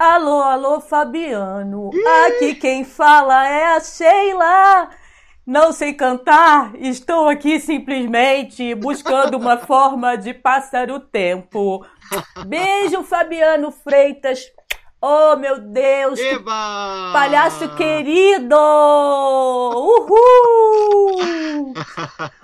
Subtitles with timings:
[0.00, 1.90] Alô, alô, Fabiano.
[2.26, 4.88] Aqui quem fala é a Sheila.
[5.46, 11.84] Não sei cantar, estou aqui simplesmente buscando uma forma de passar o tempo.
[12.46, 14.50] Beijo, Fabiano Freitas.
[15.02, 16.20] Oh, meu Deus!
[16.20, 17.10] Eba!
[17.14, 18.54] Palhaço querido!
[19.74, 21.16] Uhul!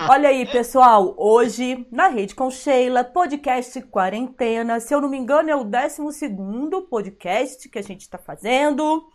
[0.08, 1.14] Olha aí, pessoal.
[1.18, 4.80] Hoje, na Rede com Sheila, podcast Quarentena.
[4.80, 6.00] Se eu não me engano, é o 12
[6.88, 9.06] podcast que a gente está fazendo.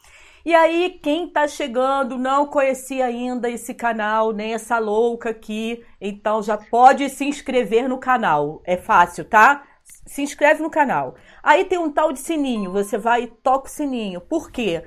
[0.45, 6.43] E aí, quem tá chegando não conhecia ainda esse canal, nem essa louca aqui, então
[6.43, 8.61] já pode se inscrever no canal.
[8.65, 9.63] É fácil, tá?
[10.11, 11.15] Se inscreve no canal.
[11.41, 14.19] Aí tem um tal de sininho, você vai e toca o sininho.
[14.19, 14.83] Por quê?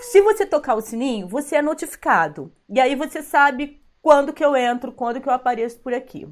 [0.00, 2.50] Se você tocar o sininho, você é notificado.
[2.66, 6.26] E aí você sabe quando que eu entro, quando que eu apareço por aqui.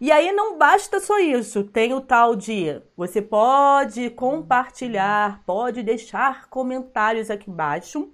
[0.00, 6.48] E aí não basta só isso, tem o tal de você pode compartilhar, pode deixar
[6.48, 8.10] comentários aqui embaixo.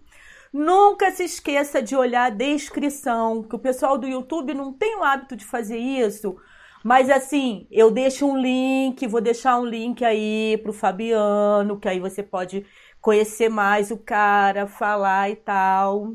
[0.53, 5.05] Nunca se esqueça de olhar a descrição, que o pessoal do YouTube não tem o
[5.05, 6.37] hábito de fazer isso.
[6.85, 12.01] Mas assim, eu deixo um link, vou deixar um link aí pro Fabiano, que aí
[12.01, 12.65] você pode
[13.01, 16.15] conhecer mais o cara, falar e tal.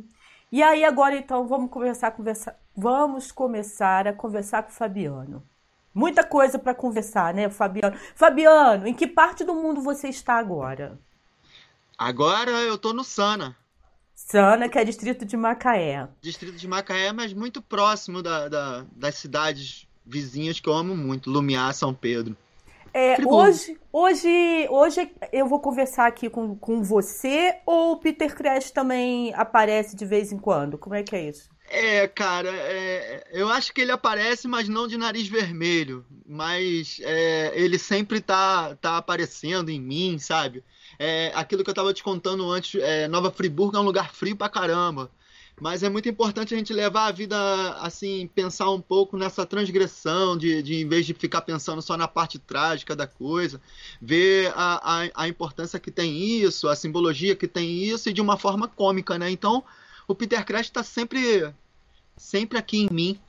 [0.52, 5.44] E aí agora então vamos conversar, conversar, vamos começar a conversar com o Fabiano.
[5.94, 7.96] Muita coisa para conversar, né, Fabiano?
[8.16, 11.00] Fabiano, em que parte do mundo você está agora?
[11.98, 13.56] Agora eu tô no Sana.
[14.16, 16.08] Sana, que é distrito de Macaé.
[16.22, 21.30] Distrito de Macaé, mas muito próximo da, da, das cidades vizinhas que eu amo muito,
[21.30, 22.36] Lumiar, São Pedro.
[22.94, 28.70] É, hoje, hoje, hoje eu vou conversar aqui com, com você ou o Peter Crash
[28.70, 30.78] também aparece de vez em quando?
[30.78, 31.50] Como é que é isso?
[31.70, 36.06] É, cara, é, eu acho que ele aparece, mas não de nariz vermelho.
[36.24, 40.64] Mas é, ele sempre tá, tá aparecendo em mim, sabe?
[41.00, 44.36] É, aquilo que eu tava te contando antes, é, Nova Friburgo é um lugar frio
[44.36, 45.10] pra caramba.
[45.62, 47.38] Mas é muito importante a gente levar a vida,
[47.80, 52.08] assim, pensar um pouco nessa transgressão, de, de em vez de ficar pensando só na
[52.08, 53.62] parte trágica da coisa,
[54.02, 58.22] ver a, a, a importância que tem isso, a simbologia que tem isso, e de
[58.22, 59.30] uma forma cômica, né?
[59.30, 59.64] Então,
[60.08, 61.54] o Peter Crash está sempre,
[62.18, 63.20] sempre aqui em mim,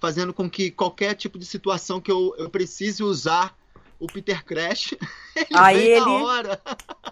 [0.00, 3.56] fazendo com que qualquer tipo de situação que eu, eu precise usar
[4.00, 4.94] o Peter Crash,
[5.34, 6.60] ele Aí vem ele, na hora.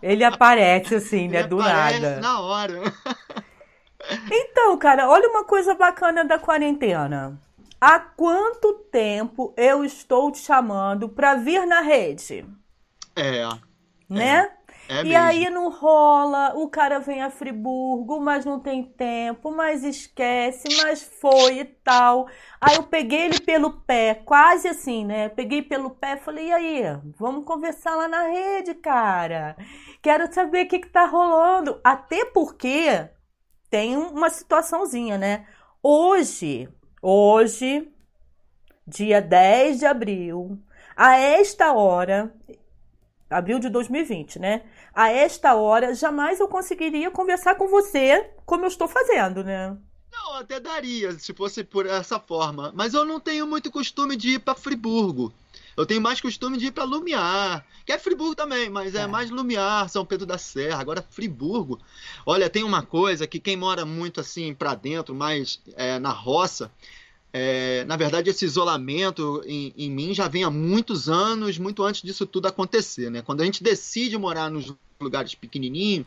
[0.02, 1.40] Ele aparece assim, né?
[1.40, 2.20] Ele Do aparece nada.
[2.20, 2.82] na hora.
[4.30, 7.38] Então, cara, olha uma coisa bacana da quarentena.
[7.80, 12.44] Há quanto tempo eu estou te chamando pra vir na rede?
[13.16, 13.42] É,
[14.08, 14.50] Né?
[14.88, 15.16] é e mesmo.
[15.16, 21.02] aí não rola, o cara vem a Friburgo, mas não tem tempo, mas esquece, mas
[21.02, 22.28] foi e tal.
[22.60, 25.28] Aí eu peguei ele pelo pé, quase assim, né?
[25.28, 26.82] Peguei pelo pé e falei, e aí,
[27.18, 29.56] vamos conversar lá na rede, cara.
[30.02, 31.80] Quero saber o que que tá rolando.
[31.84, 33.08] Até porque
[33.70, 35.46] tem uma situaçãozinha, né?
[35.82, 36.68] Hoje,
[37.00, 37.92] hoje,
[38.86, 40.58] dia 10 de abril,
[40.96, 42.34] a esta hora,
[43.28, 44.62] abril de 2020, né?
[44.94, 49.76] A esta hora, jamais eu conseguiria conversar com você como eu estou fazendo, né?
[50.16, 52.72] Não, até daria, se fosse por essa forma.
[52.74, 55.32] Mas eu não tenho muito costume de ir para Friburgo.
[55.76, 59.06] Eu tenho mais costume de ir para Lumiar, que é Friburgo também, mas é, É.
[59.06, 60.80] mais Lumiar, São Pedro da Serra.
[60.80, 61.78] Agora Friburgo.
[62.24, 66.70] Olha, tem uma coisa que quem mora muito assim para dentro, mais é, na roça,
[67.30, 72.00] é, na verdade esse isolamento em, em mim já vem há muitos anos, muito antes
[72.00, 73.20] disso tudo acontecer, né?
[73.20, 76.06] Quando a gente decide morar nos lugares pequenininhos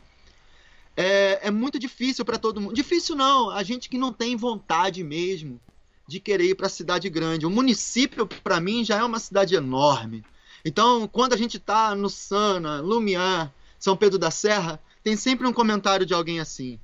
[1.02, 2.74] é, é muito difícil para todo mundo.
[2.74, 5.58] Difícil não, a gente que não tem vontade mesmo
[6.06, 7.46] de querer ir para a cidade grande.
[7.46, 10.26] O município, para mim, já é uma cidade enorme.
[10.66, 15.54] Então, quando a gente está no Sana, Lumiar, São Pedro da Serra, tem sempre um
[15.54, 16.78] comentário de alguém assim: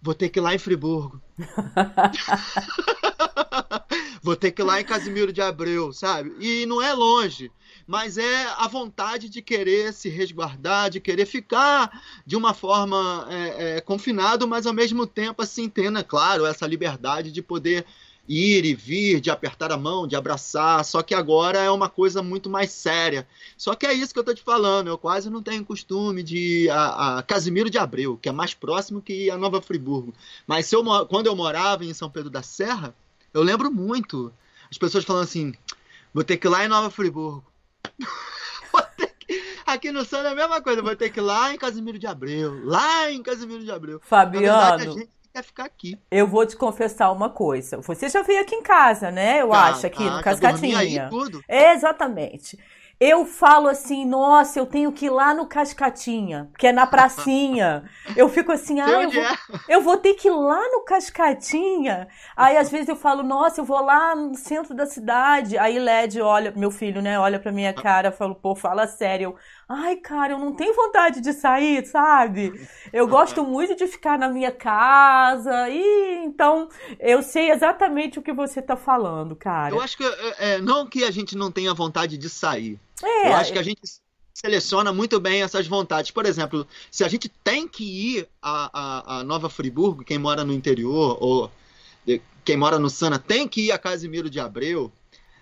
[0.00, 1.20] vou ter que ir lá em Friburgo.
[4.22, 6.34] vou ter que ir lá em Casimiro de Abreu, sabe?
[6.40, 7.52] E não é longe
[7.86, 13.76] mas é a vontade de querer se resguardar, de querer ficar de uma forma é,
[13.76, 17.84] é, confinado, mas ao mesmo tempo assim tendo, é claro, essa liberdade de poder
[18.28, 20.84] ir e vir, de apertar a mão, de abraçar.
[20.84, 23.26] Só que agora é uma coisa muito mais séria.
[23.56, 24.88] Só que é isso que eu tô te falando.
[24.88, 29.02] Eu quase não tenho costume de a, a Casimiro de Abreu, que é mais próximo
[29.02, 30.14] que a Nova Friburgo.
[30.46, 32.94] Mas eu, quando eu morava em São Pedro da Serra,
[33.32, 34.32] eu lembro muito.
[34.70, 35.52] As pessoas falando assim:
[36.12, 37.44] vou ter que ir lá em Nova Friburgo.
[39.66, 42.06] Aqui no Sano é a mesma coisa, vou ter que ir lá em Casimiro de
[42.06, 44.00] Abreu, lá em Casimiro de Abreu.
[44.32, 45.98] Na verdade, a Fabiano, gente quer ficar aqui.
[46.10, 47.78] eu vou te confessar uma coisa.
[47.80, 49.42] Você já veio aqui em casa, né?
[49.42, 51.08] Eu Tá, acho, aqui tá, no dormi aí Cascatinha.
[51.08, 51.44] tudo.
[51.48, 52.58] Exatamente.
[53.00, 57.84] Eu falo assim, nossa, eu tenho que ir lá no Cascatinha, que é na pracinha.
[58.16, 59.36] Eu fico assim, ah, eu vou, é?
[59.68, 62.06] eu vou ter que ir lá no Cascatinha.
[62.36, 65.58] Aí às vezes eu falo, nossa, eu vou lá no centro da cidade.
[65.58, 69.34] Aí Led olha, meu filho, né, olha pra minha cara, falo, pô, fala sério.
[69.68, 72.52] Ai, cara, eu não tenho vontade de sair, sabe?
[72.92, 76.68] Eu gosto muito de ficar na minha casa e então
[77.00, 79.74] eu sei exatamente o que você tá falando, cara.
[79.74, 82.78] Eu acho que é, é não que a gente não tenha vontade de sair.
[83.04, 83.80] É, eu acho que a gente
[84.32, 86.10] seleciona muito bem essas vontades.
[86.10, 90.44] Por exemplo, se a gente tem que ir a, a, a Nova Friburgo, quem mora
[90.44, 91.50] no interior ou
[92.44, 94.92] quem mora no Sana tem que ir a Casimiro de Abreu,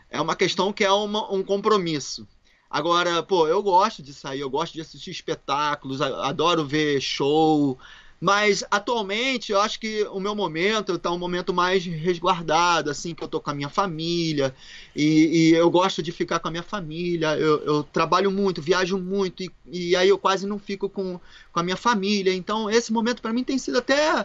[0.09, 2.29] é uma questão que é uma, um compromisso.
[2.70, 7.79] Agora, pô, eu gosto de sair, eu gosto de assistir espetáculos, adoro ver show,
[8.22, 13.24] mas atualmente eu acho que o meu momento está um momento mais resguardado, assim, que
[13.24, 14.54] eu tô com a minha família
[14.94, 17.36] e, e eu gosto de ficar com a minha família.
[17.36, 21.19] Eu, eu trabalho muito, viajo muito e, e, aí eu quase não fico com,
[21.52, 22.32] com a minha família.
[22.32, 24.25] Então esse momento para mim tem sido até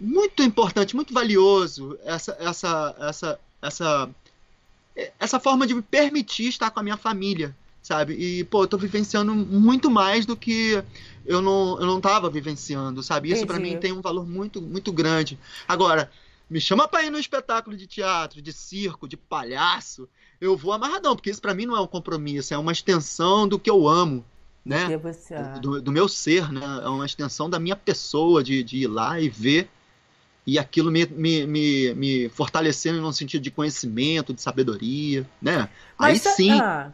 [0.00, 4.10] muito importante, muito valioso essa essa essa essa
[5.20, 7.56] essa forma de me permitir estar com a minha família,
[7.86, 8.14] sabe?
[8.14, 10.82] E, pô, eu tô vivenciando muito mais do que
[11.24, 13.30] eu não, eu não tava vivenciando, sabe?
[13.30, 15.38] Isso para mim tem um valor muito, muito grande.
[15.68, 16.10] Agora,
[16.50, 20.08] me chama pra ir no espetáculo de teatro, de circo, de palhaço,
[20.40, 23.56] eu vou amarradão, porque isso para mim não é um compromisso, é uma extensão do
[23.56, 24.24] que eu amo,
[24.64, 24.88] né?
[25.60, 26.80] Do, do, meu ser, né?
[26.82, 29.70] É uma extensão da minha pessoa, de, de ir lá e ver
[30.44, 35.68] e aquilo me, me, me, me fortalecendo no sentido de conhecimento, de sabedoria, né?
[35.98, 36.52] Mas, Aí sim.
[36.52, 36.92] Ah,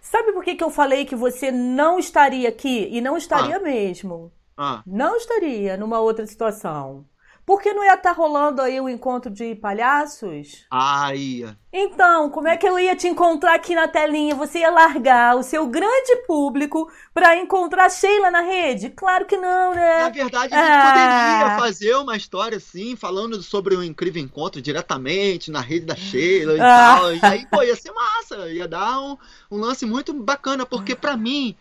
[0.00, 2.88] sabe por que, que eu falei que você não estaria aqui?
[2.90, 3.60] E não estaria ah.
[3.60, 4.32] mesmo.
[4.56, 4.82] Ah.
[4.86, 7.04] Não estaria numa outra situação.
[7.50, 10.64] Porque não ia estar tá rolando aí o encontro de palhaços?
[10.70, 11.58] Ah, ia.
[11.72, 14.36] Então, como é que eu ia te encontrar aqui na telinha?
[14.36, 18.90] Você ia largar o seu grande público para encontrar Sheila na rede?
[18.90, 19.98] Claro que não, né?
[19.98, 20.92] Na verdade, a gente ah.
[20.92, 25.96] poderia fazer uma história assim, falando sobre o um incrível encontro diretamente na rede da
[25.96, 26.98] Sheila e ah.
[27.00, 27.16] tal.
[27.16, 28.48] E aí, pô, ia ser massa.
[28.48, 29.18] Ia dar um,
[29.50, 31.56] um lance muito bacana, porque para mim,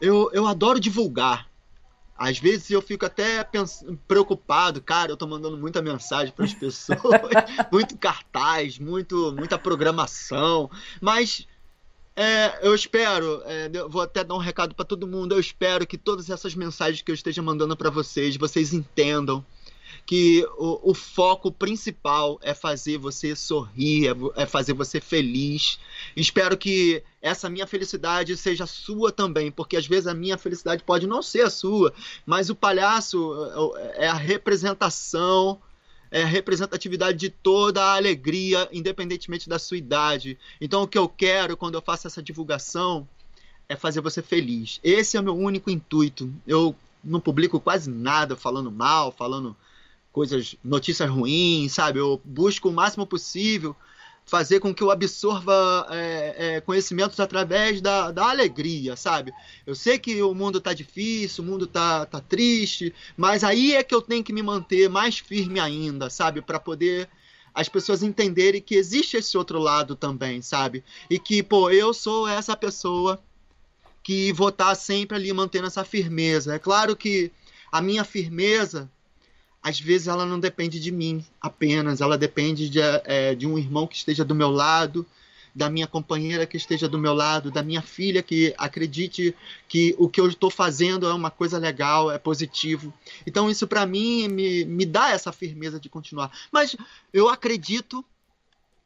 [0.00, 1.47] eu, eu adoro divulgar.
[2.18, 3.46] Às vezes eu fico até
[4.08, 6.98] preocupado, cara, eu tô mandando muita mensagem para as pessoas,
[7.70, 10.68] muito cartaz, muito, muita programação,
[11.00, 11.46] mas
[12.16, 15.86] é, eu espero, é, eu vou até dar um recado para todo mundo, eu espero
[15.86, 19.46] que todas essas mensagens que eu esteja mandando para vocês, vocês entendam
[20.08, 25.78] que o, o, foco principal é fazer você sorrir, é, é fazer você feliz.
[26.16, 31.06] Espero que essa minha felicidade seja sua também, porque às vezes a minha felicidade pode
[31.06, 31.92] não ser a sua,
[32.24, 33.34] mas o palhaço
[33.76, 35.60] é, é a representação
[36.10, 40.38] é a representatividade de toda a alegria, independentemente da sua idade.
[40.58, 43.06] Então, o que eu quero quando eu faço essa divulgação
[43.68, 44.80] é fazer você feliz.
[44.82, 46.32] Esse é o meu único intuito.
[46.46, 46.74] Eu
[47.04, 49.54] não publico quase nada falando mal, falando
[50.12, 51.98] coisas, notícias ruins, sabe?
[51.98, 53.76] Eu busco o máximo possível
[54.28, 59.32] fazer com que eu absorva é, é, conhecimentos através da, da alegria, sabe?
[59.66, 63.82] Eu sei que o mundo tá difícil, o mundo tá, tá triste, mas aí é
[63.82, 66.42] que eu tenho que me manter mais firme ainda, sabe?
[66.42, 67.08] Para poder
[67.54, 70.84] as pessoas entenderem que existe esse outro lado também, sabe?
[71.08, 73.20] E que, pô, eu sou essa pessoa
[74.02, 76.54] que vou estar tá sempre ali mantendo essa firmeza.
[76.54, 77.32] É claro que
[77.72, 78.90] a minha firmeza
[79.68, 83.86] às vezes ela não depende de mim apenas, ela depende de, é, de um irmão
[83.86, 85.04] que esteja do meu lado,
[85.54, 89.34] da minha companheira que esteja do meu lado, da minha filha que acredite
[89.68, 92.94] que o que eu estou fazendo é uma coisa legal, é positivo.
[93.26, 96.30] Então isso para mim me, me dá essa firmeza de continuar.
[96.50, 96.74] Mas
[97.12, 98.04] eu acredito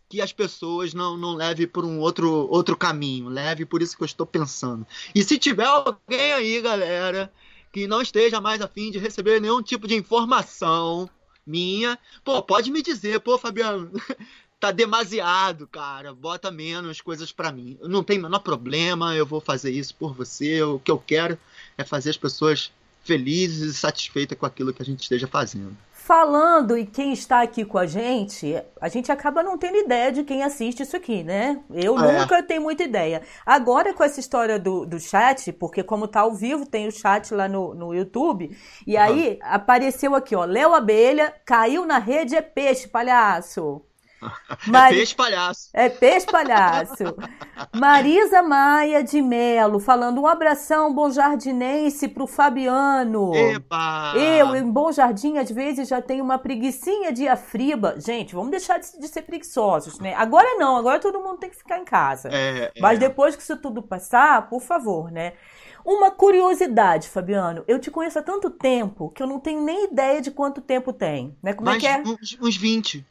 [0.08, 4.02] que as pessoas não, não levem por um outro, outro caminho, leve por isso que
[4.02, 4.84] eu estou pensando.
[5.14, 7.32] E se tiver alguém aí, galera,
[7.72, 11.08] que não esteja mais afim de receber nenhum tipo de informação
[11.44, 13.90] minha, pô, pode me dizer, pô, Fabiano,
[14.60, 17.78] tá demasiado, cara, bota menos coisas para mim.
[17.82, 20.62] Não tem menor problema, eu vou fazer isso por você.
[20.62, 21.36] O que eu quero
[21.76, 22.70] é fazer as pessoas
[23.02, 27.64] felizes e satisfeitas com aquilo que a gente esteja fazendo falando e quem está aqui
[27.64, 31.60] com a gente, a gente acaba não tendo ideia de quem assiste isso aqui, né?
[31.70, 32.20] Eu é.
[32.20, 33.22] nunca tenho muita ideia.
[33.46, 37.32] Agora, com essa história do, do chat, porque como tá ao vivo, tem o chat
[37.32, 38.50] lá no, no YouTube,
[38.84, 43.80] e aí apareceu aqui, ó, Léo Abelha, caiu na rede é peixe, palhaço.
[44.66, 44.94] Mari...
[44.94, 45.70] É peixe palhaço.
[45.72, 47.04] É peixe palhaço.
[47.74, 53.34] Marisa Maia de Melo, falando um abração bom jardinense pro Fabiano.
[53.34, 54.14] Epa!
[54.16, 57.94] Eu, em Bom Jardim, às vezes já tenho uma preguiçinha de afriba.
[57.98, 60.14] Gente, vamos deixar de, de ser preguiçosos, né?
[60.14, 62.28] Agora não, agora todo mundo tem que ficar em casa.
[62.32, 63.08] É, Mas é.
[63.08, 65.34] depois que isso tudo passar, por favor, né?
[65.84, 67.64] Uma curiosidade, Fabiano.
[67.66, 70.92] Eu te conheço há tanto tempo que eu não tenho nem ideia de quanto tempo
[70.92, 71.36] tem.
[71.42, 71.52] Né?
[71.52, 71.98] Como Mas é que é?
[72.00, 73.04] Uns, uns 20.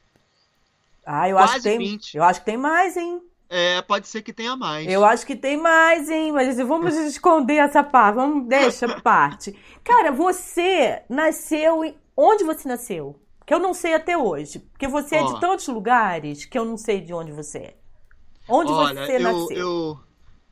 [1.06, 1.78] Ah, eu Quase acho que tem.
[1.78, 2.18] 20.
[2.18, 3.22] Eu acho que tem mais, hein?
[3.50, 4.88] É, pode ser que tenha mais.
[4.88, 6.32] Eu acho que tem mais, hein?
[6.32, 8.16] Mas vamos esconder essa parte.
[8.16, 9.54] Vamos deixa a parte.
[9.84, 13.20] Cara, você nasceu em onde você nasceu?
[13.46, 16.78] Que eu não sei até hoje, porque você é de tantos lugares que eu não
[16.78, 17.76] sei de onde você é.
[18.48, 19.58] Onde Olha, você eu, nasceu?
[19.58, 20.00] eu.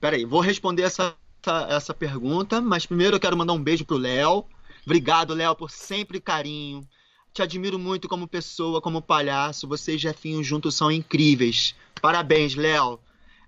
[0.02, 3.96] Peraí, vou responder essa, essa, essa pergunta, mas primeiro eu quero mandar um beijo pro
[3.96, 4.44] Léo.
[4.86, 6.82] Obrigado, Léo, por sempre carinho.
[7.34, 9.68] Te admiro muito como pessoa, como palhaço.
[9.68, 11.76] Você e Jefinho juntos são incríveis.
[12.02, 13.00] Parabéns, Léo.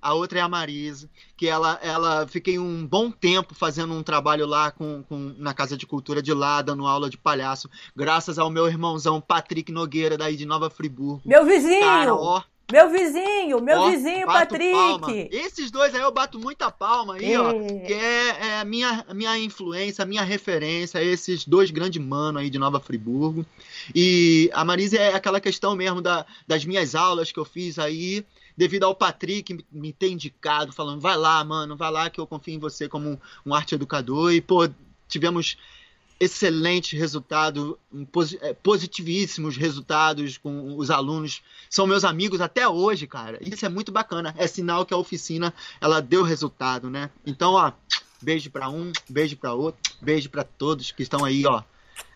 [0.01, 1.07] A outra é a Marisa,
[1.37, 5.77] que ela, ela fiquei um bom tempo fazendo um trabalho lá com, com- na Casa
[5.77, 10.35] de Cultura de lá, dando aula de palhaço, graças ao meu irmãozão Patrick Nogueira, daí
[10.35, 11.21] de Nova Friburgo.
[11.23, 11.81] Meu vizinho!
[11.81, 12.41] Cara, ó,
[12.71, 14.71] Meu vizinho, meu Ó, vizinho, Patrick.
[14.71, 15.11] palma.
[15.31, 17.51] Esses dois aí eu bato muita palma aí, ó.
[17.51, 17.79] É.
[17.79, 22.49] Que é, é a minha, minha influência, a minha referência, esses dois grandes manos aí
[22.49, 23.45] de Nova Friburgo.
[23.93, 28.25] E a Marisa é aquela questão mesmo da, das minhas aulas que eu fiz aí,
[28.55, 32.27] devido ao Patrick me- me ter indicado, falando, vai lá, mano, vai lá que eu
[32.27, 34.31] confio em você como um, um arte educador.
[34.33, 34.69] E, pô,
[35.07, 35.57] tivemos
[37.91, 41.41] um posi- eh, positivíssimos resultados com os alunos.
[41.69, 43.39] São meus amigos até hoje, cara.
[43.41, 44.33] Isso é muito bacana.
[44.37, 47.09] É sinal que a oficina ela deu resultado, né?
[47.25, 47.71] Então, ó,
[48.21, 51.63] beijo pra um, beijo pra outro, beijo pra todos que estão aí, ó,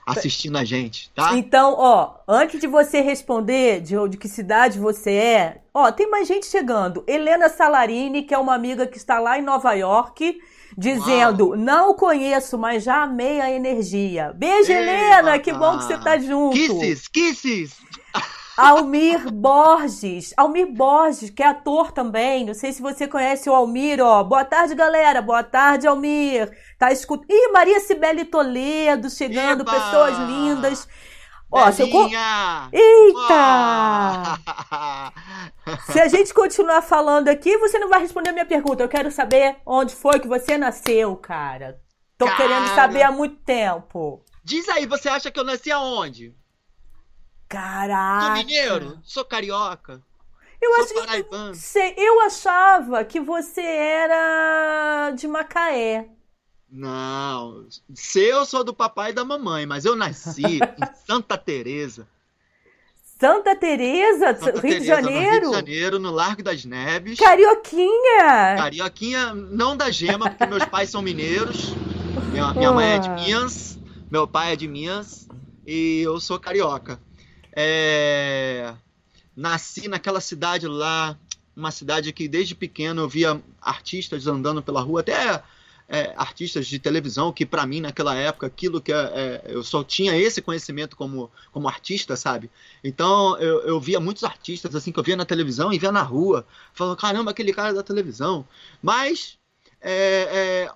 [0.06, 1.36] assistindo a gente, tá?
[1.36, 6.28] Então, ó, antes de você responder de, de que cidade você é, ó, tem mais
[6.28, 7.04] gente chegando.
[7.08, 10.40] Helena Salarini, que é uma amiga que está lá em Nova York,
[10.78, 14.34] dizendo: Não conheço, mas já amei a energia.
[14.36, 16.56] Beijo, Ei, Helena, que bom que você tá junto.
[16.56, 17.78] Kisses, kisses!
[18.58, 20.34] Almir Borges.
[20.38, 22.46] Almir Borges, que é ator também.
[22.46, 24.24] Não sei se você conhece o Almir, ó.
[24.24, 25.22] Boa tarde, galera.
[25.22, 26.50] Boa tarde, Almir.
[26.80, 27.30] Tá escutando.
[27.30, 29.72] Ih, Maria Cibele Toledo chegando, Eba!
[29.72, 30.88] pessoas lindas.
[31.52, 32.10] Ó, se eu!
[32.72, 34.40] Eita!
[35.92, 38.84] Se a gente continuar falando aqui, você não vai responder a minha pergunta.
[38.84, 41.82] Eu quero saber onde foi que você nasceu, cara.
[42.18, 42.38] Tô Cara.
[42.38, 44.24] querendo saber há muito tempo.
[44.44, 46.30] Diz aí, você acha que eu nasci aonde?
[46.30, 46.36] Sou
[47.50, 48.34] Caraca.
[48.36, 49.00] mineiro?
[49.04, 50.02] Sou carioca?
[50.62, 51.00] Eu Sou acho que
[51.98, 56.10] eu achava que você era de Macaé.
[56.78, 60.60] Não, se eu sou do papai e da mamãe, mas eu nasci em
[61.08, 62.06] Santa Teresa,
[63.18, 65.50] Santa Teresa, Santa Rio de Teresa, no Rio Janeiro?
[65.50, 67.18] de Janeiro, no Largo das Neves.
[67.18, 68.56] Carioquinha!
[68.58, 71.74] Carioquinha, não da gema, porque meus pais são mineiros.
[72.34, 73.16] Minha, minha mãe é de Ah.
[73.16, 73.80] Minas,
[74.12, 75.30] meu pai é de Minas
[75.66, 77.00] e eu sou carioca.
[77.56, 78.74] É,
[79.34, 81.18] Nasci naquela cidade lá,
[81.56, 85.42] uma cidade que desde pequeno eu via artistas andando pela rua, até
[85.88, 89.84] é, artistas de televisão, que pra mim naquela época aquilo que é, é, eu só
[89.84, 92.50] tinha esse conhecimento como, como artista, sabe?
[92.84, 96.02] Então eu, eu via muitos artistas assim que eu via na televisão e via na
[96.02, 98.48] rua, falando caramba aquele cara da televisão.
[98.82, 99.38] Mas
[99.82, 100.72] é, é,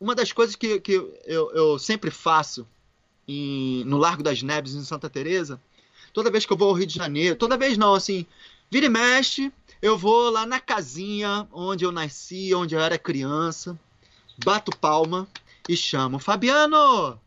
[0.00, 0.92] uma das coisas que, que
[1.26, 2.66] eu, eu sempre faço
[3.28, 5.60] em- no Largo das Neves em Santa Teresa,
[6.12, 8.26] toda vez que eu vou ao Rio de Janeiro, toda vez não, assim,
[8.70, 13.78] vira e mexe, eu vou lá na casinha onde eu nasci, onde eu era criança,
[14.44, 15.28] bato palma
[15.68, 17.20] e chamo Fabiano,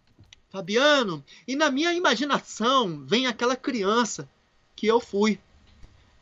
[0.50, 4.27] Fabiano, e na minha imaginação vem aquela criança
[4.75, 5.39] que eu fui.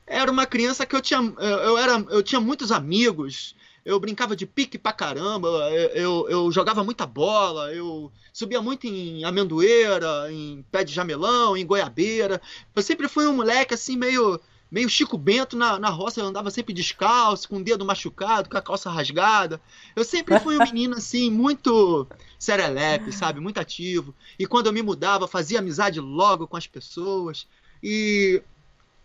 [0.06, 4.46] Era uma criança que eu tinha, eu, era, eu tinha muitos amigos, eu brincava de
[4.46, 10.64] pique pra caramba, eu, eu, eu jogava muita bola, eu subia muito em amendoeira, em
[10.72, 12.42] pé de jamelão, em goiabeira.
[12.76, 14.40] Eu sempre fui um moleque assim, meio,
[14.72, 18.58] meio Chico Bento na, na roça, eu andava sempre descalço, com o dedo machucado, com
[18.58, 19.60] a calça rasgada.
[19.96, 22.08] Eu sempre fui um menino assim, muito
[22.40, 23.40] serelepe, sabe?
[23.42, 24.16] Muito ativo.
[24.40, 27.46] E quando eu me mudava, fazia amizade logo com as pessoas.
[27.84, 28.42] E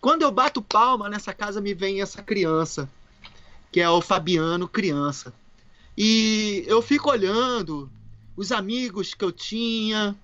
[0.01, 2.89] quando eu bato palma nessa casa, me vem essa criança,
[3.73, 5.35] que é o Fabiano criança.
[5.99, 7.91] E eu fico olhando
[8.37, 10.15] os amigos que eu tinha,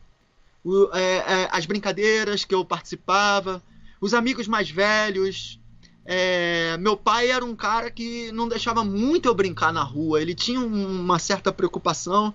[0.63, 3.61] o- é, é, as brincadeiras que eu participava,
[4.03, 5.61] os amigos mais velhos.
[6.05, 10.35] É, meu pai era um cara que não deixava muito eu brincar na rua, ele
[10.35, 12.35] tinha um- uma certa preocupação,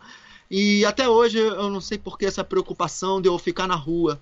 [0.50, 4.20] e até hoje eu não sei por que essa preocupação de eu ficar na rua.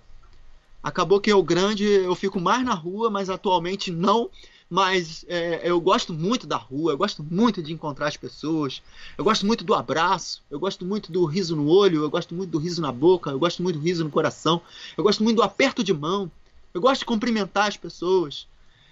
[0.81, 4.29] Acabou que eu grande, eu fico mais na rua, mas atualmente não.
[4.67, 8.81] Mas é, eu gosto muito da rua, eu gosto muito de encontrar as pessoas,
[9.15, 12.49] eu gosto muito do abraço, eu gosto muito do riso no olho, eu gosto muito
[12.49, 14.59] do riso na boca, eu gosto muito do riso no coração,
[14.97, 16.31] eu gosto muito do aperto de mão,
[16.75, 18.49] eu gosto de cumprimentar as pessoas.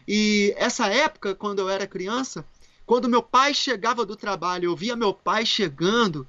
[0.08, 2.46] E essa época, quando eu era criança,
[2.86, 6.26] quando meu pai chegava do trabalho, eu via meu pai chegando,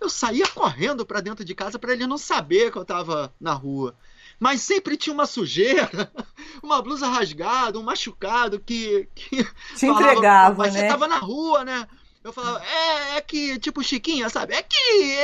[0.00, 3.52] eu saía correndo para dentro de casa para ele não saber que eu estava na
[3.52, 3.94] rua.
[4.40, 6.10] Mas sempre tinha uma sujeira,
[6.62, 9.06] uma blusa rasgada, um machucado que.
[9.14, 9.44] que
[9.76, 10.80] Te falava, entregava, Mas né?
[10.80, 11.86] você estava na rua, né?
[12.26, 14.52] Eu falava, é, é que, tipo, Chiquinha, sabe?
[14.52, 14.76] É que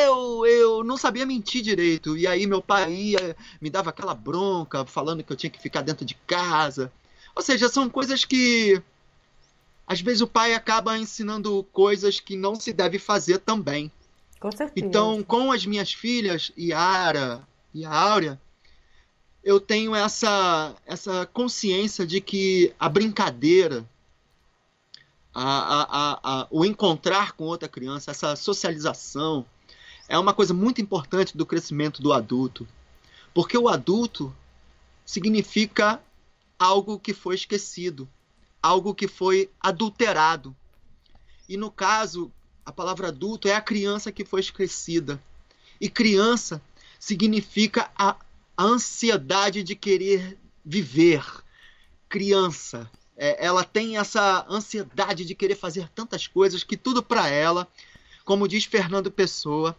[0.05, 2.17] eu, eu não sabia mentir direito.
[2.17, 5.83] E aí meu pai ia, me dava aquela bronca, falando que eu tinha que ficar
[5.83, 6.93] dentro de casa.
[7.35, 8.81] Ou seja, são coisas que.
[9.85, 13.91] Às vezes o pai acaba ensinando coisas que não se deve fazer também.
[14.39, 14.87] Com certeza.
[14.87, 17.43] Então, com as minhas filhas, Yara
[17.75, 18.41] e a Áurea,
[19.43, 23.85] eu tenho essa, essa consciência de que a brincadeira,
[25.35, 29.47] a, a, a, o encontrar com outra criança, essa socialização,
[30.09, 32.69] é uma coisa muito importante do crescimento do adulto.
[33.33, 34.35] Porque o adulto
[35.07, 36.03] significa
[36.59, 38.09] algo que foi esquecido,
[38.63, 40.55] algo que foi adulterado.
[41.49, 42.31] E no caso,
[42.65, 45.23] a palavra adulto é a criança que foi esquecida.
[45.81, 46.63] E criança
[46.99, 48.17] significa a,
[48.57, 51.25] a ansiedade de querer viver.
[52.09, 57.69] Criança, é, ela tem essa ansiedade de querer fazer tantas coisas que tudo para ela,
[58.25, 59.77] como diz Fernando Pessoa,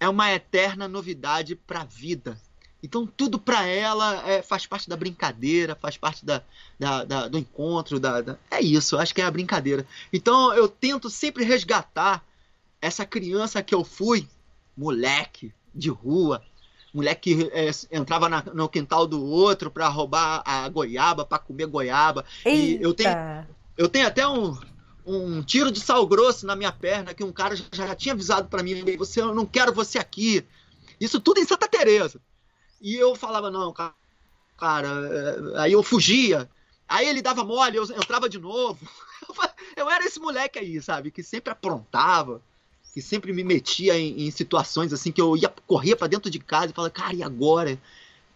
[0.00, 2.38] é uma eterna novidade para a vida.
[2.82, 6.42] Então tudo para ela é, faz parte da brincadeira, faz parte da,
[6.78, 9.86] da, da do encontro, da, da, é isso, acho que é a brincadeira.
[10.12, 12.24] Então eu tento sempre resgatar
[12.80, 14.28] essa criança que eu fui,
[14.76, 16.44] moleque de rua,
[16.92, 21.66] moleque que é, entrava na, no quintal do outro para roubar a goiaba, para comer
[21.66, 22.24] goiaba.
[22.44, 22.58] Eita.
[22.58, 23.10] E eu tenho,
[23.76, 24.56] eu tenho até um,
[25.06, 28.48] um tiro de sal grosso na minha perna que um cara já, já tinha avisado
[28.48, 30.44] para mim, você eu não quero você aqui.
[31.00, 32.20] Isso tudo em Santa Teresa.
[32.80, 33.94] E eu falava, não, cara,
[34.58, 36.48] cara, aí eu fugia.
[36.88, 38.78] Aí ele dava mole, eu entrava de novo.
[39.74, 41.10] Eu era esse moleque aí, sabe?
[41.10, 42.42] Que sempre aprontava,
[42.92, 46.38] que sempre me metia em, em situações assim, que eu ia correr para dentro de
[46.38, 47.78] casa e falava, cara, e agora?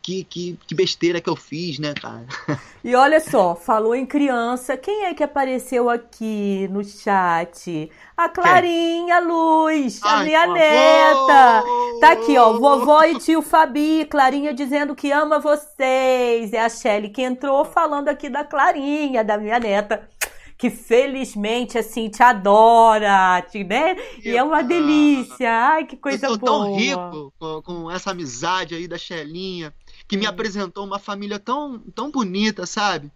[0.00, 2.24] Que, que, que, besteira que eu fiz, né, cara?
[2.84, 7.90] E olha só, falou em criança, quem é que apareceu aqui no chat?
[8.16, 11.64] A Clarinha Luz, a Ai, minha neta.
[12.00, 16.52] Tá aqui, ó, vovó e tio Fabi, Clarinha dizendo que ama vocês.
[16.52, 20.08] É a Shelly que entrou falando aqui da Clarinha, da minha neta.
[20.58, 23.94] Que felizmente, assim, te adora, te, né?
[24.24, 25.50] E é uma delícia.
[25.50, 26.64] Ai, que coisa eu tô boa.
[26.64, 29.74] tão rico com, com essa amizade aí da Chelinha,
[30.08, 30.28] que me Hum.
[30.30, 33.12] apresentou uma família tão, tão bonita, sabe?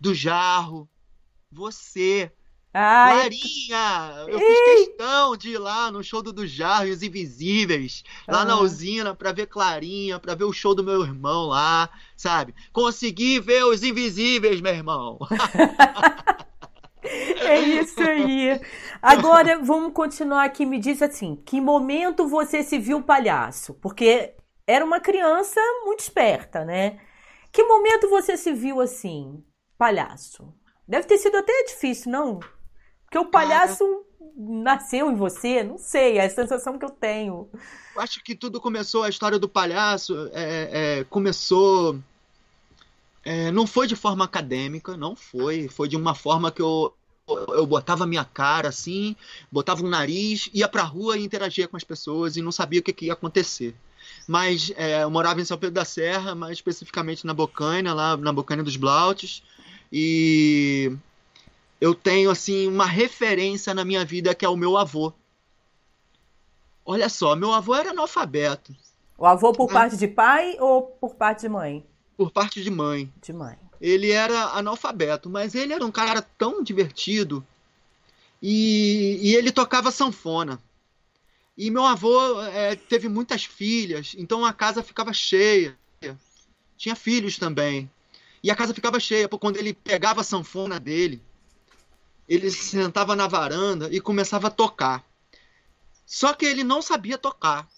[0.00, 0.88] Do Jarro,
[1.50, 2.32] você,
[2.74, 4.26] Ai, Clarinha!
[4.28, 8.44] Eu fiz questão de ir lá no show do, do Jarro e os Invisíveis, lá
[8.44, 8.60] na Ah.
[8.62, 12.54] usina, pra ver Clarinha, pra ver o show do meu irmão lá, sabe?
[12.72, 15.18] Consegui ver os Invisíveis, meu irmão!
[17.42, 18.60] É isso aí.
[19.00, 20.64] Agora vamos continuar aqui.
[20.64, 23.74] Me diz assim: que momento você se viu palhaço?
[23.74, 24.34] Porque
[24.66, 27.00] era uma criança muito esperta, né?
[27.50, 29.44] Que momento você se viu assim,
[29.76, 30.54] palhaço?
[30.86, 32.40] Deve ter sido até difícil, não?
[33.04, 33.84] Porque o palhaço
[34.36, 37.50] nasceu em você, não sei, é a sensação que eu tenho.
[37.94, 41.98] Eu acho que tudo começou, a história do palhaço é, é, começou.
[43.24, 45.68] É, não foi de forma acadêmica, não foi.
[45.68, 46.92] Foi de uma forma que eu,
[47.48, 49.14] eu botava minha cara assim,
[49.50, 52.82] botava um nariz, ia pra rua e interagia com as pessoas e não sabia o
[52.82, 53.74] que, que ia acontecer.
[54.26, 58.32] Mas é, eu morava em São Pedro da Serra, mais especificamente na Bocaina, lá na
[58.32, 59.42] Bocaina dos Blautes.
[59.92, 60.92] E
[61.80, 65.12] eu tenho assim uma referência na minha vida que é o meu avô.
[66.84, 68.74] Olha só, meu avô era analfabeto,
[69.16, 71.86] O avô por parte de pai ou por parte de mãe?
[72.22, 73.12] Por parte de mãe.
[73.20, 73.58] De mãe.
[73.80, 77.44] Ele era analfabeto, mas ele era um cara tão divertido
[78.40, 80.62] e, e ele tocava sanfona.
[81.58, 85.76] E meu avô é, teve muitas filhas, então a casa ficava cheia.
[86.76, 87.90] Tinha filhos também.
[88.40, 91.20] E a casa ficava cheia, porque quando ele pegava a sanfona dele,
[92.28, 95.04] ele se sentava na varanda e começava a tocar.
[96.06, 97.68] Só que ele não sabia tocar.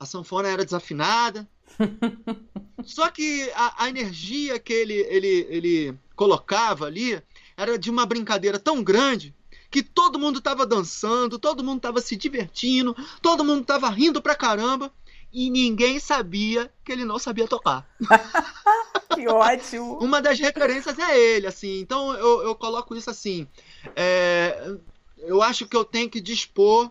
[0.00, 1.46] A sanfona era desafinada.
[2.84, 7.20] Só que a, a energia que ele, ele, ele colocava ali
[7.56, 9.34] era de uma brincadeira tão grande
[9.70, 14.34] que todo mundo estava dançando, todo mundo estava se divertindo, todo mundo estava rindo pra
[14.34, 14.92] caramba
[15.32, 17.88] e ninguém sabia que ele não sabia tocar.
[19.14, 19.98] que ótimo.
[19.98, 21.80] Uma das referências é ele, assim.
[21.80, 23.48] Então eu, eu coloco isso assim.
[23.96, 24.76] É,
[25.16, 26.90] eu acho que eu tenho que dispor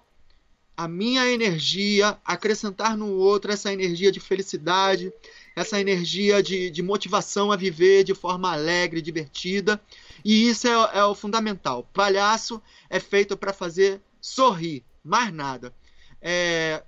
[0.75, 5.11] a minha energia, acrescentar no outro essa energia de felicidade,
[5.55, 9.79] essa energia de, de motivação a viver de forma alegre, divertida.
[10.23, 11.87] E isso é, é o fundamental.
[11.93, 15.73] Palhaço é feito para fazer sorrir, mais nada.
[16.21, 16.83] É...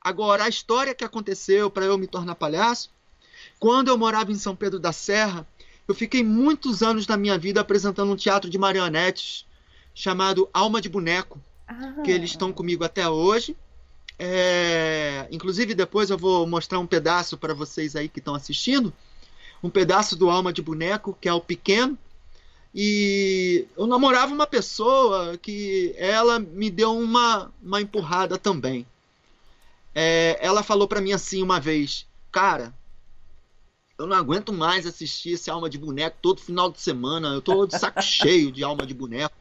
[0.00, 2.90] Agora, a história que aconteceu para eu me tornar palhaço,
[3.58, 5.46] quando eu morava em São Pedro da Serra,
[5.88, 9.46] eu fiquei muitos anos da minha vida apresentando um teatro de marionetes
[9.94, 12.02] chamado Alma de Boneco, ah.
[12.04, 13.56] que eles estão comigo até hoje.
[14.18, 15.26] É...
[15.30, 18.92] Inclusive, depois eu vou mostrar um pedaço para vocês aí que estão assistindo.
[19.62, 21.98] Um pedaço do Alma de Boneco, que é o pequeno.
[22.74, 28.84] E eu namorava uma pessoa que ela me deu uma, uma empurrada também.
[29.94, 32.74] É, ela falou para mim assim uma vez: Cara,
[33.96, 37.28] eu não aguento mais assistir esse Alma de Boneco todo final de semana.
[37.28, 39.34] Eu tô de saco cheio de Alma de Boneco.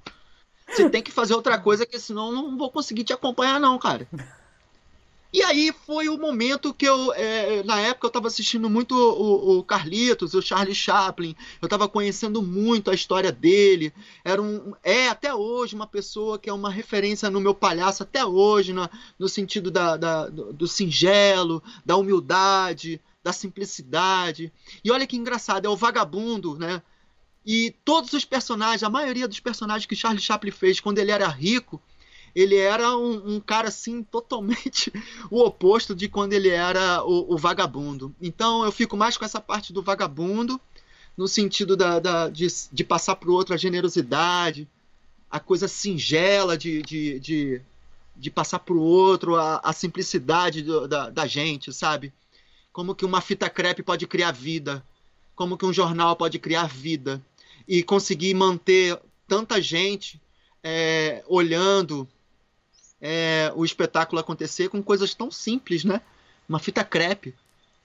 [0.67, 3.77] Você tem que fazer outra coisa, que senão eu não vou conseguir te acompanhar, não,
[3.77, 4.07] cara.
[5.33, 9.57] E aí foi o momento que eu, é, na época eu estava assistindo muito o,
[9.57, 13.91] o, Carlitos, o Charlie Chaplin, eu estava conhecendo muito a história dele.
[14.23, 18.23] Era um, é até hoje uma pessoa que é uma referência no meu palhaço até
[18.23, 18.75] hoje,
[19.17, 24.53] no sentido da, da do, do singelo, da humildade, da simplicidade.
[24.85, 26.79] E olha que engraçado, é o vagabundo, né?
[27.45, 31.27] E todos os personagens, a maioria dos personagens que Charlie Chaplin fez quando ele era
[31.27, 31.81] rico,
[32.35, 34.91] ele era um, um, cara assim totalmente
[35.29, 38.15] o oposto de quando ele era o, o, vagabundo.
[38.21, 40.59] Então eu fico mais com essa parte do vagabundo,
[41.15, 44.67] no sentido da, da de, de, passar para o outro a generosidade,
[45.29, 47.61] a coisa singela de, de, de,
[48.15, 52.11] de passar para o outro, a, a simplicidade do, da, da gente, sabe?
[52.71, 54.83] Como que uma fita crepe pode criar vida,
[55.35, 57.21] como que um jornal pode criar vida
[57.67, 60.21] e conseguir manter tanta gente
[60.63, 62.07] é, olhando
[63.01, 66.01] é, o espetáculo acontecer com coisas tão simples, né?
[66.47, 67.33] Uma fita crepe,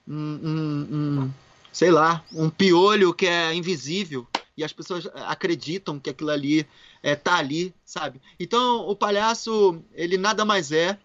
[0.06, 1.32] um, um, um,
[1.72, 6.66] sei lá, um piolho que é invisível e as pessoas acreditam que aquilo ali
[7.02, 8.20] é, tá ali, sabe?
[8.38, 10.98] Então o palhaço ele nada mais é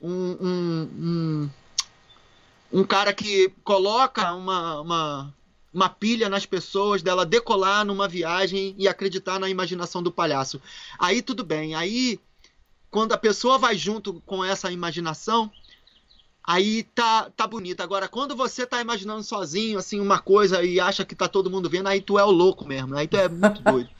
[0.00, 1.50] um, um, um,
[2.80, 5.34] um cara que coloca uma, uma,
[5.78, 10.60] uma pilha nas pessoas dela decolar numa viagem e acreditar na imaginação do palhaço.
[10.98, 12.18] Aí tudo bem, aí
[12.90, 15.48] quando a pessoa vai junto com essa imaginação,
[16.42, 17.80] aí tá, tá bonito.
[17.80, 21.70] Agora, quando você tá imaginando sozinho, assim, uma coisa e acha que tá todo mundo
[21.70, 23.90] vendo, aí tu é o louco mesmo, aí tu é muito doido.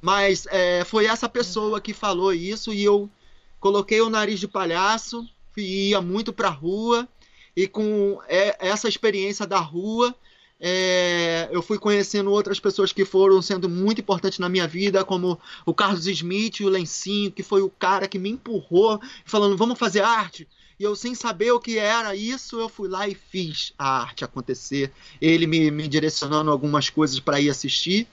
[0.00, 3.10] Mas é, foi essa pessoa que falou isso e eu
[3.58, 7.08] coloquei o nariz de palhaço, ia muito pra rua
[7.56, 10.14] e com essa experiência da rua
[10.58, 15.38] é, eu fui conhecendo outras pessoas que foram sendo muito importantes na minha vida, como
[15.66, 20.00] o Carlos Smith, o Lencinho, que foi o cara que me empurrou, falando: vamos fazer
[20.00, 20.48] arte.
[20.78, 24.24] E eu, sem saber o que era isso, eu fui lá e fiz a arte
[24.24, 24.92] acontecer.
[25.20, 28.06] Ele me, me direcionando algumas coisas para ir assistir.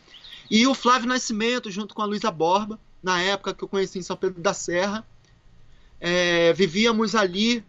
[0.49, 4.03] E o Flávio Nascimento, junto com a Luísa Borba, na época que eu conheci em
[4.03, 5.05] São Pedro da Serra.
[5.99, 7.63] É, vivíamos ali,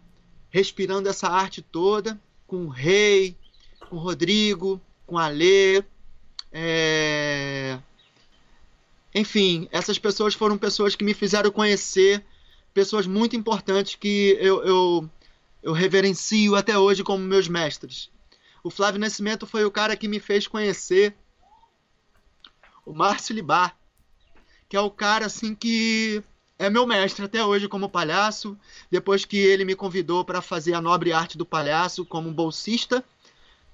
[0.49, 3.35] respirando essa arte toda, com o rei,
[3.89, 5.83] com o Rodrigo, com a Lê.
[6.51, 7.79] É...
[9.13, 12.23] Enfim, essas pessoas foram pessoas que me fizeram conhecer
[12.73, 15.09] pessoas muito importantes que eu, eu,
[15.63, 18.09] eu reverencio até hoje como meus mestres.
[18.61, 21.15] O Flávio Nascimento foi o cara que me fez conhecer
[22.85, 23.77] o Márcio Libar,
[24.67, 26.21] que é o cara assim que
[26.59, 28.57] é meu mestre até hoje como palhaço.
[28.91, 33.03] Depois que ele me convidou para fazer a nobre arte do palhaço como bolsista,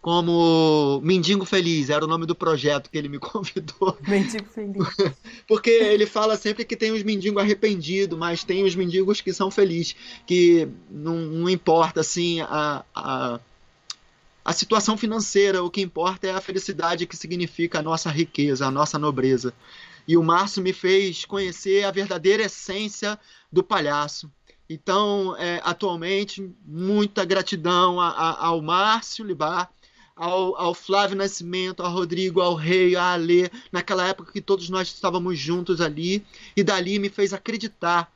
[0.01, 3.95] como Mendigo Feliz, era o nome do projeto que ele me convidou.
[4.07, 4.87] Mendigo Feliz.
[5.47, 9.51] Porque ele fala sempre que tem os mendigos arrependidos, mas tem os mendigos que são
[9.51, 13.39] felizes, que não, não importa assim a, a,
[14.43, 18.71] a situação financeira, o que importa é a felicidade que significa a nossa riqueza, a
[18.71, 19.53] nossa nobreza.
[20.07, 23.19] E o Márcio me fez conhecer a verdadeira essência
[23.51, 24.31] do palhaço.
[24.67, 29.69] Então, é, atualmente, muita gratidão a, a, ao Márcio Libar,
[30.15, 34.87] ao, ao Flávio Nascimento, ao Rodrigo, ao Rei, a Alê, naquela época que todos nós
[34.87, 38.11] estávamos juntos ali, e dali me fez acreditar,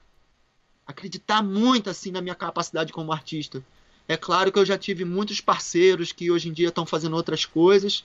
[0.85, 3.63] acreditar muito assim na minha capacidade como artista.
[4.07, 7.45] É claro que eu já tive muitos parceiros que hoje em dia estão fazendo outras
[7.45, 8.03] coisas,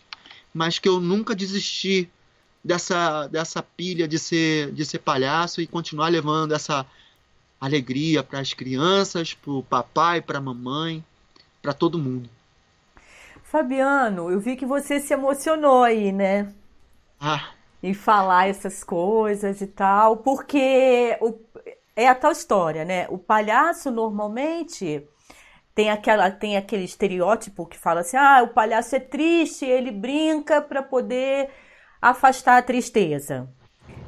[0.53, 2.09] mas que eu nunca desisti
[2.64, 6.87] dessa, dessa pilha de ser, de ser palhaço e continuar levando essa
[7.61, 11.05] alegria para as crianças, para o papai, para a mamãe,
[11.61, 12.29] para todo mundo.
[13.50, 16.54] Fabiano, eu vi que você se emocionou aí, né?
[17.18, 17.48] Ah.
[17.82, 21.34] Em falar essas coisas e tal, porque o,
[21.96, 23.08] é a tal história, né?
[23.10, 25.04] O palhaço normalmente
[25.74, 30.62] tem aquela tem aquele estereótipo que fala assim: "Ah, o palhaço é triste, ele brinca
[30.62, 31.50] para poder
[32.00, 33.48] afastar a tristeza".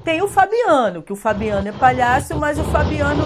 [0.04, 3.24] Tem o Fabiano, que o Fabiano é palhaço, mas o Fabiano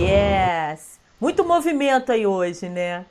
[0.00, 0.98] Yes.
[1.20, 3.04] Muito movimento aí hoje, né?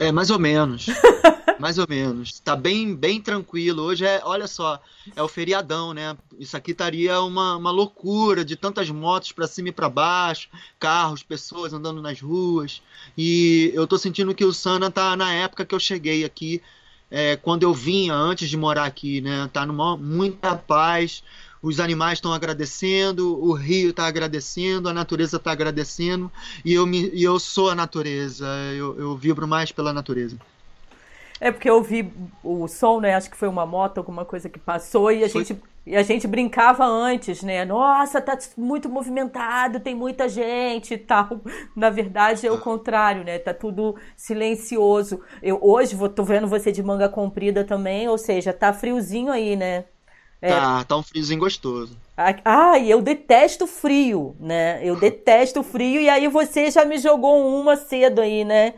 [0.00, 0.86] É, mais ou menos.
[1.60, 2.40] mais ou menos.
[2.40, 3.82] Tá bem, bem tranquilo.
[3.82, 4.80] Hoje é, olha só,
[5.14, 6.16] é o feriadão, né?
[6.38, 11.22] Isso aqui estaria uma, uma loucura de tantas motos para cima e para baixo, carros,
[11.22, 12.80] pessoas andando nas ruas.
[13.16, 16.62] E eu tô sentindo que o Sana tá na época que eu cheguei aqui,
[17.10, 19.50] é, quando eu vinha antes de morar aqui, né?
[19.52, 21.22] Tá numa muita paz
[21.62, 26.30] os animais estão agradecendo, o rio está agradecendo, a natureza está agradecendo,
[26.64, 28.46] e eu, me, e eu sou a natureza,
[28.76, 30.36] eu, eu vibro mais pela natureza.
[31.40, 32.12] É porque eu ouvi
[32.44, 33.14] o som, né?
[33.14, 35.44] Acho que foi uma moto, alguma coisa que passou, e a, foi...
[35.44, 37.64] gente, e a gente brincava antes, né?
[37.64, 41.40] Nossa, tá muito movimentado, tem muita gente e tal.
[41.74, 42.60] Na verdade, é o ah.
[42.60, 43.38] contrário, né?
[43.38, 45.22] Tá tudo silencioso.
[45.42, 49.56] Eu hoje vou, tô vendo você de manga comprida também, ou seja, tá friozinho aí,
[49.56, 49.86] né?
[50.42, 50.48] É.
[50.48, 51.96] Tá, tá um friozinho gostoso.
[52.44, 54.80] Ah, eu detesto frio, né?
[54.82, 58.74] Eu detesto frio e aí você já me jogou uma cedo aí, né?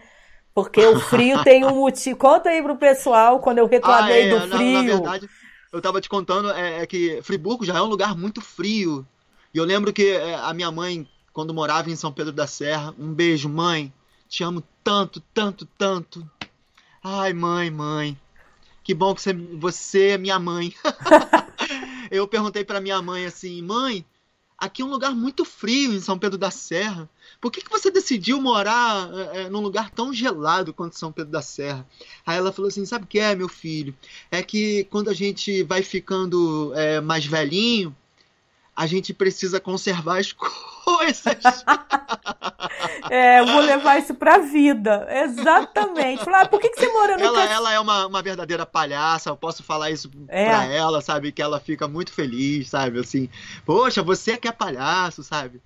[0.55, 2.19] Porque o frio tem um motivo.
[2.19, 4.73] Conta aí pro pessoal quando eu reclamei ah, é, do frio.
[4.73, 5.31] Na, na, verdade,
[5.73, 9.07] eu tava te contando é, é, que Friburgo já é um lugar muito frio.
[9.55, 12.95] E eu lembro que é, a minha mãe, quando morava em São Pedro da Serra,
[12.99, 13.93] um beijo, mãe.
[14.29, 16.29] Te amo tanto, tanto, tanto.
[17.03, 18.17] Ai, mãe, mãe.
[18.83, 19.23] Que bom que
[19.59, 20.75] você, é minha mãe.
[22.11, 24.05] eu perguntei para minha mãe assim, mãe,
[24.59, 27.09] aqui é um lugar muito frio em São Pedro da Serra.
[27.41, 31.43] Por que, que você decidiu morar é, num lugar tão gelado quanto São Pedro da
[31.43, 31.87] Serra?
[32.27, 33.95] Aí ela falou assim: sabe o que é, meu filho?
[34.31, 37.97] É que quando a gente vai ficando é, mais velhinho,
[38.75, 40.33] a gente precisa conservar as
[40.85, 41.65] coisas.
[43.11, 45.07] é, vou levar isso pra vida.
[45.11, 46.25] Exatamente.
[46.25, 49.31] Falar, ah, por que, que você mora no Ela, ela é uma, uma verdadeira palhaça,
[49.31, 50.47] eu posso falar isso é.
[50.47, 51.33] pra ela, sabe?
[51.33, 52.99] Que ela fica muito feliz, sabe?
[52.99, 53.29] Assim,
[53.65, 55.63] poxa, você que é palhaço, sabe?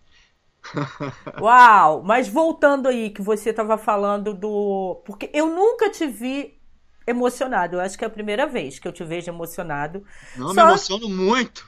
[1.40, 2.03] Uau!
[2.03, 5.01] Mas voltando aí, que você tava falando do.
[5.05, 6.57] Porque eu nunca te vi
[7.07, 7.77] emocionado.
[7.77, 10.05] Eu acho que é a primeira vez que eu te vejo emocionado.
[10.37, 10.55] Não, Só...
[10.55, 11.64] me emociono muito.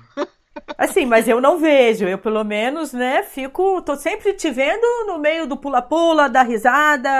[0.77, 2.07] Assim, mas eu não vejo.
[2.07, 3.81] Eu, pelo menos, né, fico.
[3.83, 7.11] tô sempre te vendo no meio do pula-pula, da risada,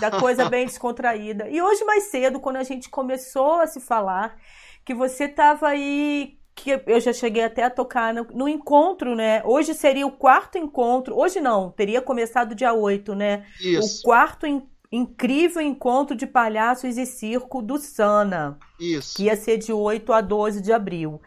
[0.00, 1.48] da coisa bem descontraída.
[1.48, 4.36] E hoje, mais cedo, quando a gente começou a se falar,
[4.84, 6.36] que você tava aí.
[6.54, 9.40] Que eu já cheguei até a tocar no, no encontro, né?
[9.44, 11.16] Hoje seria o quarto encontro.
[11.16, 13.46] Hoje não, teria começado dia 8, né?
[13.60, 14.00] Isso.
[14.00, 18.58] O quarto encontro incrível encontro de palhaços e circo do Sana.
[18.80, 19.16] Isso.
[19.16, 21.20] Que ia ser de 8 a 12 de abril.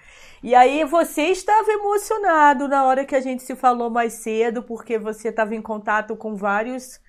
[0.44, 4.98] E aí você estava emocionado na hora que a gente se falou mais cedo, porque
[4.98, 7.00] você estava em contato com vários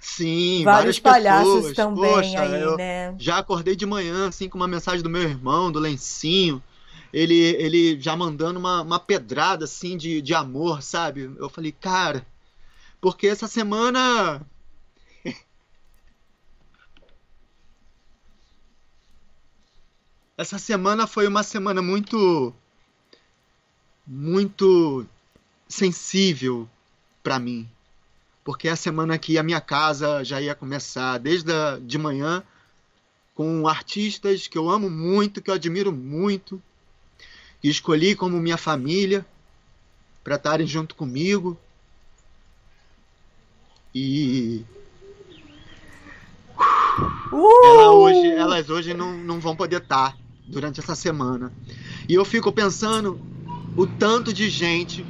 [0.00, 1.76] Sim, vários palhaços pessoas.
[1.76, 3.14] também Poxa, aí, né?
[3.18, 6.62] Já acordei de manhã assim com uma mensagem do meu irmão, do Lencinho.
[7.12, 11.30] Ele, ele já mandando uma, uma pedrada assim de, de amor, sabe?
[11.38, 12.26] Eu falei, cara,
[13.02, 14.40] porque essa semana
[20.38, 22.54] essa semana foi uma semana muito
[24.06, 25.06] muito
[25.68, 26.68] sensível
[27.22, 27.68] para mim,
[28.44, 32.42] porque é a semana que a minha casa já ia começar desde a, de manhã
[33.34, 36.60] com artistas que eu amo muito, que eu admiro muito,
[37.60, 39.24] que escolhi como minha família
[40.22, 41.56] para estarem junto comigo.
[43.94, 44.64] E
[47.32, 47.64] uh!
[47.64, 51.52] Ela hoje, elas hoje não, não vão poder estar durante essa semana.
[52.08, 53.20] E eu fico pensando
[53.76, 55.04] o tanto de gente.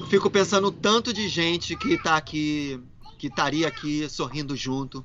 [0.00, 2.80] Eu fico pensando o tanto de gente que tá aqui,
[3.18, 5.04] que estaria aqui sorrindo junto.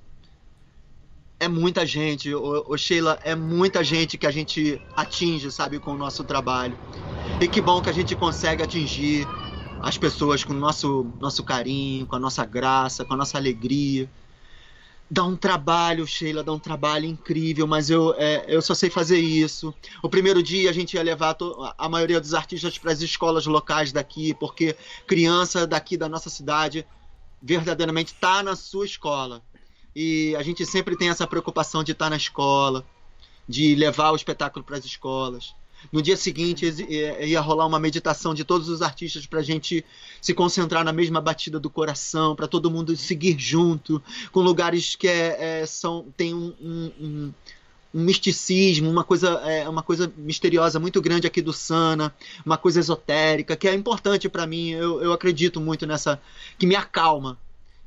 [1.40, 5.98] É muita gente, ô, Sheila, é muita gente que a gente atinge, sabe, com o
[5.98, 6.78] nosso trabalho.
[7.42, 9.28] E que bom que a gente consegue atingir
[9.82, 14.08] as pessoas com o nosso, nosso carinho, com a nossa graça, com a nossa alegria
[15.12, 19.20] dá um trabalho, Sheila, dá um trabalho incrível, mas eu, é, eu só sei fazer
[19.20, 19.74] isso.
[20.02, 21.36] O primeiro dia a gente ia levar
[21.78, 24.74] a maioria dos artistas para as escolas locais daqui, porque
[25.06, 26.88] criança daqui da nossa cidade
[27.44, 29.42] verdadeiramente está na sua escola.
[29.94, 32.86] E a gente sempre tem essa preocupação de estar tá na escola,
[33.46, 35.54] de levar o espetáculo para as escolas.
[35.92, 36.66] No dia seguinte
[37.22, 39.86] ia rolar uma meditação de todos os artistas para a gente
[40.22, 45.08] se concentrar na mesma batida do coração, para todo mundo seguir junto, com lugares que
[45.08, 47.34] é, é, são tem um, um, um,
[47.94, 52.14] um, misticismo, uma coisa é, uma coisa misteriosa muito grande aqui do Sana,
[52.46, 54.70] uma coisa esotérica que é importante para mim.
[54.72, 56.22] Eu, eu acredito muito nessa
[56.58, 57.38] que me acalma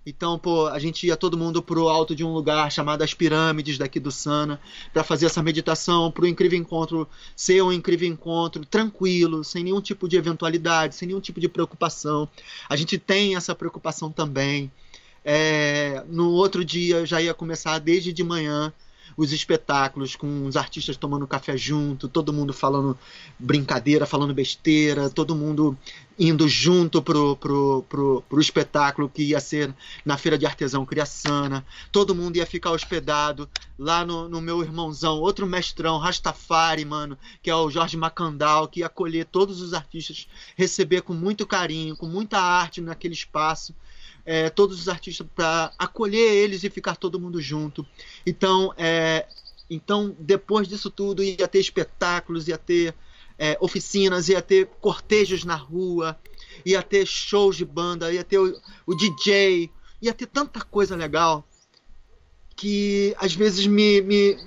[0.06, 3.78] então, pô, a gente ia todo mundo pro alto de um lugar chamado as Pirâmides
[3.78, 4.60] daqui do Sana
[4.92, 10.06] para fazer essa meditação, pro incrível encontro ser um incrível encontro tranquilo, sem nenhum tipo
[10.06, 12.28] de eventualidade, sem nenhum tipo de preocupação.
[12.68, 14.70] A gente tem essa preocupação também.
[15.24, 18.70] É, no outro dia já ia começar desde de manhã
[19.16, 22.98] os espetáculos com os artistas tomando café junto, todo mundo falando
[23.38, 25.76] brincadeira, falando besteira, todo mundo
[26.18, 29.74] indo junto pro, pro, pro, pro espetáculo que ia ser
[30.04, 31.64] na Feira de Artesão Criaçana.
[31.90, 33.48] Todo mundo ia ficar hospedado
[33.78, 38.80] lá no, no meu irmãozão, outro mestrão, Rastafari, mano, que é o Jorge Macandal, que
[38.80, 43.74] ia acolher todos os artistas, receber com muito carinho, com muita arte naquele espaço
[44.24, 47.86] é, todos os artistas para acolher eles e ficar todo mundo junto.
[48.26, 49.26] Então, é,
[49.68, 52.94] então depois disso tudo ia ter espetáculos, ia ter
[53.38, 56.18] é, oficinas, ia ter cortejos na rua,
[56.64, 59.70] ia ter shows de banda, ia ter o, o DJ,
[60.00, 61.46] ia ter tanta coisa legal
[62.56, 64.38] que às vezes me, me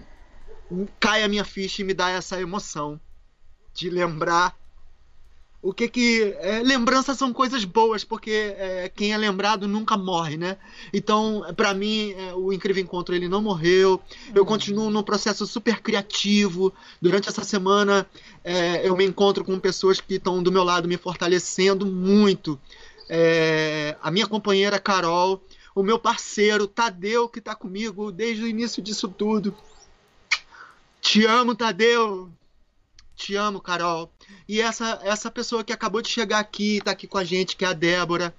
[1.00, 3.00] cai a minha ficha e me dá essa emoção
[3.74, 4.58] de lembrar
[5.62, 10.38] o que que é, lembranças são coisas boas porque é, quem é lembrado nunca morre
[10.38, 10.58] né?
[10.94, 14.00] Então para mim é, o incrível encontro ele não morreu.
[14.34, 14.48] Eu uhum.
[14.48, 16.74] continuo num processo super criativo.
[17.02, 18.06] Durante essa semana
[18.44, 22.60] é, eu me encontro com pessoas que estão do meu lado me fortalecendo muito.
[23.10, 25.42] É, a minha companheira Carol
[25.78, 29.56] o meu parceiro Tadeu que está comigo desde o início disso tudo.
[31.00, 32.32] Te amo Tadeu
[33.18, 34.12] te amo, Carol.
[34.48, 37.66] E essa essa pessoa que acabou de chegar aqui, tá aqui com a gente, que
[37.66, 38.34] é a Débora.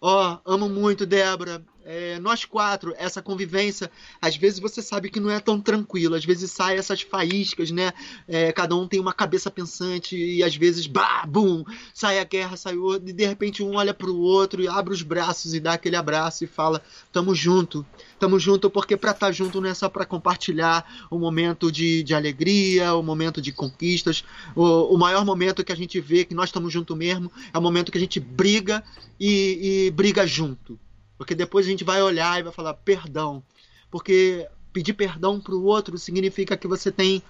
[0.00, 3.90] Ó, oh, amo muito, Débora é, nós quatro, essa convivência,
[4.20, 7.92] às vezes você sabe que não é tão tranquilo, às vezes sai essas faíscas, né?
[8.28, 12.56] É, cada um tem uma cabeça pensante e às vezes, bah, bum, sai a guerra,
[12.56, 15.60] sai o outro, e de repente um olha pro outro e abre os braços e
[15.60, 17.84] dá aquele abraço e fala: tamo junto,
[18.18, 22.02] tamo junto, porque pra estar tá junto não é só pra compartilhar o momento de,
[22.02, 26.34] de alegria, o momento de conquistas, o, o maior momento que a gente vê que
[26.34, 28.82] nós estamos junto mesmo é o momento que a gente briga
[29.18, 30.78] e, e briga junto.
[31.16, 33.42] Porque depois a gente vai olhar e vai falar perdão.
[33.90, 37.22] Porque pedir perdão para o outro significa que você tem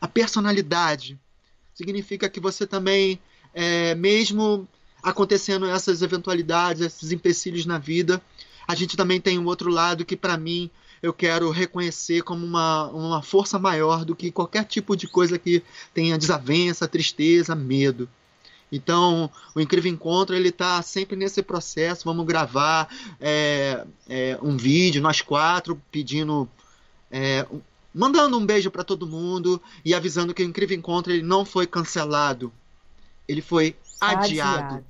[0.00, 1.18] a personalidade.
[1.74, 3.18] Significa que você também,
[3.54, 4.68] é, mesmo
[5.02, 8.20] acontecendo essas eventualidades, esses empecilhos na vida,
[8.68, 10.70] a gente também tem um outro lado que, para mim,
[11.02, 15.62] eu quero reconhecer como uma, uma força maior do que qualquer tipo de coisa que
[15.94, 18.08] tenha desavença, tristeza, medo.
[18.72, 22.04] Então, o Incrível Encontro, ele tá sempre nesse processo.
[22.04, 22.88] Vamos gravar
[23.20, 26.48] é, é, um vídeo, nós quatro, pedindo...
[27.10, 27.44] É,
[27.92, 31.66] mandando um beijo para todo mundo e avisando que o Incrível Encontro ele não foi
[31.66, 32.52] cancelado.
[33.26, 34.74] Ele foi adiado.
[34.76, 34.84] adiado.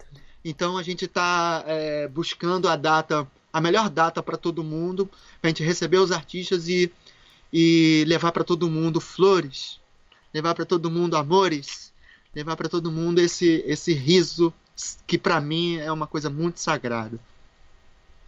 [0.44, 5.06] Então, a gente está é, buscando a data, a melhor data para todo mundo,
[5.40, 6.90] para a gente receber os artistas e,
[7.52, 9.80] e levar para todo mundo flores,
[10.32, 11.89] levar para todo mundo amores,
[12.34, 14.52] levar para todo mundo esse, esse riso
[15.06, 17.18] que para mim é uma coisa muito sagrada.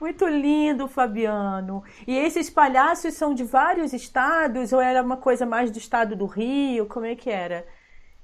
[0.00, 1.84] Muito lindo, Fabiano.
[2.06, 6.26] E esses palhaços são de vários estados ou era uma coisa mais do estado do
[6.26, 6.86] Rio?
[6.86, 7.64] Como é que era?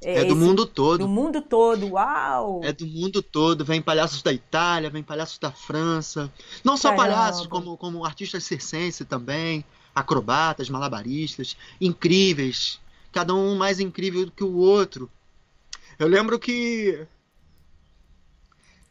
[0.01, 0.99] É, do mundo todo.
[0.99, 2.61] Do mundo todo, uau!
[2.63, 3.65] É do mundo todo.
[3.65, 6.33] Vem palhaços da Itália, vem palhaços da França.
[6.65, 7.03] Não só Caramba.
[7.03, 9.65] palhaços, como, como artistas circenses também,
[9.95, 12.81] acrobatas, malabaristas, incríveis.
[13.13, 15.11] Cada um mais incrível do que o outro.
[15.99, 17.07] Eu lembro que.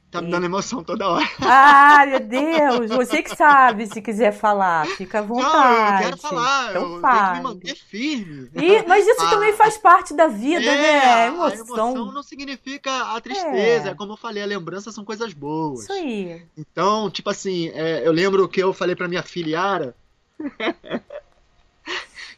[0.09, 1.25] Tá me dando emoção toda hora.
[1.41, 2.89] Ah, meu Deus!
[2.91, 5.53] Você que sabe se quiser falar, fica à vontade.
[5.53, 7.17] Não, eu quero falar, então eu fale.
[7.17, 8.49] tenho que me manter firme.
[8.55, 11.27] E, mas isso ah, também faz parte da vida, é, né?
[11.27, 11.45] Emoção.
[11.45, 13.95] A emoção não significa a tristeza, é.
[13.95, 15.81] como eu falei, a lembrança são coisas boas.
[15.81, 16.41] Isso aí.
[16.57, 19.95] Então, tipo assim, é, eu lembro que eu falei pra minha filha Yara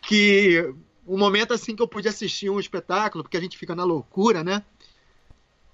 [0.01, 0.73] que
[1.09, 4.43] um momento assim que eu pude assistir um espetáculo, porque a gente fica na loucura,
[4.43, 4.63] né?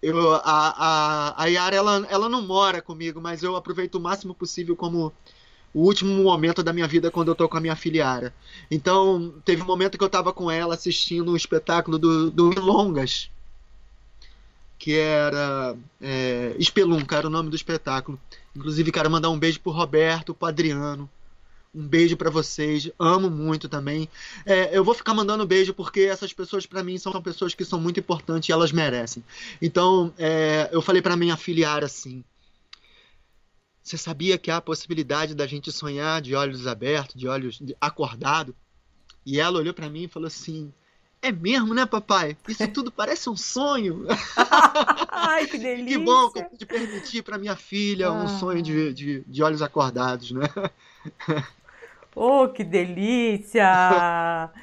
[0.01, 4.33] Eu, a, a, a Yara, ela, ela não mora comigo, mas eu aproveito o máximo
[4.33, 5.11] possível como
[5.73, 8.33] o último momento da minha vida quando eu tô com a minha filha Yara.
[8.71, 13.29] Então, teve um momento que eu tava com ela assistindo um espetáculo do, do Longas,
[14.79, 18.17] que era é, Espelunca, era o nome do espetáculo.
[18.55, 21.09] Inclusive, quero mandar um beijo pro Roberto, pro Adriano,
[21.75, 22.89] Um beijo para vocês.
[22.97, 24.07] Amo muito também.
[24.45, 27.79] É, eu vou ficar mandando beijo porque essas pessoas para mim são pessoas que são
[27.79, 29.23] muito importantes e elas merecem.
[29.61, 32.23] Então, é, eu falei para minha filiar assim:
[33.83, 38.55] você sabia que há a possibilidade da gente sonhar de olhos abertos, de olhos acordado?
[39.25, 40.71] E ela olhou para mim e falou assim:
[41.25, 42.37] é mesmo, né, papai?
[42.47, 44.05] Isso tudo parece um sonho.
[45.11, 45.97] Ai, que delícia.
[45.97, 48.13] Que bom que eu pude permitir para minha filha ah.
[48.13, 50.47] um sonho de, de, de, olhos acordados, né?
[52.15, 54.49] Oh, que delícia!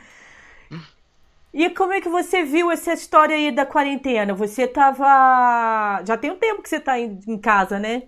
[1.54, 4.32] E como é que você viu essa história aí da quarentena?
[4.32, 6.02] Você tava.
[6.02, 8.04] Já tem um tempo que você tá em casa, né?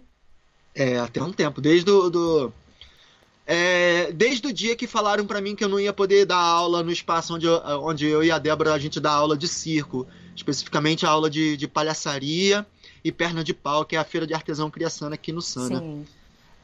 [0.74, 1.61] É, até um tempo.
[1.61, 2.09] Desde o.
[2.09, 2.53] Do
[3.47, 6.82] é, desde o dia que falaram para mim que eu não ia poder dar aula
[6.82, 10.07] no espaço onde eu, onde eu e a Débora a gente dá aula de circo,
[10.34, 12.66] especificamente a aula de, de palhaçaria
[13.05, 15.84] e perna de pau, que é a feira de artesão criação aqui no Sana.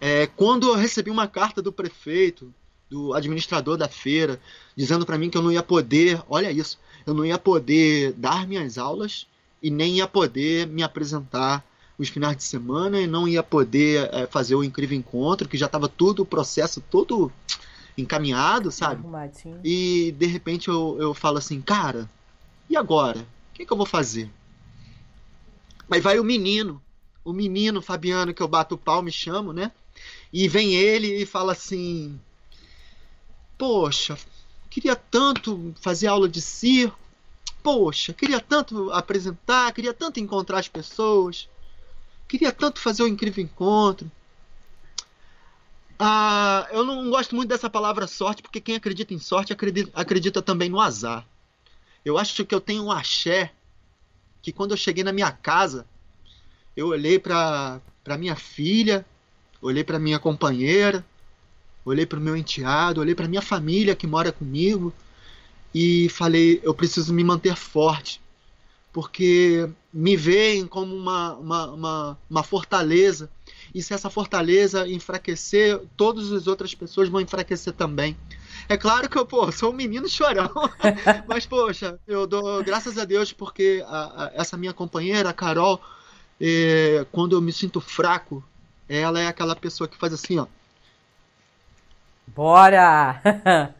[0.01, 2.53] É, quando eu recebi uma carta do prefeito,
[2.91, 4.41] do administrador da feira,
[4.77, 8.47] dizendo para mim que eu não ia poder, olha isso, eu não ia poder dar
[8.47, 9.27] minhas aulas
[9.63, 11.65] e nem ia poder me apresentar
[11.97, 15.67] os finais de semana e não ia poder é, fazer o incrível encontro, que já
[15.67, 17.31] estava tudo o processo todo
[17.97, 19.03] encaminhado, sabe?
[19.63, 22.09] E de repente eu, eu falo assim, cara,
[22.69, 23.21] e agora?
[23.21, 24.31] O que, que eu vou fazer?
[25.91, 26.81] Aí vai o menino,
[27.25, 29.71] o menino Fabiano, que eu bato o pau, me chamo, né?
[30.33, 32.19] E vem ele e fala assim:
[33.61, 34.17] Poxa,
[34.71, 36.99] queria tanto fazer aula de circo.
[37.63, 41.47] Poxa, queria tanto apresentar, queria tanto encontrar as pessoas.
[42.27, 44.11] Queria tanto fazer o um incrível encontro.
[45.99, 50.41] Ah, eu não gosto muito dessa palavra sorte, porque quem acredita em sorte acredita, acredita
[50.41, 51.27] também no azar.
[52.03, 53.53] Eu acho que eu tenho um axé
[54.41, 55.87] que quando eu cheguei na minha casa,
[56.75, 57.83] eu olhei para
[58.19, 59.05] minha filha,
[59.61, 61.05] olhei para minha companheira,
[61.85, 64.93] olhei para o meu enteado, olhei para minha família que mora comigo
[65.75, 68.21] e falei: eu preciso me manter forte
[68.93, 73.31] porque me veem como uma, uma, uma, uma, fortaleza.
[73.75, 78.17] E se essa fortaleza enfraquecer, todas as outras pessoas vão enfraquecer também.
[78.69, 80.51] É claro que eu pô, sou um menino chorão,
[81.27, 85.81] mas poxa, eu dou graças a Deus porque a, a, essa minha companheira, a Carol,
[86.41, 88.43] é, quando eu me sinto fraco,
[88.89, 90.47] ela é aquela pessoa que faz assim, ó.
[92.35, 93.21] Bora!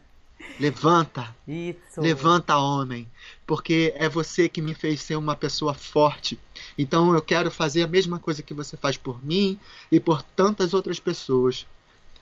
[0.59, 1.35] Levanta.
[1.47, 2.01] Isso.
[2.01, 3.07] Levanta, homem
[3.51, 6.39] porque é você que me fez ser uma pessoa forte.
[6.77, 9.59] Então eu quero fazer a mesma coisa que você faz por mim
[9.91, 11.67] e por tantas outras pessoas.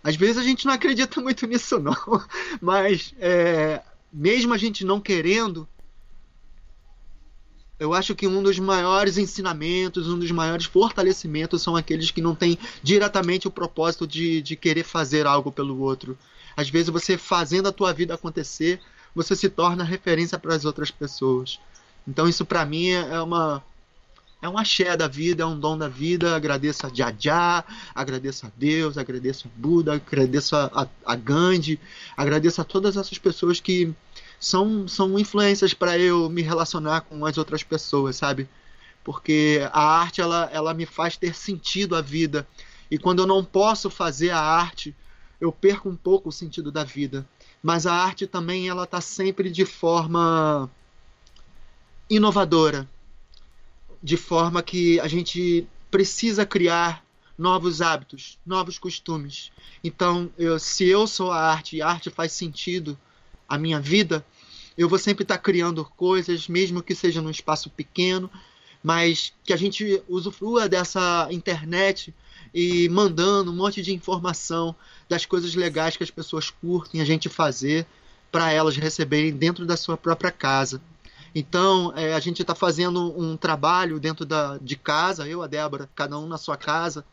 [0.03, 1.93] Às vezes a gente não acredita muito nisso, não,
[2.59, 3.79] mas é,
[4.11, 5.67] mesmo a gente não querendo,
[7.79, 12.35] eu acho que um dos maiores ensinamentos, um dos maiores fortalecimentos são aqueles que não
[12.35, 16.17] têm diretamente o propósito de, de querer fazer algo pelo outro.
[16.57, 18.81] Às vezes você fazendo a tua vida acontecer,
[19.15, 21.59] você se torna referência para as outras pessoas.
[22.05, 23.63] Então isso para mim é uma
[24.41, 26.35] é um axé da vida, é um dom da vida.
[26.35, 27.63] Agradeço a Jajá,
[27.93, 31.79] agradeço a Deus, agradeço a Buda, agradeço a, a, a Gandhi,
[32.15, 33.93] agradeço a todas essas pessoas que
[34.39, 38.47] são, são influências para eu me relacionar com as outras pessoas, sabe?
[39.03, 42.47] Porque a arte ela, ela me faz ter sentido a vida.
[42.89, 44.95] E quando eu não posso fazer a arte,
[45.39, 47.25] eu perco um pouco o sentido da vida
[47.61, 50.69] mas a arte também ela está sempre de forma
[52.09, 52.89] inovadora,
[54.01, 57.03] de forma que a gente precisa criar
[57.37, 59.51] novos hábitos, novos costumes.
[59.83, 62.97] Então, eu, se eu sou a arte e a arte faz sentido
[63.49, 64.25] à minha vida,
[64.77, 68.29] eu vou sempre estar tá criando coisas, mesmo que seja num espaço pequeno,
[68.81, 72.13] mas que a gente usufrua dessa internet
[72.53, 74.75] e mandando um monte de informação
[75.07, 77.85] das coisas legais que as pessoas curtem a gente fazer
[78.31, 80.81] para elas receberem dentro da sua própria casa.
[81.33, 85.89] Então, é, a gente está fazendo um trabalho dentro da, de casa, eu, a Débora,
[85.93, 87.05] cada um na sua casa,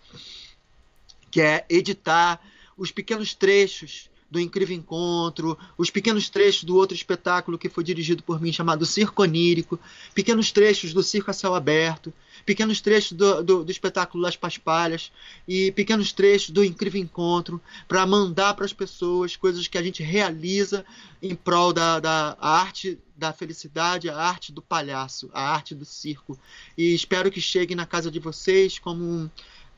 [1.31, 2.41] que é editar
[2.77, 8.23] os pequenos trechos do Incrível Encontro, os pequenos trechos do outro espetáculo que foi dirigido
[8.23, 9.81] por mim, chamado Circo Onírico,
[10.15, 12.13] pequenos trechos do Circo a Céu Aberto,
[12.45, 15.11] pequenos trechos do, do, do espetáculo Las Paspalhas
[15.49, 20.03] e pequenos trechos do Incrível Encontro, para mandar para as pessoas coisas que a gente
[20.03, 20.85] realiza
[21.23, 26.39] em prol da, da arte da felicidade, a arte do palhaço, a arte do circo.
[26.77, 29.31] E espero que chegue na casa de vocês como um,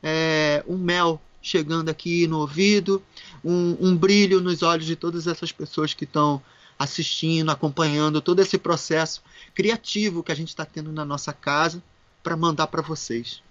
[0.03, 3.03] é, um mel chegando aqui no ouvido,
[3.45, 6.43] um, um brilho nos olhos de todas essas pessoas que estão
[6.79, 9.23] assistindo, acompanhando todo esse processo
[9.55, 11.83] criativo que a gente está tendo na nossa casa
[12.23, 13.43] para mandar para vocês.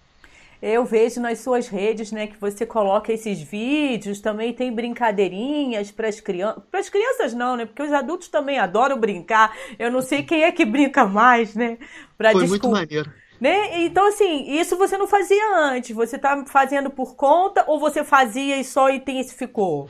[0.59, 6.07] Eu vejo nas suas redes, né, que você coloca esses vídeos, também tem brincadeirinhas para
[6.07, 6.63] as crianças.
[6.71, 7.65] Para as crianças não, né?
[7.65, 9.55] Porque os adultos também adoram brincar.
[9.77, 11.77] Eu não sei quem é que brinca mais, né?
[12.17, 13.11] Pra Foi muito maneiro.
[13.39, 13.83] Né?
[13.83, 15.95] Então, assim, isso você não fazia antes.
[15.95, 19.89] Você tá fazendo por conta ou você fazia e só intensificou?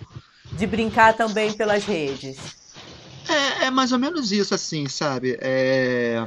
[0.51, 2.37] De brincar também pelas redes?
[3.27, 5.37] É, é mais ou menos isso, assim, sabe?
[5.41, 6.25] É...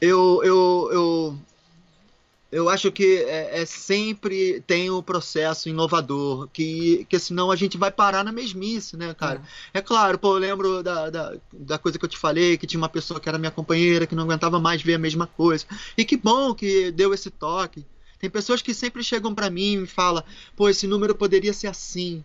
[0.00, 1.38] Eu, eu, eu,
[2.50, 7.76] eu acho que é, é, sempre tem um processo inovador, que, que senão a gente
[7.76, 9.42] vai parar na mesmice, né, cara?
[9.74, 12.66] É, é claro, pô, eu lembro da, da, da, coisa que eu te falei, que
[12.66, 15.66] tinha uma pessoa que era minha companheira, que não aguentava mais ver a mesma coisa.
[15.96, 17.84] E que bom que deu esse toque.
[18.18, 20.24] Tem pessoas que sempre chegam para mim e me falam,
[20.56, 22.24] pô, esse número poderia ser assim.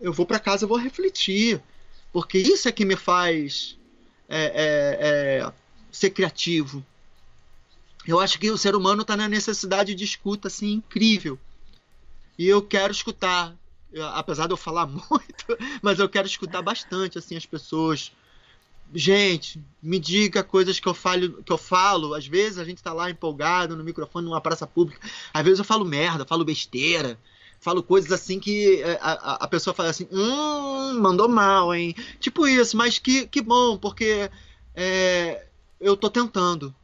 [0.00, 1.62] Eu vou para casa, eu vou refletir.
[2.12, 3.78] Porque isso é que me faz
[4.28, 5.52] é, é, é
[5.92, 6.84] ser criativo
[8.06, 11.38] eu acho que o ser humano está na necessidade de escuta assim incrível.
[12.38, 13.54] E eu quero escutar,
[14.12, 18.12] apesar de eu falar muito, mas eu quero escutar bastante assim as pessoas.
[18.92, 22.14] Gente, me diga coisas que eu falo, que eu falo.
[22.14, 25.00] Às vezes a gente está lá empolgado no microfone numa praça pública.
[25.32, 27.18] Às vezes eu falo merda, falo besteira,
[27.58, 31.94] falo coisas assim que é, a, a pessoa fala assim, hum, mandou mal, hein?
[32.20, 34.30] Tipo isso, mas que, que bom, porque
[34.74, 35.46] é,
[35.80, 36.74] eu tô tentando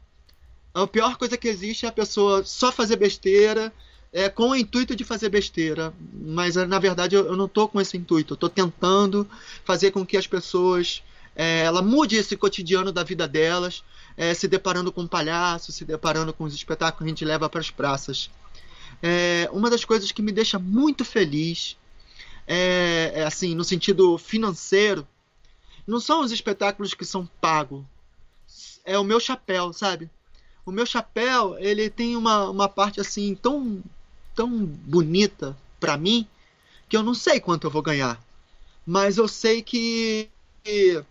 [0.73, 3.73] a pior coisa que existe é a pessoa só fazer besteira
[4.13, 5.93] é, com o intuito de fazer besteira.
[6.13, 8.33] Mas na verdade eu, eu não estou com esse intuito.
[8.33, 9.27] Estou tentando
[9.63, 11.03] fazer com que as pessoas
[11.35, 13.83] é, ela mude esse cotidiano da vida delas,
[14.17, 17.49] é, se deparando com um palhaço, se deparando com os espetáculos que a gente leva
[17.49, 18.29] para as praças.
[19.01, 21.77] É, uma das coisas que me deixa muito feliz
[22.45, 25.07] é, é, assim no sentido financeiro
[25.87, 27.83] não são os espetáculos que são pagos
[28.85, 30.09] é o meu chapéu sabe
[30.65, 33.81] o meu chapéu, ele tem uma, uma parte assim tão,
[34.35, 36.27] tão bonita para mim
[36.87, 38.21] que eu não sei quanto eu vou ganhar.
[38.85, 40.29] Mas eu sei que
[40.65, 41.03] é,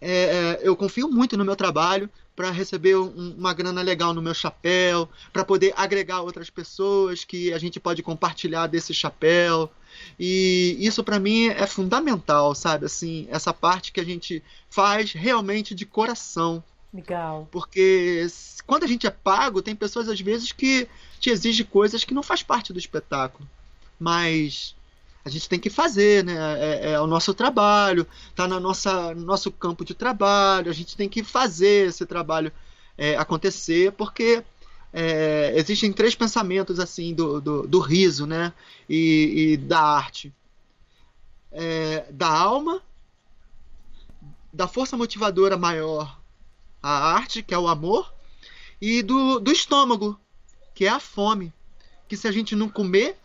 [0.00, 4.32] é, eu confio muito no meu trabalho para receber um, uma grana legal no meu
[4.32, 9.68] chapéu, para poder agregar outras pessoas que a gente pode compartilhar desse chapéu.
[10.18, 12.86] E isso para mim é fundamental, sabe?
[12.86, 14.40] Assim, essa parte que a gente
[14.70, 16.62] faz realmente de coração.
[16.92, 17.48] Legal.
[17.50, 18.26] Porque
[18.66, 20.88] quando a gente é pago, tem pessoas às vezes que
[21.20, 23.48] te exigem coisas que não faz parte do espetáculo.
[23.98, 24.74] Mas
[25.24, 26.34] a gente tem que fazer, né?
[26.58, 30.96] É, é o nosso trabalho, tá na nossa, no nosso campo de trabalho, a gente
[30.96, 32.52] tem que fazer esse trabalho
[32.96, 34.42] é, acontecer, porque
[34.92, 38.52] é, existem três pensamentos assim do, do, do riso, né?
[38.88, 40.32] E, e da arte.
[41.52, 42.82] É, da alma,
[44.52, 46.17] da força motivadora maior
[46.88, 48.12] a arte, que é o amor,
[48.80, 50.18] e do, do estômago,
[50.74, 51.52] que é a fome.
[52.08, 53.16] Que se a gente não comer,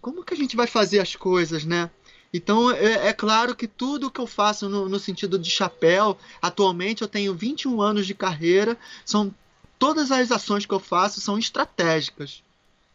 [0.00, 1.90] como que a gente vai fazer as coisas, né?
[2.32, 7.02] Então, é, é, claro que tudo que eu faço no, no, sentido de chapéu, atualmente
[7.02, 9.34] eu tenho 21 anos de carreira, são
[9.78, 12.42] todas as ações que eu faço são estratégicas,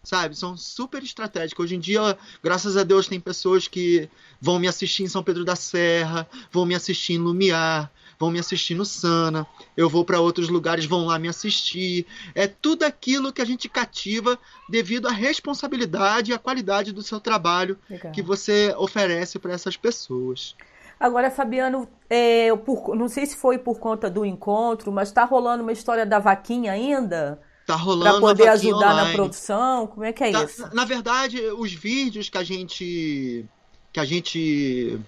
[0.04, 0.36] sabe?
[0.36, 1.66] São super estratégicas.
[1.66, 4.08] Hoje em dia, graças a Deus, tem pessoas que
[4.40, 8.40] vão me assistir em São Pedro da Serra, vão me assistir em Lumiar, vão me
[8.40, 9.46] assistir no Sana,
[9.76, 12.06] eu vou para outros lugares, vão lá me assistir.
[12.34, 14.38] É tudo aquilo que a gente cativa
[14.70, 18.12] devido à responsabilidade e à qualidade do seu trabalho Legal.
[18.12, 20.56] que você oferece para essas pessoas.
[21.00, 25.64] Agora, Fabiano, é, por, não sei se foi por conta do encontro, mas está rolando
[25.64, 27.42] uma história da vaquinha ainda?
[27.66, 28.12] Tá rolando.
[28.12, 29.10] Para poder ajudar online.
[29.10, 29.88] na produção?
[29.88, 30.70] Como é que é tá, isso?
[30.74, 33.46] Na verdade, os vídeos que a gente
[33.92, 35.00] que a gente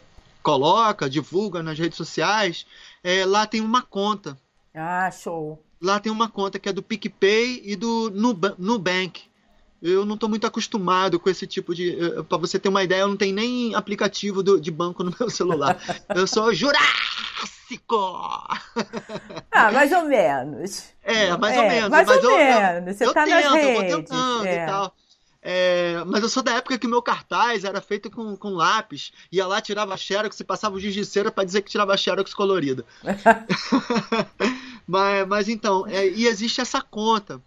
[0.46, 2.68] coloca, divulga nas redes sociais,
[3.04, 4.38] é, lá tem uma conta.
[4.76, 5.60] Ah, show.
[5.82, 8.12] Lá tem uma conta que é do PicPay e do
[8.60, 9.24] Nubank.
[9.82, 11.98] Eu não estou muito acostumado com esse tipo de.
[12.00, 15.14] Eh, Para você ter uma ideia, eu não tenho nem aplicativo do, de banco no
[15.20, 15.78] meu celular.
[16.16, 17.96] eu sou Jurássico!
[19.52, 20.92] Ah, mais ou menos.
[21.04, 21.90] É, mais é, ou menos.
[21.90, 22.96] Mais ou eu, menos.
[22.96, 23.68] Você eu, tá eu tento, nas redes.
[23.68, 24.64] Eu vou tentando é.
[24.64, 24.96] e tal.
[25.48, 29.14] É, mas eu sou da época que o meu cartaz era feito com, com lápis,
[29.32, 32.34] ia lá, tirava xerox e passava o giz de cera para dizer que tirava xerox
[32.34, 32.84] colorida.
[34.88, 37.40] mas, mas então, é, e existe essa conta.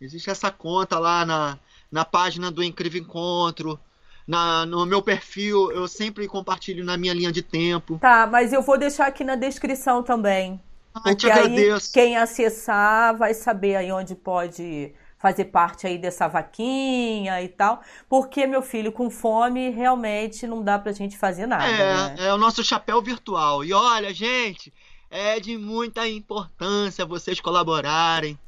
[0.00, 1.58] Existe essa conta lá na,
[1.90, 3.80] na página do Incrível Encontro.
[4.28, 7.98] Na, no meu perfil, eu sempre compartilho na minha linha de tempo.
[7.98, 10.62] Tá, mas eu vou deixar aqui na descrição também.
[10.94, 11.88] Ah, porque te agradeço.
[11.88, 17.82] Aí, quem acessar vai saber aí onde pode fazer parte aí dessa vaquinha e tal,
[18.08, 21.66] porque meu filho com fome realmente não dá pra gente fazer nada.
[21.66, 22.16] É, né?
[22.28, 23.62] é o nosso chapéu virtual.
[23.62, 24.72] E olha, gente,
[25.10, 28.38] é de muita importância vocês colaborarem.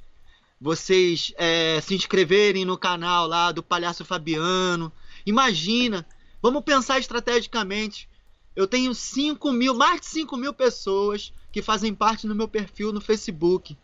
[0.59, 4.91] vocês é, se inscreverem no canal lá do Palhaço Fabiano.
[5.27, 6.07] Imagina,
[6.41, 8.09] vamos pensar estrategicamente.
[8.57, 12.93] Eu tenho 5 mil, mais de 5 mil pessoas que fazem parte do meu perfil
[12.95, 13.77] no Facebook.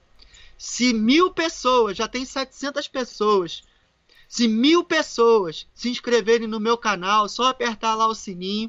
[0.58, 3.62] Se mil pessoas, já tem 700 pessoas,
[4.28, 8.68] se mil pessoas se inscreverem no meu canal, só apertar lá o sininho,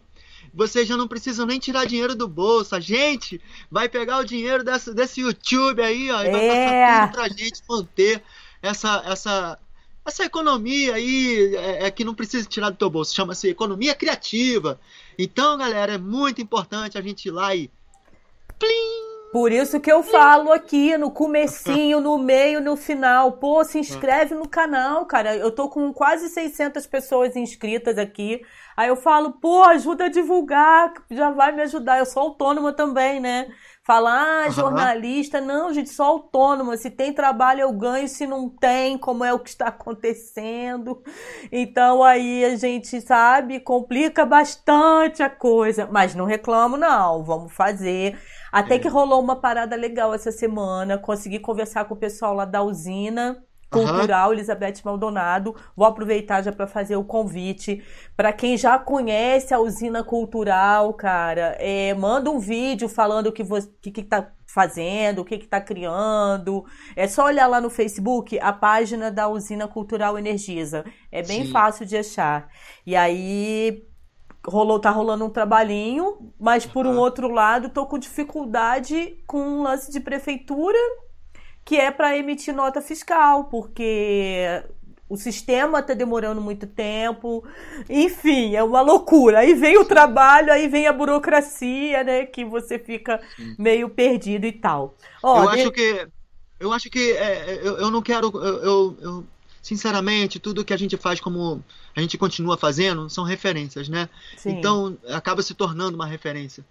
[0.54, 2.76] vocês já não precisam nem tirar dinheiro do bolso.
[2.76, 6.48] A gente vai pegar o dinheiro desse, desse YouTube aí, ó, e vai É.
[6.48, 8.24] passar tudo pra gente manter
[8.62, 9.60] essa, essa,
[10.06, 13.16] essa economia aí é, é que não precisa tirar do teu bolso.
[13.16, 14.80] Chama-se economia criativa.
[15.18, 17.70] Então, galera, é muito importante a gente ir lá e.
[18.58, 19.09] Plim!
[19.32, 23.34] Por isso que eu falo aqui no comecinho, no meio, no final.
[23.34, 25.36] Pô, se inscreve no canal, cara.
[25.36, 28.42] Eu tô com quase 600 pessoas inscritas aqui.
[28.76, 32.00] Aí eu falo, pô, ajuda a divulgar, já vai me ajudar.
[32.00, 33.54] Eu sou autônoma também, né?
[33.90, 34.52] Falar, ah, Aham.
[34.52, 35.42] jornalista.
[35.42, 36.78] Não, gente, sou autônoma.
[36.78, 38.08] Se tem trabalho, eu ganho.
[38.08, 41.02] Se não tem, como é o que está acontecendo.
[41.52, 45.88] Então aí a gente, sabe, complica bastante a coisa.
[45.92, 47.24] Mas não reclamo, não.
[47.24, 48.16] Vamos fazer.
[48.52, 48.80] Até É.
[48.80, 51.00] que rolou uma parada legal essa semana.
[51.00, 55.56] Consegui conversar com o pessoal lá da usina Cultural Elizabeth Maldonado.
[55.76, 57.84] Vou aproveitar já para fazer o convite
[58.18, 61.56] para quem já conhece a usina cultural, cara.
[61.60, 65.48] é, manda um vídeo falando o que você que, que tá fazendo, o que que
[65.48, 66.66] tá criando.
[66.96, 70.84] É só olhar lá no Facebook a página da usina cultural Energisa.
[71.12, 71.52] É bem Sim.
[71.52, 72.50] fácil de achar.
[72.86, 73.86] E aí
[74.46, 77.00] rolou, tá rolando um trabalhinho, mas por um Aham.
[77.00, 80.78] outro lado, tô com dificuldade com um lance de prefeitura,
[81.66, 84.64] que é para emitir nota fiscal, porque
[85.08, 87.44] o sistema tá demorando muito tempo.
[87.90, 89.40] Enfim, é uma loucura.
[89.40, 93.56] Aí vem o trabalho, aí vem a burocracia, né, que você fica Sim.
[93.58, 94.96] meio perdido e tal.
[95.24, 96.08] Ó, eu de- acho que
[96.60, 99.24] eu acho que é, eu, eu não quero eu, eu- eu-
[99.62, 101.64] sinceramente tudo que a gente faz como
[101.96, 104.52] a gente continua fazendo são referências né sim.
[104.52, 106.64] então acaba se tornando uma referência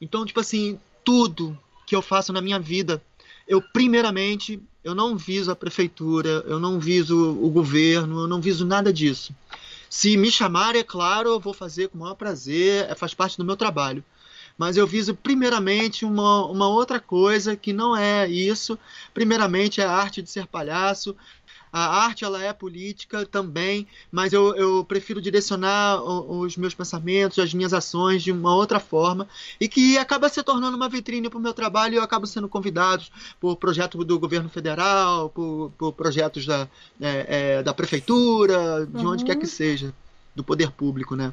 [0.00, 1.56] então tipo assim tudo
[1.86, 3.02] que eu faço na minha vida
[3.50, 8.64] eu primeiramente eu não viso a prefeitura eu não viso o governo eu não viso
[8.64, 9.34] nada disso
[9.90, 13.36] se me chamarem é claro eu vou fazer com o maior prazer é, faz parte
[13.36, 14.04] do meu trabalho
[14.60, 18.78] mas eu viso primeiramente uma, uma outra coisa que não é isso.
[19.14, 21.16] Primeiramente é a arte de ser palhaço.
[21.72, 27.54] A arte ela é política também, mas eu, eu prefiro direcionar os meus pensamentos, as
[27.54, 29.28] minhas ações de uma outra forma
[29.60, 32.48] e que acaba se tornando uma vitrine para o meu trabalho e eu acabo sendo
[32.48, 33.04] convidado
[33.40, 36.68] por projetos do governo federal, por, por projetos da,
[37.00, 39.26] é, é, da prefeitura, de onde Uhum.
[39.26, 39.94] quer que seja,
[40.34, 41.32] do poder público, né?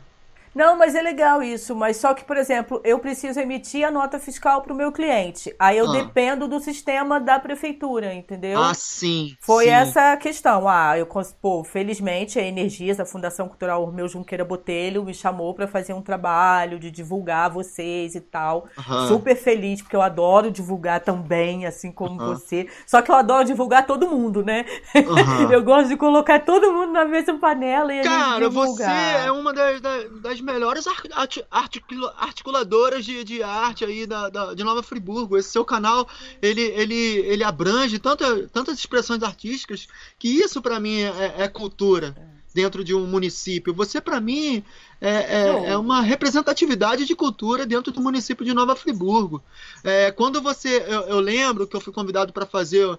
[0.54, 1.76] Não, mas é legal isso.
[1.76, 5.54] Mas só que, por exemplo, eu preciso emitir a nota fiscal para o meu cliente.
[5.60, 5.91] Aí eu Ah.
[5.91, 8.60] dependo do sistema da prefeitura, entendeu?
[8.62, 9.36] Ah, sim.
[9.41, 9.70] Foi sim.
[9.72, 10.68] essa a questão.
[10.68, 11.08] Ah, eu,
[11.41, 16.02] pô, felizmente a Energias, a Fundação Cultural Ormeu Junqueira Botelho, me chamou para fazer um
[16.02, 18.68] trabalho de divulgar vocês e tal.
[18.78, 19.08] Aham.
[19.08, 22.34] Super feliz, porque eu adoro divulgar também, assim como Aham.
[22.36, 22.68] você.
[22.86, 24.66] Só que eu adoro divulgar todo mundo, né?
[24.95, 25.52] Aham.
[25.52, 29.28] Eu gosto de colocar todo mundo na mesma panela e a gente Cara, você divulgar.
[29.28, 34.30] é uma das, das, das melhores ar- arti- articula- articuladoras de, de arte aí da,
[34.30, 35.38] da- de Nova Friburgo.
[35.38, 36.08] Esse seu canal,
[36.42, 42.16] ele, ele, ele abrange tanta, tantas expressões artísticas que isso pra mim é, é cultura
[42.54, 43.74] dentro de um município.
[43.74, 44.64] Você pra mim
[45.00, 49.44] é, é, é uma representatividade de cultura dentro do município de Nova Friburgo.
[49.84, 52.98] É, quando você, eu, eu lembro que eu fui convidado para fazer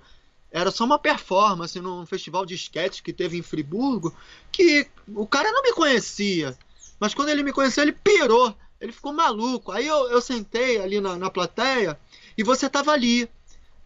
[0.50, 4.14] era só uma performance num festival de sketch que teve em Friburgo,
[4.50, 6.56] que o cara não me conhecia.
[7.00, 8.54] Mas quando ele me conheceu, ele pirou.
[8.80, 9.72] Ele ficou maluco.
[9.72, 11.98] Aí eu, eu sentei ali na, na plateia
[12.36, 13.28] e você tava ali.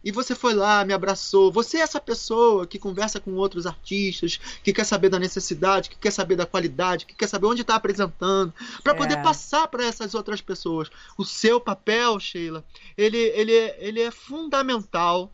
[0.05, 1.49] E você foi lá, me abraçou.
[1.51, 5.95] Você é essa pessoa que conversa com outros artistas, que quer saber da necessidade, que
[5.97, 8.53] quer saber da qualidade, que quer saber onde está apresentando,
[8.83, 8.95] para É.
[8.97, 10.89] poder passar para essas outras pessoas.
[11.17, 12.65] O seu papel, Sheila,
[12.97, 15.31] ele, ele, é- ele é fundamental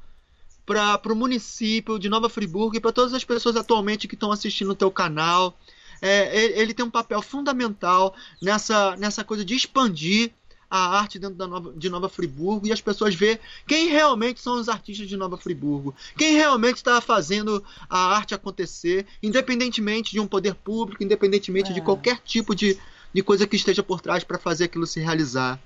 [0.66, 4.70] para o município de Nova Friburgo e para todas as pessoas atualmente que estão assistindo
[4.70, 5.58] o teu canal.
[6.02, 10.32] É, ele, tem um papel fundamental nessa, nessa coisa de expandir
[10.70, 14.60] a arte dentro da Nova, de Nova Friburgo e as pessoas ver quem realmente são
[14.60, 20.28] os artistas de Nova Friburgo, quem realmente está fazendo a arte acontecer, independentemente de um
[20.28, 21.74] poder público, independentemente É.
[21.74, 22.78] de qualquer tipo de,
[23.12, 25.60] de coisa que esteja por trás para fazer aquilo se realizar.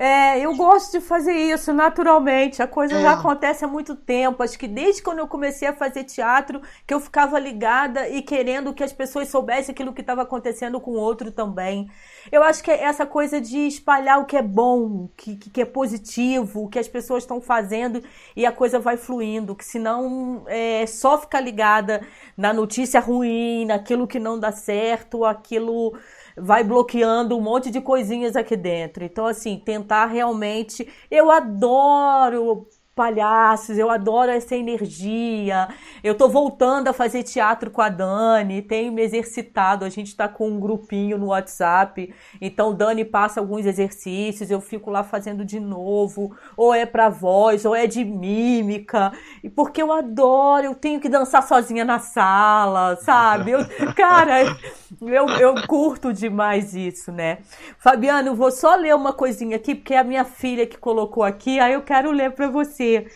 [0.00, 2.62] É, eu gosto de fazer isso naturalmente.
[2.62, 3.02] A coisa é.
[3.02, 4.44] já acontece há muito tempo.
[4.44, 8.72] Acho que desde quando eu comecei a fazer teatro, que eu ficava ligada e querendo
[8.72, 11.90] que as pessoas soubessem aquilo que estava acontecendo com o outro também.
[12.30, 15.64] Eu acho que é essa coisa de espalhar o que é bom, que, que é
[15.64, 18.00] positivo, o que as pessoas estão fazendo
[18.36, 24.06] e a coisa vai fluindo, que senão é só ficar ligada na notícia ruim, naquilo
[24.06, 25.98] que não dá certo, aquilo
[26.40, 29.04] vai bloqueando um monte de coisinhas aqui dentro.
[29.04, 30.88] Então, assim, tentar realmente.
[31.10, 32.66] Eu adoro
[32.98, 35.68] palhaços, eu adoro essa energia.
[36.02, 39.84] Eu tô voltando a fazer teatro com a Dani, tenho me exercitado.
[39.84, 44.90] A gente tá com um grupinho no WhatsApp, então Dani passa alguns exercícios, eu fico
[44.90, 49.12] lá fazendo de novo, ou é para voz, ou é de mímica.
[49.44, 53.52] E porque eu adoro, eu tenho que dançar sozinha na sala, sabe?
[53.52, 53.60] Eu,
[53.94, 54.56] cara,
[55.02, 57.38] eu, eu curto demais isso, né?
[57.78, 61.58] Fabiano, vou só ler uma coisinha aqui, porque é a minha filha que colocou aqui,
[61.58, 63.06] aí eu quero ler para você.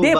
[0.00, 0.14] De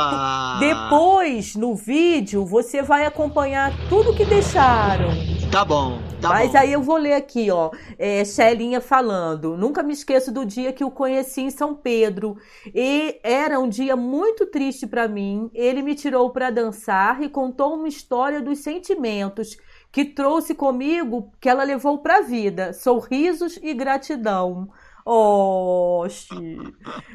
[0.59, 5.11] depois, no vídeo, você vai acompanhar tudo que deixaram.
[5.51, 6.59] Tá bom, tá Mas bom.
[6.59, 7.71] aí eu vou ler aqui, ó.
[7.99, 9.57] É, Celinha falando.
[9.57, 12.37] Nunca me esqueço do dia que o conheci em São Pedro.
[12.75, 15.51] E era um dia muito triste para mim.
[15.55, 19.57] Ele me tirou para dançar e contou uma história dos sentimentos
[19.91, 24.69] que trouxe comigo que ela levou para a vida, sorrisos e gratidão.
[25.05, 26.59] Oxi.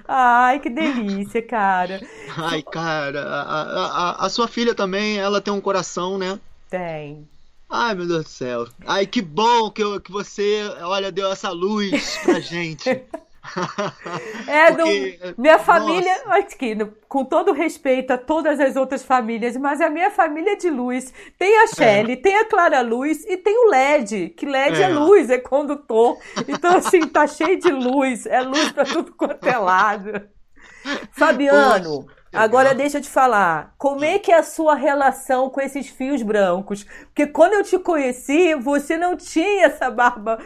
[0.08, 2.02] Ai, que delícia, cara.
[2.38, 6.40] Ai, cara, a, a, a, sua filha também, ela tem um coração, né?
[6.70, 7.28] Tem.
[7.70, 8.68] Ai, meu Deus do céu.
[8.88, 12.90] Ai, que bom que, eu, que você, olha, deu essa luz pra gente.
[14.48, 16.76] É, Porque, do, minha família, aqui,
[17.08, 21.14] com todo respeito a todas as outras famílias, mas a minha família é de luz.
[21.38, 22.16] Tem a Shelly, é.
[22.16, 26.18] tem a Clara Luz e tem o LED, que LED é, é luz, é condutor.
[26.48, 30.22] Então, assim, tá cheio de luz, é luz pra tudo quanto é lado.
[31.12, 32.22] Fabiano, Poxa.
[32.34, 36.22] Agora deixa eu te falar, como é que é a sua relação com esses fios
[36.22, 36.86] brancos?
[37.08, 40.40] Porque quando eu te conheci, você não tinha essa barba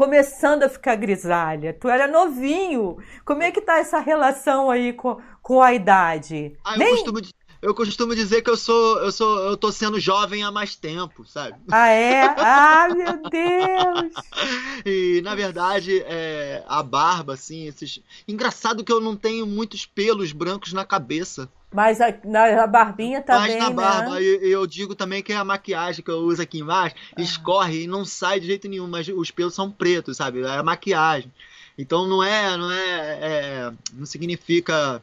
[0.00, 1.74] começando a ficar grisalha.
[1.74, 2.96] Tu era novinho.
[3.22, 6.56] Como é que tá essa relação aí com, com a idade?
[6.64, 6.88] Ah, Nem...
[6.88, 7.20] eu, costumo,
[7.62, 11.26] eu costumo dizer que eu sou, eu sou, eu tô sendo jovem há mais tempo,
[11.26, 11.58] sabe?
[11.70, 12.22] Ah, é?
[12.38, 14.12] Ah, meu Deus!
[14.86, 18.00] e, na verdade, é, a barba, assim, esses...
[18.26, 21.50] Engraçado que eu não tenho muitos pelos brancos na cabeça.
[21.70, 24.22] Mas a, na, a barbinha também, Mas na barba, né?
[24.22, 27.20] eu, eu, digo também que é a maquiagem que eu uso aqui embaixo ah.
[27.20, 30.40] escorre e não sai de jeito nenhum, mas os pelos são pretos, sabe?
[30.40, 31.30] É a maquiagem.
[31.78, 35.00] Então não é, não é, é não significa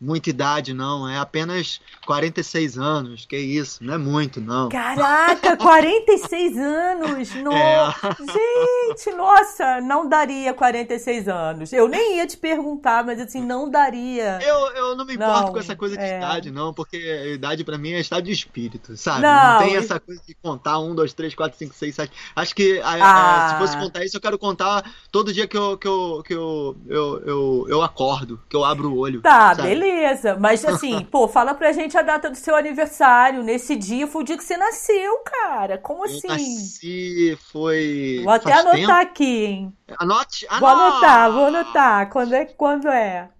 [0.00, 1.08] muita idade, não.
[1.08, 3.26] É apenas 46 anos.
[3.26, 4.68] Que isso, não é muito, não.
[4.68, 7.34] Caraca, 46 anos!
[7.42, 8.08] Nossa!
[8.08, 8.86] É.
[8.96, 11.72] Gente, nossa, não daria 46 anos.
[11.72, 14.38] Eu nem ia te perguntar, mas assim, não daria.
[14.42, 16.18] Eu, eu não me importo não, com essa coisa de é...
[16.18, 19.22] idade, não, porque idade para mim é estado de espírito, sabe?
[19.22, 22.12] Não, não tem essa coisa de contar 1, 2, 3, 4, 5, 6, 7.
[22.34, 23.48] Acho que ah.
[23.50, 26.76] se fosse contar isso, eu quero contar todo dia que eu, que eu, que eu,
[26.86, 29.20] eu, eu, eu acordo, que eu abro o olho.
[29.20, 29.68] Tá, sabe?
[29.68, 30.36] beleza beleza.
[30.36, 33.42] Mas assim, pô, fala pra gente a data do seu aniversário.
[33.42, 35.78] Nesse dia foi o dia que você nasceu, cara.
[35.78, 36.20] Como assim?
[36.24, 38.20] Eu nasci, foi.
[38.22, 38.92] Vou até anotar tempo.
[38.92, 39.76] aqui, hein?
[39.98, 40.60] Anote, anote.
[40.60, 42.10] Vou anotar, vou anotar.
[42.10, 43.30] Quando é, quando é?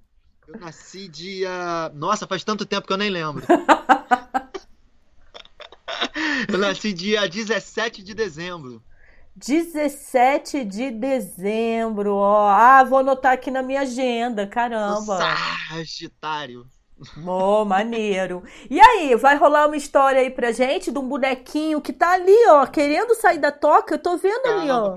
[0.46, 1.90] Eu nasci dia.
[1.94, 3.44] Nossa, faz tanto tempo que eu nem lembro.
[6.48, 8.82] eu nasci dia 17 de dezembro.
[9.36, 12.48] 17 de dezembro, ó.
[12.48, 15.18] Ah, vou anotar aqui na minha agenda, caramba.
[15.68, 16.66] Sagitário.
[17.18, 18.42] Ô, oh, maneiro.
[18.70, 22.48] E aí, vai rolar uma história aí pra gente de um bonequinho que tá ali,
[22.48, 23.94] ó, querendo sair da toca?
[23.94, 24.94] Eu tô vendo ali, ó.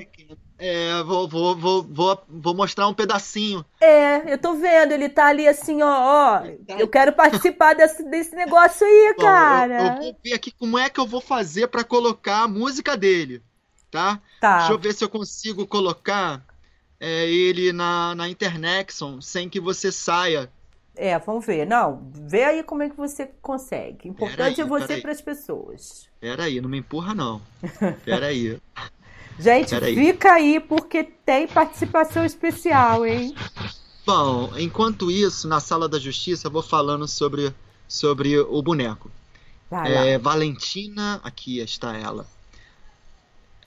[0.58, 3.66] É, vou, vou, vou, vou, vou mostrar um pedacinho.
[3.82, 6.44] É, eu tô vendo, ele tá ali assim, ó, ó.
[6.78, 9.82] Eu quero participar desse, desse negócio aí, Bom, cara.
[9.82, 12.96] Eu, eu, vou ver aqui como é que eu vou fazer para colocar a música
[12.96, 13.44] dele
[13.90, 14.22] tá?
[14.40, 14.58] tá?
[14.60, 16.44] Deixa eu ver se eu consigo colocar
[17.00, 20.52] é, ele na, na Internexon sem que você saia.
[20.96, 21.66] É, vamos ver.
[21.66, 24.10] Não, vê aí como é que você consegue.
[24.10, 26.10] Importante é você para as pessoas.
[26.20, 27.42] Pera aí, não me empurra não.
[28.04, 28.60] Pera aí.
[29.40, 33.34] Gente, fica aí porque tem participação especial, hein?
[34.06, 37.54] Bom, enquanto isso, na sala da justiça, eu vou falando sobre,
[37.88, 39.10] sobre o boneco.
[39.72, 42.28] É, Valentina, aqui está ela.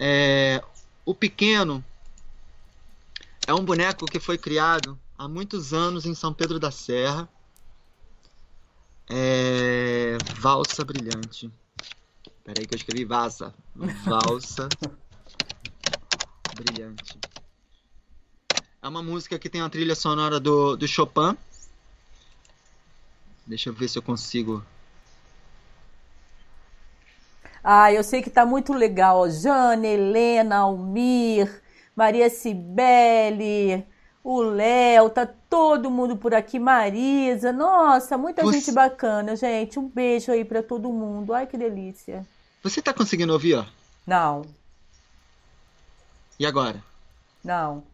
[0.05, 0.61] É,
[1.07, 1.84] o Pequeno
[3.46, 7.28] é um boneco que foi criado há muitos anos em São Pedro da Serra.
[9.09, 11.48] É, valsa brilhante.
[12.42, 13.55] Peraí que eu escrevi vaza.
[13.76, 14.76] Valsa
[16.53, 17.20] brilhante.
[18.82, 21.38] É uma música que tem a trilha sonora do, do Chopin.
[23.46, 24.64] Deixa eu ver se eu consigo.
[27.62, 29.28] Ah, eu sei que tá muito legal.
[29.30, 31.62] Jane, Helena, Almir,
[31.94, 33.86] Maria Cibele,
[34.24, 37.52] o Léo, tá todo mundo por aqui, Marisa.
[37.52, 39.78] Nossa, muita Você- gente bacana, gente.
[39.78, 41.32] Um beijo aí pra todo mundo.
[41.34, 42.26] Ai, que delícia.
[42.62, 43.64] Você tá conseguindo ouvir, ó?
[44.06, 44.42] Não,
[46.38, 46.82] E agora?
[47.44, 47.84] não.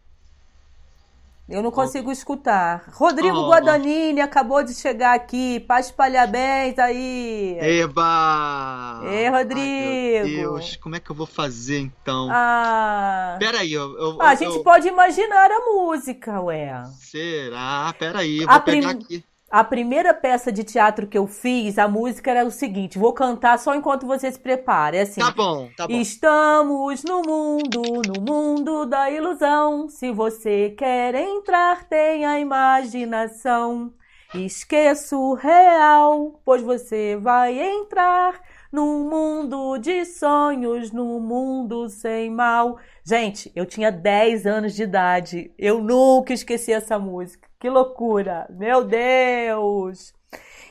[1.49, 2.83] Eu não consigo escutar.
[2.93, 3.49] Rodrigo Oh.
[3.49, 5.59] Guadagnini acabou de chegar aqui.
[5.61, 7.57] Paz parabéns aí.
[7.59, 9.01] Eba!
[9.03, 10.27] Ei, Ai, Rodrigo.
[10.27, 12.29] meu Deus, como é que eu vou fazer então?
[12.31, 16.83] Ah, Pera aí, eu, eu- a eu- gente pode imaginar a música, ué.
[16.99, 17.93] Será?
[17.97, 19.23] Pera aí, eu A vou pegar prim- aqui.
[19.51, 23.57] A primeira peça de teatro que eu fiz, a música era o seguinte: vou cantar
[23.57, 24.97] só enquanto você se prepara.
[24.97, 25.21] É assim.
[25.21, 25.93] Tá bom, tá bom.
[25.93, 29.89] Estamos no mundo, no mundo da ilusão.
[29.89, 33.91] Se você quer entrar, tenha imaginação.
[34.35, 38.39] Esqueça o real, pois você vai entrar
[38.71, 42.77] num mundo de sonhos, num mundo sem mal.
[43.03, 45.51] Gente, eu tinha 10 anos de idade.
[45.57, 47.48] Eu nunca esqueci essa música.
[47.59, 48.47] Que loucura!
[48.49, 50.13] Meu Deus!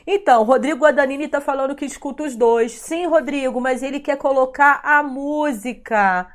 [0.07, 2.71] Então, Rodrigo Guadagnini tá falando que escuta os dois.
[2.71, 6.27] Sim, Rodrigo, mas ele quer colocar a música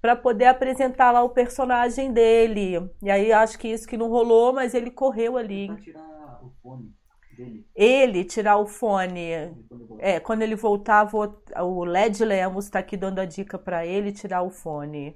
[0.00, 2.88] para poder apresentar lá o personagem dele.
[3.02, 5.66] E aí acho que isso que não rolou, mas ele correu ali.
[5.66, 6.94] Vai tirar o fone
[7.36, 7.66] dele.
[7.74, 9.58] Ele tirar o fone.
[9.68, 10.00] quando ele.
[10.00, 14.10] É, quando ele voltar, vou- o Led Lemos está aqui dando a dica para ele
[14.12, 15.14] tirar o fone.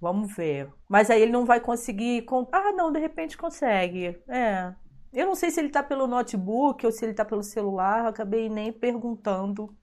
[0.00, 0.68] Vamos ver.
[0.88, 2.22] Mas aí ele não vai conseguir.
[2.22, 4.18] con- Ah, não, de repente consegue.
[4.28, 4.72] É.
[5.12, 8.06] Eu não sei se ele tá pelo notebook ou se ele tá pelo celular.
[8.06, 9.76] Acabei nem perguntando.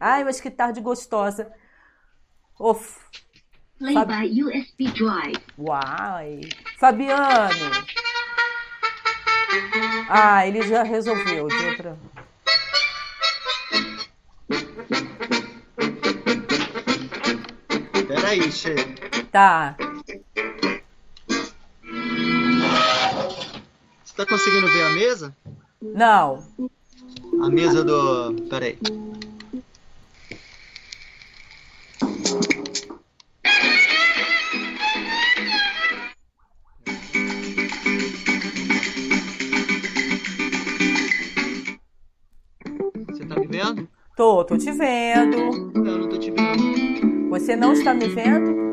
[0.00, 1.52] Ai, mas que tarde gostosa.
[2.58, 2.98] Uf.
[3.78, 5.38] Play Fab- by USB drive.
[5.58, 6.40] Uai.
[6.78, 7.50] Fabiano.
[10.08, 11.46] Ah, ele já resolveu.
[11.48, 11.96] Deu pra...
[18.10, 18.74] Pera aí, Che.
[19.30, 19.76] Tá.
[24.02, 25.36] Você tá conseguindo ver a mesa?
[25.80, 26.44] Não.
[27.40, 28.34] A mesa do.
[28.50, 28.78] Pera aí.
[43.06, 43.88] Você tá me vendo?
[44.16, 45.36] Tô, tô te vendo.
[45.36, 46.39] Eu não tô te vendo.
[47.40, 48.70] Você não está me vendo?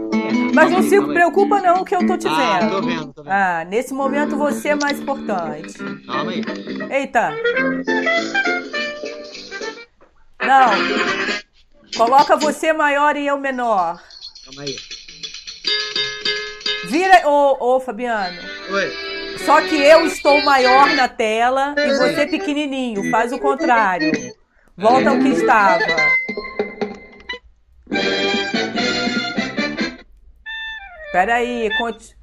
[0.53, 1.05] Mas não se aí.
[1.13, 2.71] preocupa não que eu tô te Ah, vendo.
[2.71, 3.31] tô vendo, tô vendo.
[3.31, 5.73] Ah, nesse momento você é mais importante.
[6.05, 6.41] Calma aí.
[6.91, 7.31] Eita.
[10.41, 10.69] Não.
[11.95, 14.01] Coloca você maior e eu menor.
[14.45, 14.75] Calma aí.
[16.85, 18.37] Vira, ô, ô Fabiano.
[18.69, 19.37] Oi.
[19.45, 23.09] Só que eu estou maior na tela e você pequenininho.
[23.11, 24.11] Faz o contrário.
[24.77, 25.79] Volta ao que estava.
[31.17, 32.15] Peraí, conte...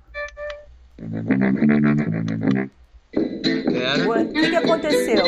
[3.11, 4.09] Pera.
[4.09, 5.25] O que, que aconteceu?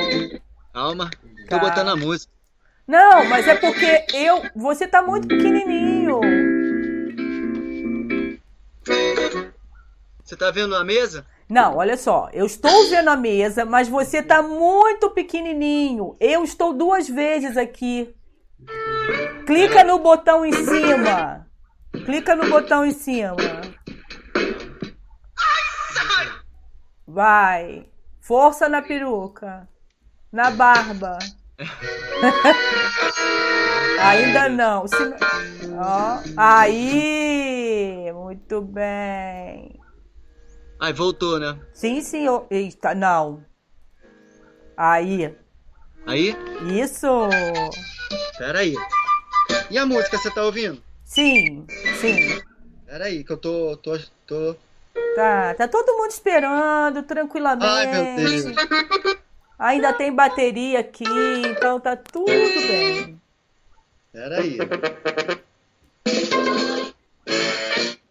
[0.73, 1.11] Calma.
[1.49, 1.59] Tô Tá.
[1.59, 2.33] botando a música.
[2.87, 4.41] Não, mas é porque eu.
[4.55, 6.21] Você tá muito pequenininho.
[10.23, 11.27] Você tá vendo a mesa?
[11.49, 12.29] Não, olha só.
[12.33, 16.15] Eu estou vendo a mesa, mas você tá muito pequenininho.
[16.21, 18.15] Eu estou duas vezes aqui.
[19.45, 21.46] Clica no botão em cima.
[22.05, 23.37] Clica no botão em cima.
[27.07, 27.89] Vai.
[28.21, 29.69] Força na peruca.
[30.33, 31.19] Na barba.
[34.01, 34.87] Ainda não.
[34.87, 34.97] Se...
[35.79, 36.21] Ó.
[36.37, 38.13] Aí!
[38.13, 39.81] Muito bem.
[40.79, 41.59] Aí voltou, né?
[41.73, 42.47] Sim, senhor.
[42.51, 43.43] Eita, não.
[44.77, 45.35] Aí.
[46.07, 46.37] Aí?
[46.71, 47.09] Isso.
[48.37, 48.75] Pera aí.
[49.71, 50.86] E a música, você tá ouvindo?
[51.07, 51.65] Sim,
[52.01, 52.43] sim.
[52.85, 53.77] Pera aí, que eu tô.
[53.77, 53.97] tô,
[54.27, 54.57] tô...
[55.15, 57.65] Tá, tá todo mundo esperando tranquilamente.
[57.65, 58.57] Ai, meu Deus.
[59.57, 61.05] Ainda tem bateria aqui,
[61.47, 63.23] então tá tudo bem.
[64.13, 64.59] Pera aí.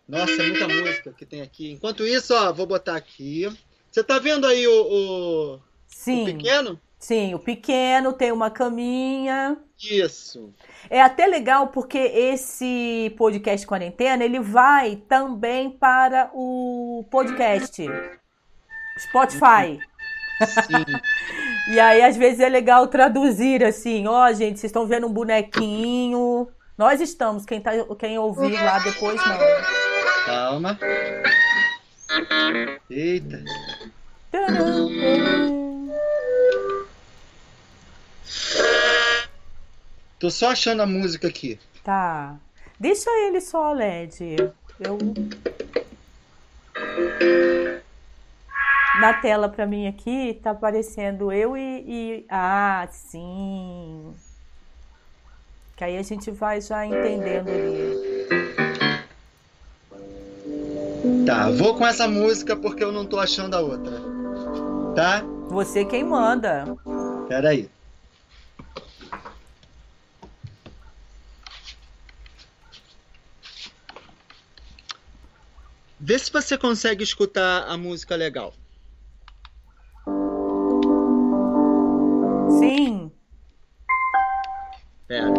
[0.08, 1.72] Nossa, é muita música que tem aqui.
[1.74, 3.46] Enquanto isso, ó, vou botar aqui.
[3.92, 6.80] Você tá vendo aí o, o, o Sim, pequeno?
[7.06, 9.58] Sim, o pequeno tem uma caminha.
[9.80, 10.54] Isso.
[10.90, 17.86] É até legal porque esse podcast quarentena, ele vai também para o podcast
[19.00, 19.80] Spotify.
[20.46, 20.86] Sim.
[21.68, 26.48] E aí, às vezes, é legal traduzir assim, ó, gente, vocês estão vendo um bonequinho.
[26.78, 29.38] Nós estamos, quem, tá, quem ouvir lá depois não.
[30.28, 30.78] Calma.
[32.88, 33.44] Eita.
[34.32, 35.45] Taran, taran.
[40.20, 41.60] Tô só achando a música aqui.
[41.84, 42.36] Tá.
[42.80, 44.36] Deixa ele só, LED.
[44.80, 44.98] Eu.
[49.00, 54.14] Na tela pra mim aqui tá aparecendo eu e, e- Ah, sim.
[55.76, 57.96] Que aí a gente vai já entendendo ali.
[61.26, 63.92] Tá, vou com essa música porque eu não tô achando a outra.
[64.96, 65.24] Tá?
[65.50, 66.66] Você quem manda.
[67.28, 67.50] Pera
[76.08, 78.54] Vê se você consegue escutar a música legal.
[82.60, 83.12] Sim.
[85.08, 85.34] Pera.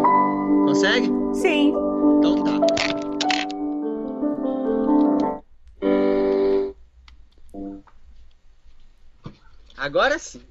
[0.67, 1.09] Consegue?
[1.35, 1.73] Sim.
[2.19, 2.51] Então tá.
[9.77, 10.43] Agora sim.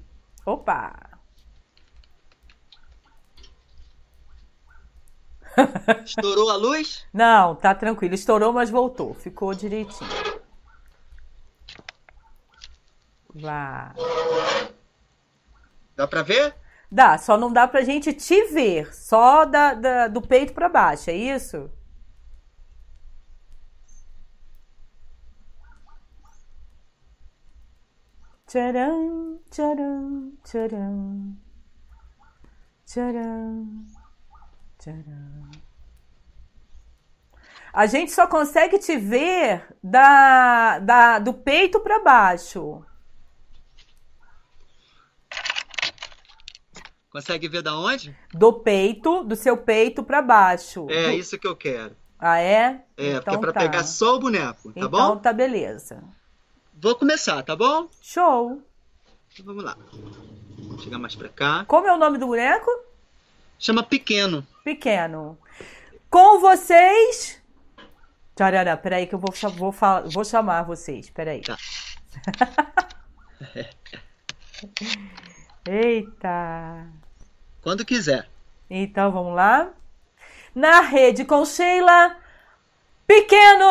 [0.46, 1.05] Opa.
[6.04, 7.06] Estourou a luz?
[7.12, 8.14] Não, tá tranquilo.
[8.14, 9.14] Estourou, mas voltou.
[9.14, 10.10] Ficou direitinho.
[13.34, 13.94] Vá.
[15.94, 16.54] Dá pra ver?
[16.90, 18.94] Dá, só não dá pra gente te ver.
[18.94, 21.70] Só da, da- do peito pra baixo, é isso?
[28.46, 31.36] Tcharam, tcharam, tcharam.
[32.86, 33.84] Tcharam,
[34.78, 35.50] tcharam.
[37.76, 42.82] A gente só consegue te ver da, da, do peito pra baixo.
[47.10, 48.16] Consegue ver da onde?
[48.32, 50.86] Do peito, do seu peito pra baixo.
[50.88, 51.94] É Do- isso que eu quero.
[52.18, 52.82] Ah, é?
[52.96, 53.60] É, porque é pra tá.
[53.60, 55.16] pegar só o boneco, tá então bom?
[55.18, 56.02] tá beleza.
[56.74, 57.88] Vou começar, tá bom?
[58.00, 58.62] Show.
[59.34, 59.76] Então vamos lá.
[60.58, 61.64] Vou chegar mais pra cá.
[61.66, 62.70] Como é o nome do boneco?
[63.58, 64.46] Chama pequeno.
[64.64, 65.38] Pequeno.
[66.08, 67.38] Com vocês.
[68.36, 69.74] Tcharará, peraí que eu vou, vou,
[70.12, 71.40] vou chamar vocês, peraí.
[71.40, 71.56] Tá.
[75.66, 76.86] Eita!
[77.62, 78.28] Quando quiser.
[78.68, 79.70] Então vamos lá.
[80.54, 82.14] Na rede com Sheila
[83.06, 83.64] Pequeno!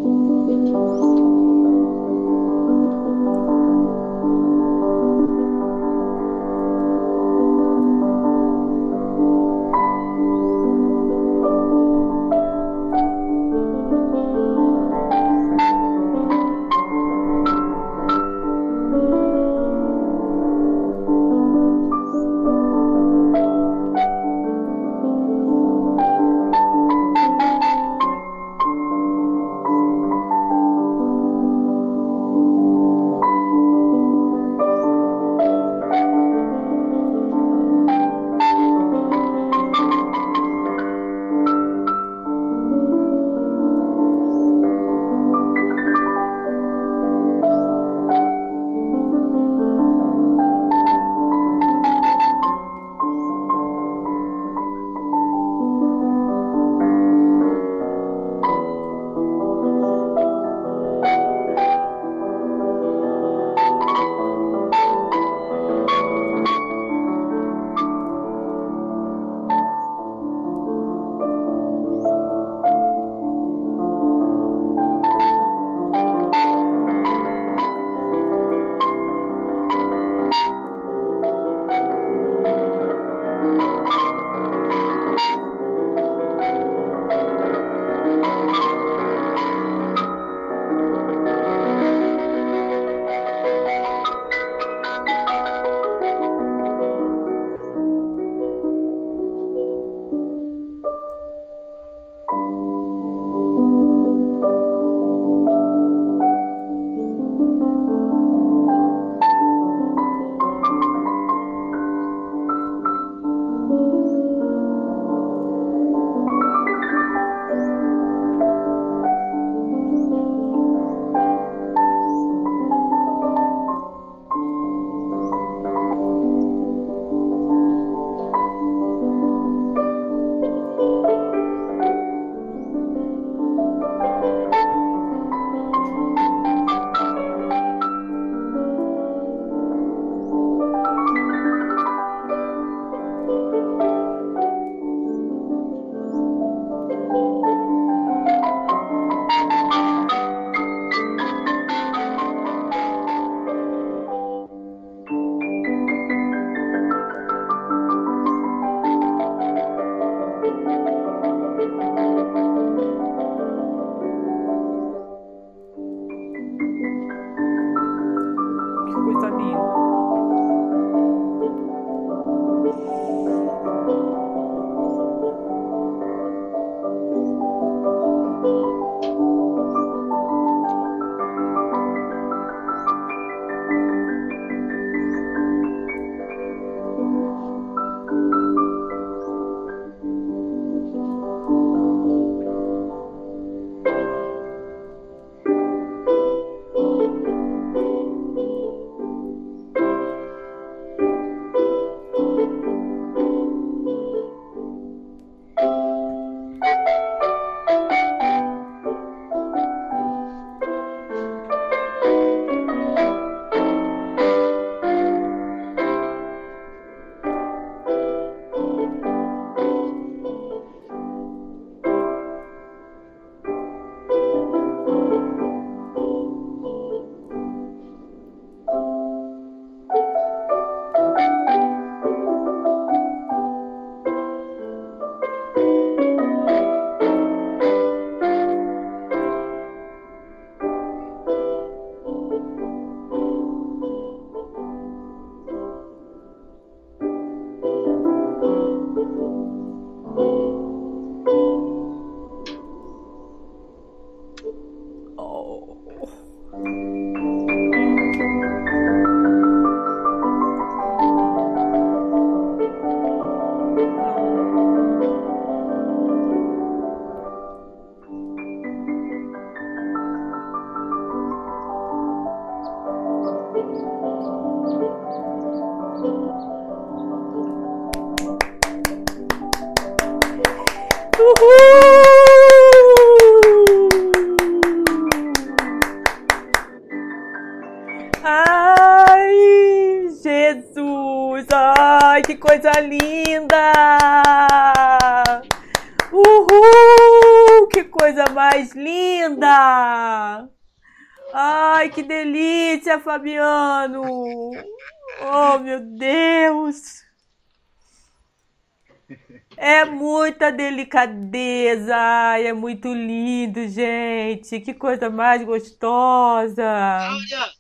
[310.94, 314.60] delicadeza, ai, é muito lindo, gente.
[314.60, 316.64] Que coisa mais gostosa.
[316.64, 317.54] Olha!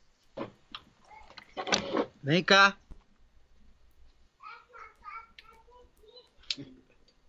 [2.21, 2.77] Vem cá.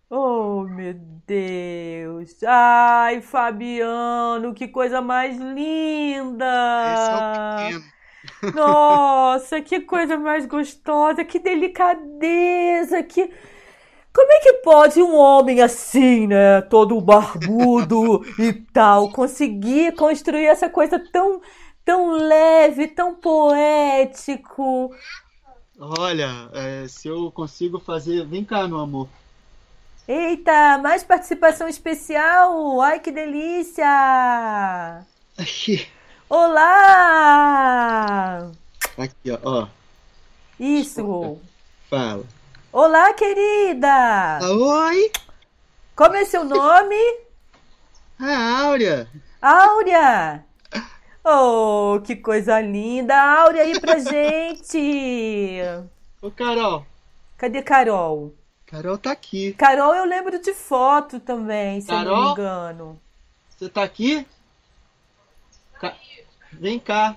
[0.09, 0.93] Oh, meu
[1.25, 2.43] Deus.
[2.43, 7.65] Ai, Fabiano, que coisa mais Esse é o linda.
[7.65, 7.95] pequeno.
[8.53, 13.31] Nossa, que coisa mais gostosa, que delicadeza, que
[14.15, 20.69] Como é que pode um homem assim, né, todo barbudo e tal, conseguir construir essa
[20.69, 21.41] coisa tão
[21.83, 24.95] tão leve, tão poético?
[25.77, 28.25] Olha, é, se eu consigo fazer.
[28.25, 29.09] Vem cá, meu amor.
[30.07, 32.79] Eita, mais participação especial!
[32.79, 33.85] Ai, que delícia!
[35.37, 35.85] Aqui,
[36.29, 36.69] Olá!
[38.97, 39.39] aqui, ó.
[39.43, 39.67] ó.
[40.57, 41.37] Isso!
[41.89, 42.23] Fala.
[42.77, 44.37] Olá, querida!
[44.43, 45.09] Oi!
[45.95, 46.97] Como é seu nome?
[48.19, 49.07] Ah, Áurea!
[49.41, 50.43] Áurea!
[51.23, 53.15] Oh, que coisa linda!
[53.15, 55.57] Áurea aí pra gente!
[56.21, 56.85] Ô, Carol.
[57.37, 58.35] Cadê Carol?
[58.65, 59.53] Carol tá aqui.
[59.53, 62.31] Carol eu lembro de foto também, se eu não me Carol?
[62.33, 63.01] engano.
[63.57, 64.27] Você tá aqui?
[65.79, 65.95] Ca-
[66.51, 67.15] Vem cá.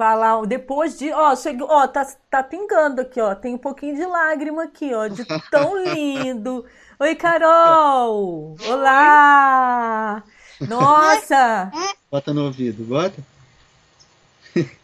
[0.00, 1.12] Falar depois de.
[1.12, 1.68] Ó, chegou.
[1.70, 3.34] Ó, tá, tá pingando aqui, ó.
[3.34, 5.08] Tem um pouquinho de lágrima aqui, ó.
[5.08, 6.64] De tão lindo.
[6.98, 8.56] Oi, Carol!
[8.66, 10.22] Olá!
[10.66, 11.70] Nossa!
[12.10, 13.22] Bota no ouvido, bota.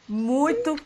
[0.07, 0.77] Muito.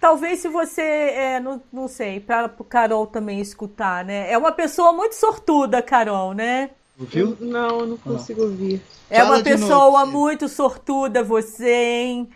[0.00, 0.82] Talvez se você.
[0.82, 4.28] É, não, não sei, para o Carol também escutar, né?
[4.28, 6.70] É uma pessoa muito sortuda, Carol, né?
[6.98, 7.36] Ouviu?
[7.38, 8.82] Não, eu não consigo ouvir.
[9.08, 10.18] É Fala uma pessoa novo.
[10.18, 12.28] muito sortuda você, hein?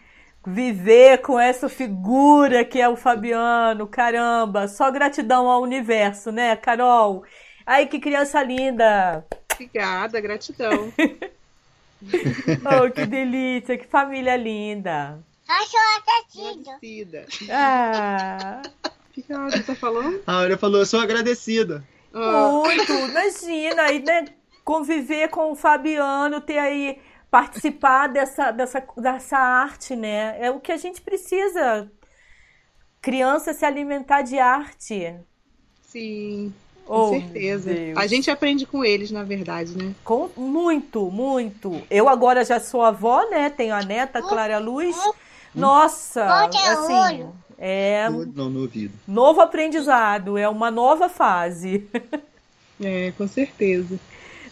[0.47, 7.25] Viver com essa figura que é o Fabiano, caramba, só gratidão ao universo, né, Carol?
[7.67, 9.25] Ai, que criança linda!
[9.53, 10.93] Obrigada, gratidão.
[12.03, 15.19] Oh, que delícia, que família linda!
[15.47, 17.27] Agradecida.
[17.51, 20.23] Ah, O que a tá falando?
[20.27, 21.85] A Áurea falou, eu sou agradecida.
[22.15, 22.93] Ah, muito!
[22.93, 24.25] Imagina aí, né?
[24.65, 26.99] Conviver com o Fabiano, ter aí
[27.31, 30.36] participar dessa, dessa, dessa arte, né?
[30.44, 31.90] É o que a gente precisa.
[33.02, 35.20] Criança se alimentar de arte.
[35.82, 36.55] sim,
[36.85, 37.74] com Oh, certeza.
[37.74, 37.98] Deus.
[37.98, 39.94] A gente aprende com eles, na verdade, né?
[40.05, 41.86] Com, muito, muito.
[41.90, 43.51] Eu agora já sou avó, né?
[43.51, 45.11] Tenho a neta, Clara Luz.
[45.55, 47.28] Nossa, assim,
[47.59, 48.98] é Não, no ouvido.
[49.07, 51.89] novo aprendizado, é uma nova fase.
[52.81, 54.01] É, com certeza.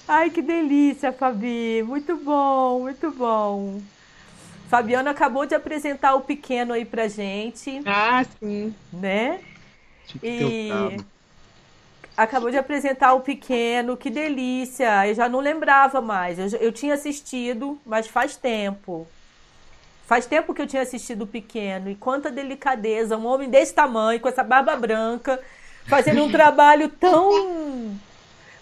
[0.09, 1.82] Ai, que delícia, Fabi.
[1.86, 3.80] Muito bom, muito bom.
[4.68, 8.74] Fabiano acabou de apresentar o pequeno aí pra gente, Ah, sim.
[8.93, 9.40] né?
[10.22, 11.05] E cabo.
[12.16, 15.06] acabou de apresentar o pequeno, que delícia.
[15.06, 16.39] Eu já não lembrava mais.
[16.39, 19.06] Eu, eu tinha assistido, mas faz tempo.
[20.06, 21.90] Faz tempo que eu tinha assistido o pequeno.
[21.90, 23.16] E quanta delicadeza.
[23.16, 25.39] Um homem desse tamanho, com essa barba branca,
[25.86, 27.94] fazendo um trabalho tão.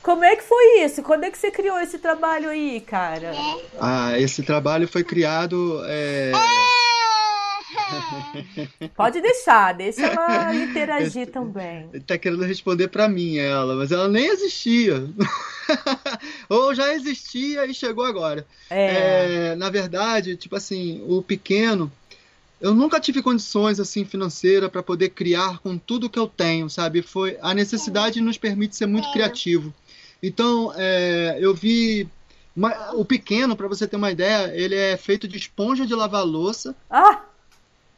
[0.07, 1.03] Como é que foi isso?
[1.03, 3.33] Quando é que você criou esse trabalho aí, cara?
[3.81, 5.83] Ah, esse trabalho foi criado.
[5.85, 6.31] é,
[8.95, 11.89] Pode deixar, deixa ela interagir Esse- também.
[12.07, 15.11] Tá querendo responder pra mim, ela, mas ela nem existia.
[16.49, 18.47] Ou já existia e chegou agora.
[18.71, 19.49] É.
[19.51, 21.91] É, na verdade, tipo assim, o pequeno,
[22.61, 27.03] eu nunca tive condições assim financeiras para poder criar com tudo que eu tenho, sabe?
[27.03, 29.75] Foi a necessidade nos permite ser muito criativo.
[30.23, 32.09] Então, é, eu vi
[32.55, 36.25] uma- o pequeno, para você ter uma ideia, ele é feito de esponja de lavar
[36.25, 37.21] louça Ah,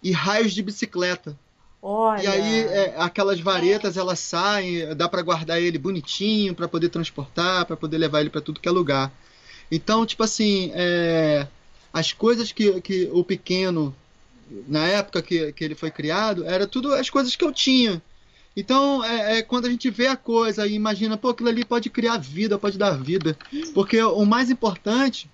[0.03, 1.37] e raios de bicicleta.
[1.83, 2.23] olha.
[2.23, 7.65] E aí é, aquelas varetas elas saem, dá para guardar ele bonitinho, para poder transportar,
[7.67, 9.13] para poder levar ele para tudo que é lugar.
[9.71, 11.47] Então, tipo assim, é,
[11.93, 13.95] as coisas que, que o pequeno,
[14.67, 18.03] na época que, que ele foi criado, era tudo as coisas que eu tinha.
[18.59, 21.89] Então, é, é quando a gente vê a coisa e imagina, pô, aquilo ali pode
[21.89, 23.39] criar vida, pode dar vida.
[23.73, 25.31] Porque o mais importante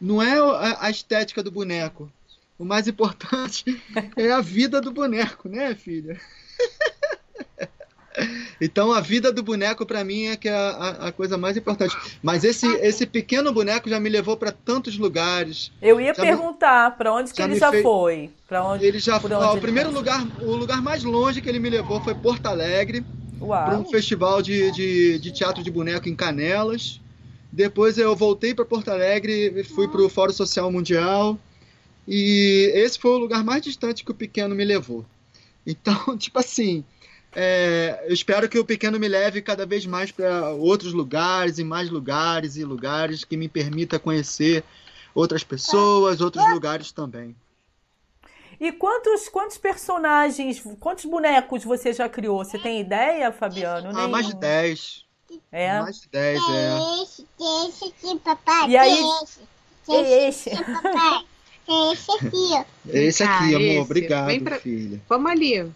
[0.00, 2.10] não é a, a estética do boneco.
[2.58, 3.78] O mais importante
[4.16, 6.18] é a vida do boneco, né, filha?
[8.60, 11.94] Então a vida do boneco para mim é que é a, a, coisa mais importante.
[12.22, 15.70] Mas esse, esse pequeno boneco já me levou para tantos lugares.
[15.82, 17.82] Eu ia já perguntar para onde que ele já fez...
[17.82, 18.30] foi.
[18.48, 18.86] Para onde?
[18.86, 19.30] Ele já foi.
[19.32, 23.04] O primeiro lugar, o lugar mais longe que ele me levou foi Porto Alegre.
[23.38, 27.00] Para um festival de, de, de teatro de boneco em Canelas.
[27.52, 31.38] Depois eu voltei para Porto Alegre, fui para o Fórum Social Mundial.
[32.08, 35.04] E esse foi o lugar mais distante que o pequeno me levou.
[35.66, 36.84] Então, tipo assim,
[37.34, 41.64] é, eu espero que o pequeno me leve cada vez mais para outros lugares e
[41.64, 44.64] mais lugares e lugares que me permita conhecer
[45.14, 47.34] outras pessoas, outros lugares também.
[48.58, 52.42] E quantos, quantos personagens, quantos bonecos você já criou?
[52.42, 53.90] Você tem ideia, Fabiano?
[53.94, 55.04] Ah, mais de 10.
[55.52, 55.80] É?
[55.80, 57.02] Mais de 10, é.
[57.02, 57.26] Esse,
[57.68, 58.70] esse aqui, papai.
[58.70, 58.98] E aí?
[59.22, 59.40] Esse,
[59.92, 60.50] esse.
[60.50, 61.24] esse papai.
[61.68, 62.64] Esse aqui, ó.
[62.88, 63.60] Esse aqui, Ah, amor.
[63.60, 63.78] esse.
[63.80, 65.02] Obrigado, Vem pra- filha.
[65.08, 65.70] Vamos ali.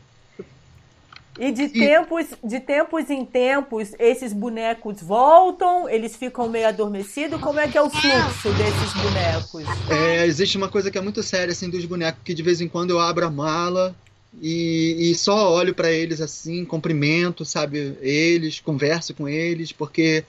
[1.38, 7.40] E de tempos, de tempos em tempos, esses bonecos voltam, eles ficam meio adormecidos.
[7.40, 9.64] Como é que é o fluxo desses bonecos?
[9.88, 12.68] É, existe uma coisa que é muito séria assim dos bonecos, que de vez em
[12.68, 13.94] quando eu abro a mala
[14.40, 20.24] e, e só olho para eles assim, cumprimento, sabe, eles, converso com eles, porque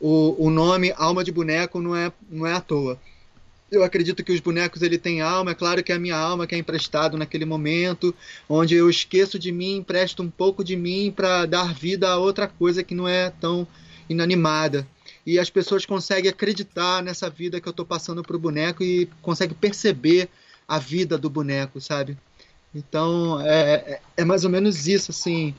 [0.00, 2.98] o, o nome Alma de Boneco não é, não é à toa.
[3.70, 6.46] Eu acredito que os bonecos ele têm alma, é claro que é a minha alma
[6.46, 8.14] que é emprestado naquele momento,
[8.48, 12.46] onde eu esqueço de mim, empresto um pouco de mim para dar vida a outra
[12.46, 13.66] coisa que não é tão
[14.08, 14.86] inanimada.
[15.26, 19.56] E as pessoas conseguem acreditar nessa vida que eu estou passando pro boneco e conseguem
[19.56, 20.28] perceber
[20.68, 22.16] a vida do boneco, sabe?
[22.74, 25.54] Então é, é- é mais ou menos isso, assim,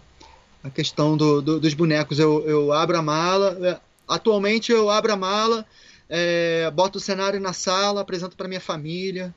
[0.63, 2.19] a questão do, do- dos bonecos.
[2.19, 5.65] Eu, eu abro a mala, é, atualmente eu abro a mala,
[6.09, 9.33] é, boto o cenário na sala, apresento para minha família.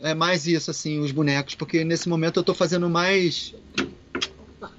[0.00, 3.54] É mais isso, assim, os bonecos, porque nesse momento eu estou fazendo mais.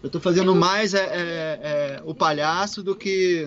[0.03, 3.45] Eu estou fazendo mais é, é, é, o palhaço do que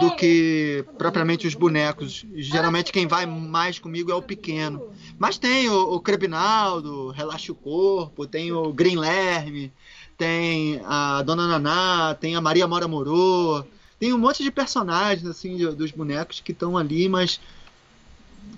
[0.00, 2.24] do que propriamente os bonecos.
[2.34, 4.90] Geralmente quem vai mais comigo é o pequeno.
[5.18, 9.72] Mas tem o, o Crebinaldo, Relaxa o Corpo, tem o Green Lerme,
[10.18, 13.64] tem a Dona Naná, tem a Maria Mora Morô.
[13.98, 17.40] Tem um monte de personagens assim de- dos bonecos que estão ali, mas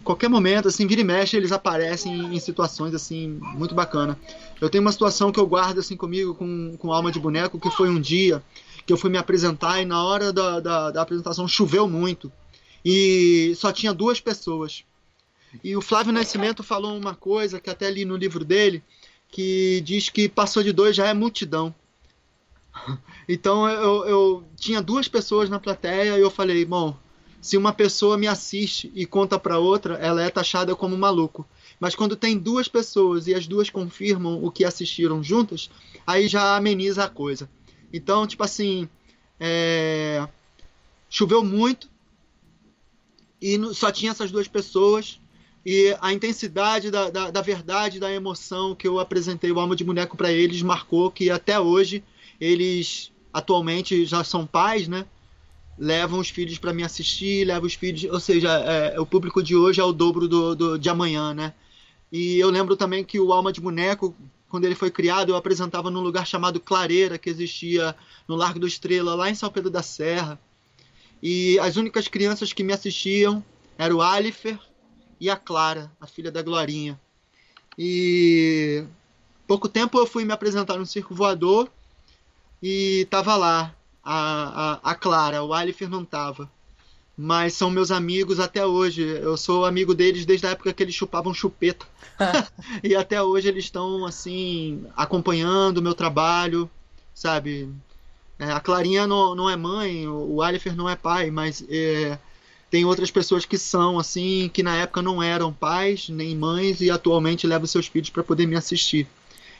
[0.02, 4.18] qualquer momento, assim, vira e mexe, eles aparecem em situações assim muito bacana.
[4.60, 7.70] Eu tenho uma situação que eu guardo assim comigo com, com alma de boneco, que
[7.70, 8.42] foi um dia
[8.86, 12.32] que eu fui me apresentar e na hora da, da, da apresentação choveu muito
[12.84, 14.82] e só tinha duas pessoas.
[15.62, 18.82] E o Flávio Nascimento falou uma coisa que até li no livro dele,
[19.30, 21.74] que diz que passou de dois já é multidão.
[23.30, 26.96] Então eu, eu tinha duas pessoas na plateia e eu falei, bom,
[27.42, 31.46] se uma pessoa me assiste e conta para outra, ela é taxada como maluco.
[31.78, 35.70] Mas quando tem duas pessoas e as duas confirmam o que assistiram juntas,
[36.06, 37.48] aí já ameniza a coisa.
[37.92, 38.88] Então, tipo assim,
[39.38, 40.26] é,
[41.08, 41.88] choveu muito
[43.40, 45.20] e só tinha essas duas pessoas.
[45.64, 49.84] E a intensidade da, da, da verdade, da emoção que eu apresentei o Alma de
[49.84, 52.02] Boneco para eles marcou que até hoje
[52.40, 55.06] eles atualmente já são pais, né?
[55.78, 59.54] Levam os filhos para me assistir, levam os filhos, ou seja, é, o público de
[59.54, 61.54] hoje é o dobro do, do- de amanhã, né?
[62.10, 64.14] E eu lembro também que o Alma de Boneco,
[64.48, 67.94] quando ele foi criado, eu apresentava num lugar chamado Clareira, que existia
[68.26, 70.40] no Largo do Estrela, lá em São Pedro da Serra.
[71.22, 73.44] E as únicas crianças que me assistiam
[73.76, 74.58] eram o Alifer
[75.20, 76.98] e a Clara, a filha da Glorinha.
[77.76, 78.84] E
[79.46, 81.70] pouco tempo eu fui me apresentar no Circo Voador
[82.62, 86.50] e tava lá a, a, a Clara, o Alifer não tava.
[87.16, 89.02] Mas são meus amigos até hoje.
[89.02, 91.84] Eu sou amigo deles desde a época que eles chupavam chupeta.
[92.82, 96.70] e até hoje eles estão assim acompanhando o meu trabalho,
[97.12, 97.68] sabe?
[98.38, 102.16] É, a Clarinha não, não é mãe, o o Alifer não é pai, mas é,
[102.70, 106.90] tem outras pessoas que são assim, que na época não eram pais nem mães e
[106.90, 109.08] atualmente levam seus filhos para poder me assistir.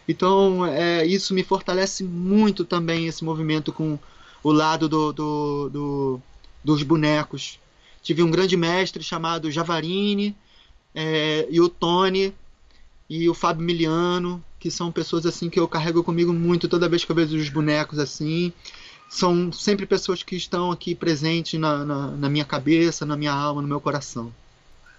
[0.09, 3.98] Então é, isso me fortalece muito também esse movimento com
[4.43, 6.20] o lado do, do- do-
[6.64, 7.60] dos bonecos.
[8.02, 10.35] Tive um grande mestre chamado Javarini
[10.94, 12.32] é, e o Tony
[13.09, 17.05] e o Fábio Miliano, que são pessoas assim que eu carrego comigo muito toda vez
[17.05, 18.52] que eu vejo os bonecos assim.
[19.09, 23.62] São sempre pessoas que estão aqui presentes na, na, na minha cabeça, na minha alma,
[23.62, 24.32] no meu coração.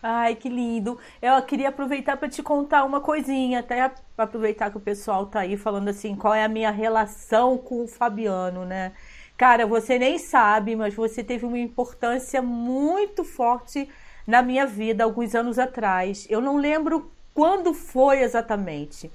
[0.01, 0.97] Ai, que lindo.
[1.21, 5.57] Eu queria aproveitar para te contar uma coisinha, até aproveitar que o pessoal tá aí
[5.57, 8.93] falando assim, qual é a minha relação com o Fabiano, né?
[9.37, 13.89] Cara, você nem sabe, mas você teve uma importância muito forte
[14.25, 16.25] na minha vida alguns anos atrás.
[16.29, 19.11] Eu não lembro quando foi exatamente,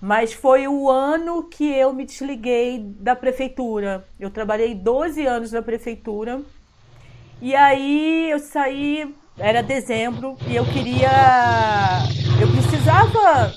[0.00, 4.06] Mas foi o ano que eu me desliguei da prefeitura.
[4.20, 6.42] Eu trabalhei 12 anos na prefeitura.
[7.40, 11.10] E aí eu saí, era dezembro, e eu queria.
[12.40, 13.52] Eu precisava,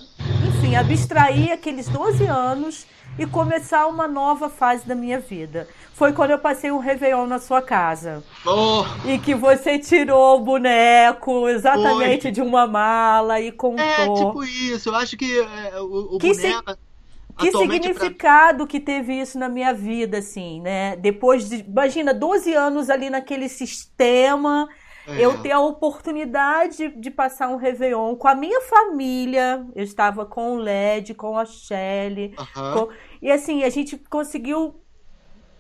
[0.48, 2.86] enfim, abstrair aqueles 12 anos
[3.18, 5.68] e começar uma nova fase da minha vida.
[5.94, 8.24] Foi quando eu passei um Réveillon na sua casa.
[8.46, 12.32] Oh, E que você tirou o boneco exatamente Foi.
[12.32, 13.84] de uma mala e contou.
[13.86, 14.90] é tipo isso.
[14.90, 16.78] Eu acho que é, o, o Que boneco.
[17.38, 20.96] Que atualmente, pra- significado que teve isso na minha vida, assim, né?
[20.98, 24.68] Depois de, imagina, 12 anos ali naquele sistema,
[25.18, 29.66] é, eu ter a oportunidade de passar um Réveillon com a minha família.
[29.76, 32.34] Eu estava com o LED, com a Shelly.
[32.38, 32.74] aham.
[32.88, 34.76] com- E assim, a gente conseguiu.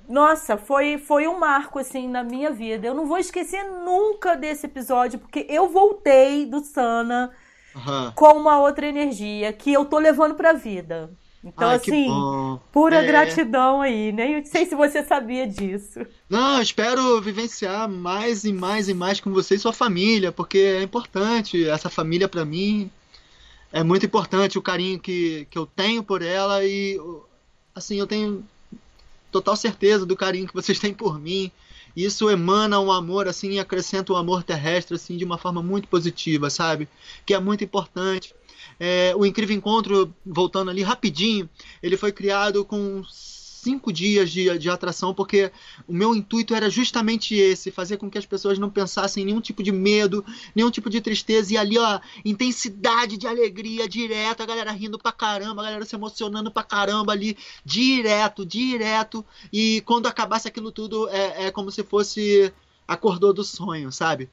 [0.08, 2.86] Nossa, foi, foi um marco, assim, na minha vida.
[2.88, 7.32] Eu não vou esquecer nunca desse episódio, porque eu voltei do Sana
[7.76, 8.12] aham.
[8.16, 11.12] com uma outra energia que eu tô levando pra vida.
[11.44, 12.08] Então, Ai, assim,
[12.72, 13.04] pura É.
[13.04, 14.32] gratidão aí, né?
[14.32, 16.06] Eu não sei se você sabia disso.
[16.30, 20.84] Não, espero vivenciar mais e mais e mais com você e sua família, porque é
[20.84, 21.68] importante.
[21.68, 22.92] Essa família pra mim
[23.74, 27.00] é muito importante, o carinho que, que eu tenho por ela e
[27.74, 28.46] assim, eu tenho
[29.32, 31.52] total certeza do carinho que vocês têm por mim.
[31.96, 35.88] Isso emana um amor assim, e acrescenta um amor terrestre assim de uma forma muito
[35.88, 36.88] positiva, sabe?
[37.26, 38.34] Que é muito importante.
[38.84, 41.48] É, o Incrível Encontro, voltando ali rapidinho,
[41.84, 45.52] ele foi criado com cinco dias de, de atração, porque
[45.88, 49.40] o meu intuito era justamente esse, fazer com que as pessoas não pensassem em nenhum
[49.40, 50.26] tipo de medo,
[50.56, 55.12] nenhum tipo de tristeza, e ali, ó, intensidade de alegria direto, a galera rindo pra
[55.12, 61.08] caramba, a galera se emocionando pra caramba ali, direto, direto, e quando acabasse aquilo tudo,
[61.10, 62.52] é, é como se fosse
[62.88, 64.28] acordou do sonho, sabe?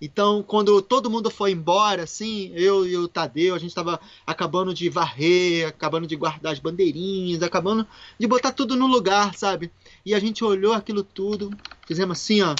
[0.00, 4.74] Então, quando todo mundo foi embora, assim, eu e o Tadeu, a gente tava acabando
[4.74, 7.86] de varrer, acabando de guardar as bandeirinhas, acabando
[8.18, 9.70] de botar tudo no lugar, sabe?
[10.04, 11.50] E a gente olhou aquilo tudo,
[11.86, 12.54] fizemos assim, ó,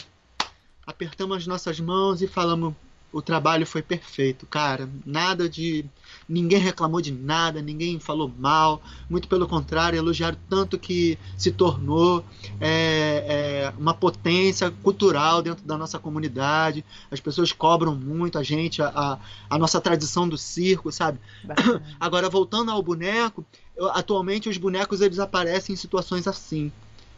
[0.86, 2.74] apertamos as nossas mãos e falamos:
[3.14, 4.88] o trabalho foi perfeito, cara.
[5.06, 5.84] Nada de.
[6.28, 12.24] Ninguém reclamou de nada, ninguém falou mal, muito pelo contrário, elogiaram tanto que se tornou
[12.60, 13.24] é,
[13.70, 16.84] é, uma potência cultural dentro da nossa comunidade.
[17.10, 19.18] As pessoas cobram muito a gente, a, a,
[19.50, 21.18] a nossa tradição do circo, sabe?
[21.44, 21.84] Bacana.
[22.00, 23.44] Agora, voltando ao boneco,
[23.76, 26.72] eu- atualmente os bonecos eles aparecem em situações assim,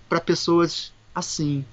[0.08, 1.64] para pessoas assim,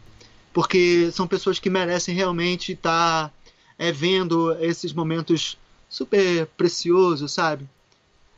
[0.54, 3.34] porque são pessoas que merecem realmente estar
[3.78, 5.58] é, vendo esses momentos
[5.94, 7.70] super preciosos, sabe?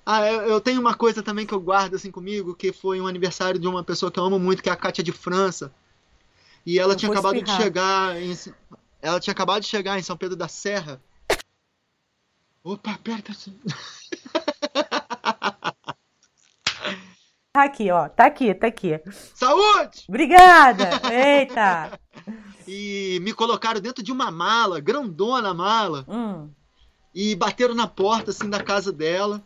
[0.06, 3.07] Ah, eu, eu tenho uma coisa também que eu guardo assim comigo, que foi um
[3.07, 5.72] aniversário de uma pessoa que eu amo muito, que é a Kátia de França.
[6.65, 7.61] E ela Eu tinha acabado de espirrar.
[7.61, 8.38] chegar em,
[9.02, 11.02] ela tinha acabado de chegar em São Pedro da Serra.
[12.61, 13.32] Opa, aperta.
[17.53, 18.10] Tá aqui, ó.
[18.10, 18.99] Tá aqui, tá aqui.
[19.34, 20.03] Saúde!
[20.10, 20.90] Obrigada!
[21.11, 21.98] Eita!
[22.68, 26.49] E me colocaram dentro de uma mala, grandona mala, Hum.
[27.15, 29.41] E bateram na porta assim da casa dela.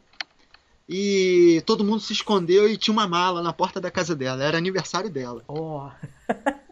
[0.91, 4.43] E todo mundo se escondeu e tinha uma mala na porta da casa dela.
[4.43, 5.43] Era aniversário dela.
[5.47, 5.91] Ó.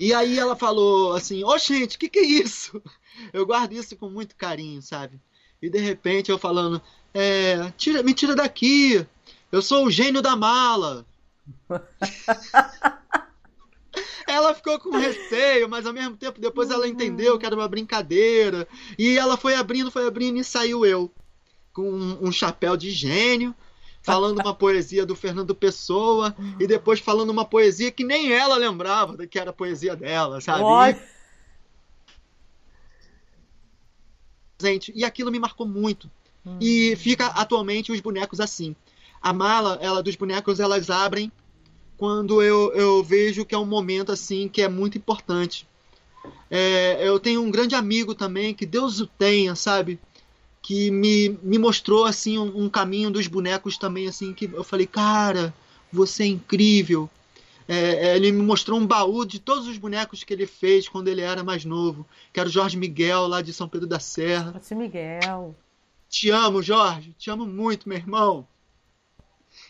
[0.00, 2.80] E aí ela falou assim: Ô gente, o que, que é isso?
[3.34, 5.20] Eu guardo isso com muito carinho, sabe?
[5.60, 6.80] E de repente eu falando:
[7.12, 9.04] é, tira, Me tira daqui.
[9.50, 11.04] Eu sou o gênio da mala.
[14.28, 18.68] Ela ficou com receio, mas ao mesmo tempo depois ela entendeu que era uma brincadeira.
[18.98, 21.10] E ela foi abrindo, foi abrindo e saiu eu.
[21.72, 23.54] Com um, um chapéu de gênio,
[24.02, 29.26] falando uma poesia do Fernando Pessoa, e depois falando uma poesia que nem ela lembrava
[29.26, 30.62] que era a poesia dela, sabe?
[30.62, 31.18] Olha.
[34.58, 34.92] presente.
[34.94, 36.10] E aquilo me marcou muito.
[36.60, 38.74] E fica atualmente os bonecos assim.
[39.20, 41.30] A mala, ela dos bonecos, elas abrem
[41.98, 45.66] quando eu, eu vejo que é um momento assim que é muito importante.
[46.48, 49.98] É, eu tenho um grande amigo também, que Deus o tenha, sabe?
[50.62, 54.86] Que me, me mostrou assim um, um caminho dos bonecos também, assim, que eu falei,
[54.86, 55.52] cara,
[55.92, 57.10] você é incrível.
[57.66, 61.08] É, é, ele me mostrou um baú de todos os bonecos que ele fez quando
[61.08, 64.52] ele era mais novo, que era o Jorge Miguel, lá de São Pedro da Serra.
[64.52, 65.54] Nossa, Miguel.
[66.08, 67.14] Te amo, Jorge.
[67.18, 68.46] Te amo muito, meu irmão.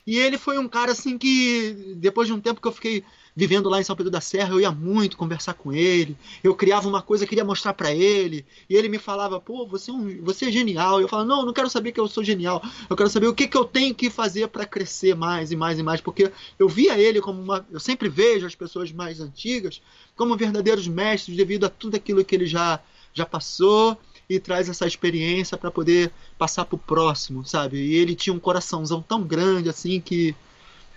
[0.09, 3.05] E ele foi um cara assim que, depois de um tempo que eu fiquei
[3.36, 6.16] vivendo lá em São Pedro da Serra, eu ia muito conversar com ele.
[6.43, 8.47] Eu criava uma coisa, queria mostrar para ele.
[8.70, 10.98] E ele me falava, pô, você é, um, você é genial.
[10.98, 12.62] Eu falava, não, não quero saber que eu sou genial.
[12.89, 15.78] Eu quero saber o que, que eu tenho que fazer para crescer mais e mais
[15.78, 16.01] e mais.
[16.01, 17.66] Porque eu via ele como uma.
[17.70, 19.82] Eu sempre vejo as pessoas mais antigas
[20.16, 22.80] como verdadeiros mestres devido a tudo aquilo que ele já,
[23.12, 23.94] já passou
[24.28, 27.78] e traz essa experiência para poder passar pro próximo, sabe?
[27.78, 30.34] E ele tinha um coraçãozão tão grande assim que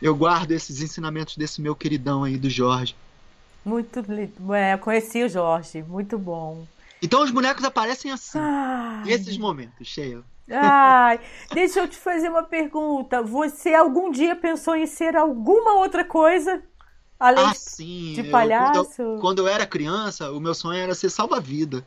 [0.02, 2.96] eu guardo esses ensinamentos desse meu queridão aí do Jorge.
[3.64, 4.54] Muito lindo.
[4.54, 6.68] É, eu conheci o Jorge, muito bom.
[7.02, 10.26] Então os bonecos aparecem assim, Ai, nesses momentos, cheio.
[10.52, 11.20] ai,
[11.52, 13.22] deixa eu te fazer uma pergunta.
[13.24, 16.64] Você algum dia pensou em ser alguma outra coisa
[17.20, 18.16] além Ah, sim.
[18.16, 18.54] de eu- palhaço?
[18.54, 21.86] Quando eu, quando eu era criança, o meu sonho era ser salva-vida.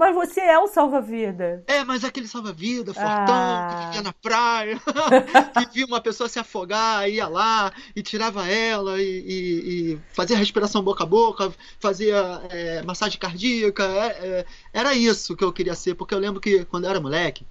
[0.00, 1.62] Mas você é o salva-vida.
[1.66, 3.68] É, mas aquele salva-vida, fortão, Ah.
[3.82, 4.80] que vivia na praia,
[5.68, 10.38] que via uma pessoa se afogar, ia lá e tirava ela e, e- e fazia
[10.38, 12.16] respiração boca a boca, fazia
[12.48, 13.84] é, massagem cardíaca.
[13.84, 16.98] é, é, era isso que eu queria ser, porque eu lembro que quando eu era
[17.00, 17.44] moleque,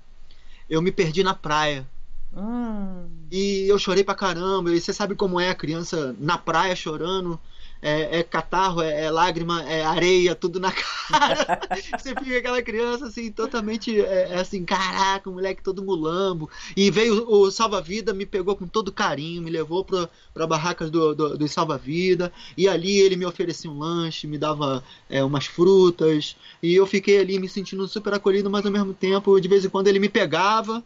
[0.68, 1.88] eu me perdi na praia.
[2.36, 3.08] Hum.
[3.32, 4.72] E eu chorei pra caramba.
[4.74, 7.40] E você sabe como é a criança na praia chorando.
[7.82, 10.72] É, é catarro, é, é lágrima, é areia, tudo na
[11.08, 11.62] cara.
[11.98, 16.50] você fica aquela criança assim, totalmente é, é assim, caraca, o moleque todo mulambo.
[16.76, 21.16] E veio o salva-vida, me pegou com todo carinho, me levou pra, pra barracas do,
[21.16, 22.32] do, do salva-vida.
[22.58, 26.36] E ali ele me oferecia um lanche, me dava é, umas frutas.
[26.62, 29.70] E eu fiquei ali me sentindo super acolhido, mas ao mesmo tempo, de vez em
[29.70, 30.84] quando ele me pegava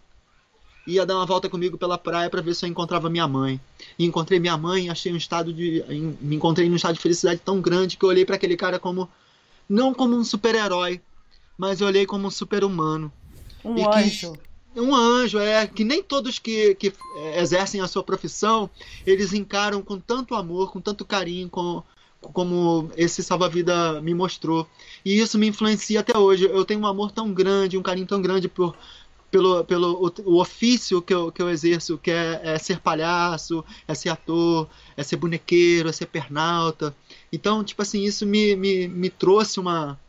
[0.85, 3.59] ia dar uma volta comigo pela praia para ver se eu encontrava minha mãe.
[3.97, 5.83] E encontrei minha mãe, achei um estado de
[6.21, 9.09] me encontrei num estado de felicidade tão grande que eu olhei para aquele cara como
[9.69, 11.01] não como um super-herói,
[11.57, 13.11] mas eu olhei como um super-humano.
[13.63, 14.33] Um E que- anjo.
[14.75, 18.67] Um anjo, é, que nem todos que, que é, exercem a sua profissão,
[19.05, 21.83] eles encaram com tanto amor, com tanto carinho, com,
[22.19, 24.67] como esse salva-vida me mostrou.
[25.05, 26.45] E isso me influencia até hoje.
[26.45, 28.75] Eu tenho um amor tão grande, um carinho tão grande por,
[29.33, 33.65] pelo, pelo o, o ofício que eu, que eu exerço, que é, é ser palhaço,
[33.87, 36.95] é ser ator, é ser bonequeiro, é ser pernalta.
[37.31, 39.99] Então, tipo assim, isso me, me, me trouxe uma,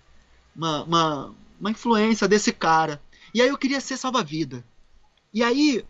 [0.55, 3.01] uma, uma, uma influência desse cara.
[3.33, 4.63] E aí eu queria ser salva-vida.
[5.33, 5.83] E aí,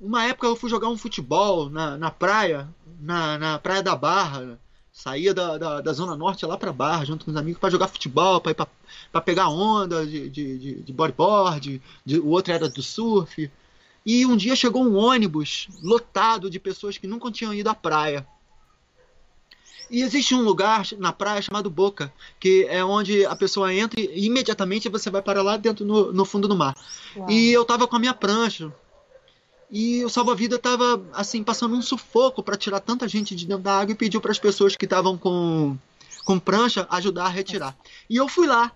[0.00, 2.68] uma época eu fui jogar um futebol na, na praia,
[2.98, 4.58] na, na Praia da Barra.
[5.02, 7.88] Saía da, da, da Zona Norte lá pra Barra, junto com os amigos, pra jogar
[7.88, 8.54] futebol, pra ir
[9.10, 11.80] pra pegar onda de, de, de, de bodyboard.
[12.04, 13.50] de- o outro era do surf.
[14.04, 18.26] E um dia chegou um ônibus lotado de pessoas que nunca tinham ido à praia.
[19.90, 24.26] E existe um lugar na praia chamado Boca, que é onde a pessoa entra e
[24.26, 26.76] imediatamente você vai para lá dentro no, no fundo do mar.
[27.16, 27.30] Uau.
[27.30, 28.70] E eu tava com a minha prancha.
[29.70, 33.78] E o salva-vida tava assim passando um sufoco para tirar tanta gente de dentro da
[33.78, 35.76] água e pediu para as pessoas que estavam com
[36.24, 37.76] com prancha ajudar a retirar.
[38.08, 38.72] E eu fui lá.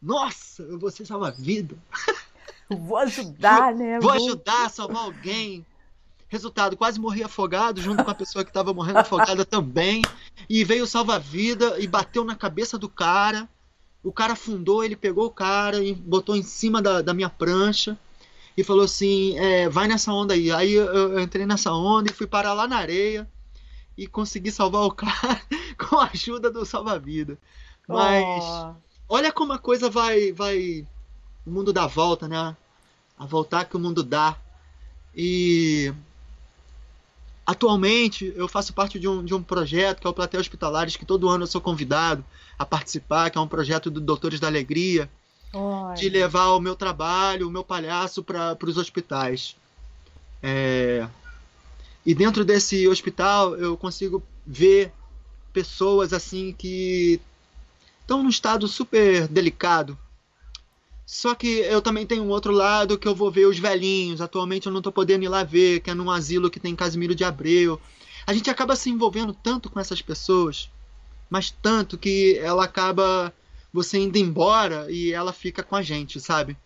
[0.00, 1.76] Nossa, eu vou ser salva-vida.
[2.70, 3.98] Vou ajudar, né?
[3.98, 5.64] Vou ajudar a salvar alguém.
[6.28, 10.02] Resultado, quase morri afogado junto com a pessoa que estava morrendo afogada também.
[10.46, 13.48] E veio o salva-vida e bateu na cabeça do cara.
[14.04, 17.96] O cara afundou, ele pegou o cara e botou em cima da, da minha prancha
[18.58, 20.50] e falou assim: é, vai nessa onda aí.
[20.50, 23.28] Aí eu, eu entrei nessa onda e fui parar lá na areia
[23.96, 25.40] e consegui salvar o cara
[25.78, 27.38] com a ajuda do salva-vida.
[27.86, 28.74] Mas Oh.
[29.08, 30.84] olha como a coisa vai, vai.
[31.46, 32.56] O mundo dá volta, né?
[33.16, 34.36] A voltar que o mundo dá.
[35.14, 35.94] E
[37.46, 41.06] atualmente eu faço parte de um, de um projeto que é o Plateia Hospitalares, que
[41.06, 42.24] todo ano eu sou convidado
[42.58, 45.08] a participar, que é um projeto do Doutores da Alegria,
[45.52, 45.94] Olha.
[45.94, 49.56] de levar o meu trabalho, o meu palhaço para os hospitais.
[50.42, 51.06] É,
[52.04, 54.92] E dentro desse hospital eu consigo ver
[55.52, 57.20] pessoas assim que
[58.00, 59.98] estão num estado super delicado.
[61.06, 64.20] Só que eu também tenho um outro lado que eu vou ver os velhinhos.
[64.20, 67.14] Atualmente eu não estou podendo ir lá ver, que é num asilo que tem Casimiro
[67.14, 67.80] de Abreu.
[68.26, 70.68] A gente acaba se envolvendo tanto com essas pessoas,
[71.30, 73.32] mas tanto que ela acaba
[73.78, 76.56] você indo embora e ela fica com a gente, sabe?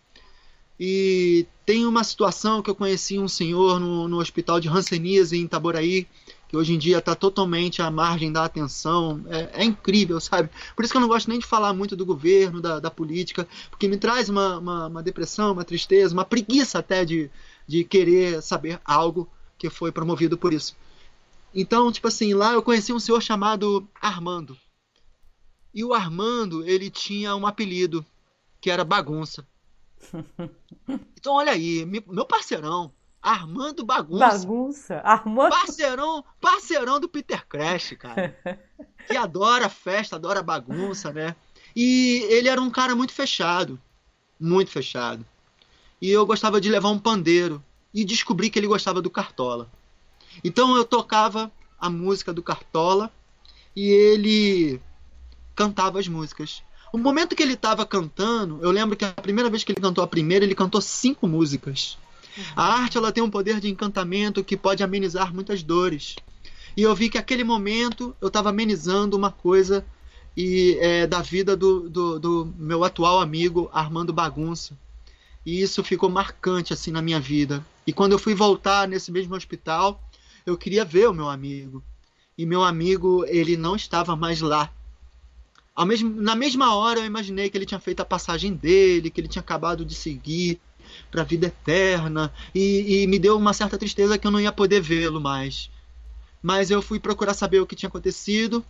[0.79, 5.43] E tem uma situação que eu conheci um senhor no, no hospital de Hanseníase em
[5.43, 6.07] Itaboraí,
[6.49, 9.23] que hoje em dia está totalmente à margem da atenção.
[9.29, 10.49] É, é incrível, sabe?
[10.75, 13.47] Por isso que eu não gosto nem de falar muito do governo, da, da política,
[13.69, 17.29] porque me traz uma, uma, uma depressão, uma tristeza, uma preguiça até de,
[17.67, 20.75] de querer saber algo que foi promovido por isso.
[21.53, 24.57] Então, tipo assim, lá eu conheci um senhor chamado Armando.
[25.73, 28.05] E o Armando, ele tinha um apelido,
[28.61, 29.45] que era Bagunça.
[31.17, 32.91] Então, olha aí, me- meu parceirão,
[33.21, 34.27] Armando Bagunça.
[34.39, 34.95] Bagunça.
[35.03, 35.49] Armando.
[35.51, 38.37] Parceirão, parceirão do Peter Crash, cara.
[39.07, 41.35] Que adora festa, adora bagunça, né?
[41.75, 43.77] E ele era um cara muito fechado.
[44.39, 45.25] Muito fechado.
[46.01, 47.61] E eu gostava de levar um pandeiro.
[47.93, 49.69] E descobri que ele gostava do Cartola.
[50.43, 53.11] Então eu tocava a música do Cartola
[53.75, 54.81] e ele
[55.55, 56.63] cantava as músicas.
[56.91, 60.03] O momento que ele estava cantando, eu lembro que a primeira vez que ele cantou
[60.03, 61.97] a primeira, ele cantou cinco músicas.
[62.55, 66.15] A arte ela tem um poder de encantamento que pode amenizar muitas dores.
[66.75, 69.85] E eu vi que aquele momento eu estava amenizando uma coisa
[70.35, 74.77] e é, da vida do, do, do, meu atual amigo Armando Bagunça.
[75.45, 77.63] E isso ficou marcante assim na minha vida.
[77.85, 80.01] E quando eu fui voltar nesse mesmo hospital,
[80.45, 81.83] eu queria ver o meu amigo.
[82.35, 84.71] E meu amigo, ele não estava mais lá.
[85.85, 89.27] Mesmo, na mesma hora eu imaginei que ele tinha feito a passagem dele, que ele
[89.27, 90.59] tinha acabado de seguir
[91.09, 94.51] para a vida eterna, e, e me deu uma certa tristeza que eu não ia
[94.51, 95.71] poder vê-lo mais.
[96.41, 98.63] Mas eu fui procurar saber o que tinha acontecido.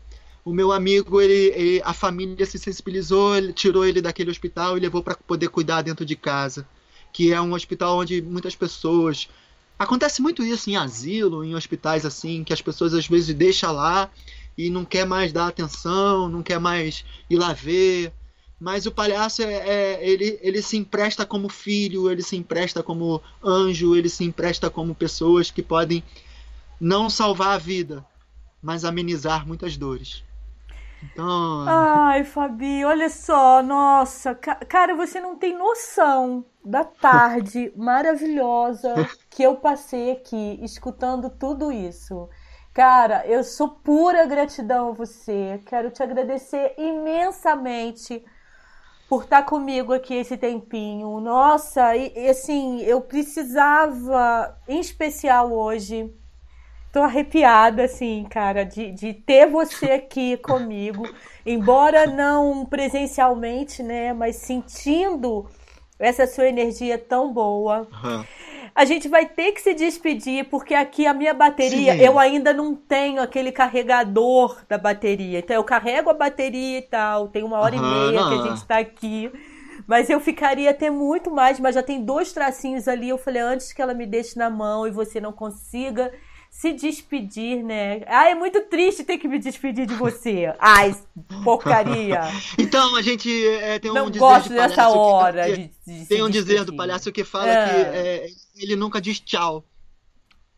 [0.45, 4.81] O meu amigo, ele, ele a família se sensibilizou, ele tirou ele daquele hospital e
[4.81, 6.67] levou para poder cuidar dentro de casa,
[7.11, 9.27] que é um hospital onde muitas pessoas
[9.77, 14.09] Acontece muito isso em asilo, em hospitais assim, que as pessoas às vezes deixam lá
[14.57, 18.13] e não quer mais dar atenção, não quer mais ir lá ver.
[18.59, 23.21] Mas o palhaço é, é, ele, ele se empresta como filho, ele se empresta como
[23.43, 26.03] anjo, ele se empresta como pessoas que podem
[26.79, 28.05] não salvar a vida,
[28.61, 30.23] mas amenizar muitas dores.
[31.03, 31.65] Então.
[31.67, 38.93] Ai, Fabi, olha só, nossa, cara, você não tem noção da tarde maravilhosa
[39.29, 42.29] que eu passei aqui escutando tudo isso.
[42.73, 45.61] Cara, eu sou pura gratidão a você.
[45.67, 48.25] Quero te agradecer imensamente
[49.07, 51.19] por estar comigo aqui esse tempinho.
[51.19, 56.11] Nossa, e, e assim, eu precisava, em especial hoje,
[56.91, 61.07] tô arrepiada, assim, cara, de, de ter você aqui comigo,
[61.45, 65.47] embora não presencialmente, né, mas sentindo
[65.99, 67.87] essa sua energia tão boa.
[68.03, 68.23] Uhum.
[68.75, 72.01] A gente vai ter que se despedir, porque aqui a minha bateria, Sim.
[72.01, 75.39] eu ainda não tenho aquele carregador da bateria.
[75.39, 78.49] Então eu carrego a bateria e tal, tem uma hora uhum, e meia que a
[78.49, 79.31] gente tá aqui.
[79.85, 83.09] Mas eu ficaria até muito mais, mas já tem dois tracinhos ali.
[83.09, 86.11] Eu falei, antes que ela me deixe na mão e você não consiga
[86.53, 88.03] se despedir, né?
[88.05, 90.53] Ah, é muito triste ter que me despedir de você.
[90.59, 90.95] Ai,
[91.43, 92.21] porcaria.
[92.59, 96.05] então, a gente é, tem um Não dizer gosto de dessa hora que, de, de
[96.05, 97.65] Tem um dizer do palhaço que fala é.
[97.65, 99.65] que é, ele nunca diz tchau.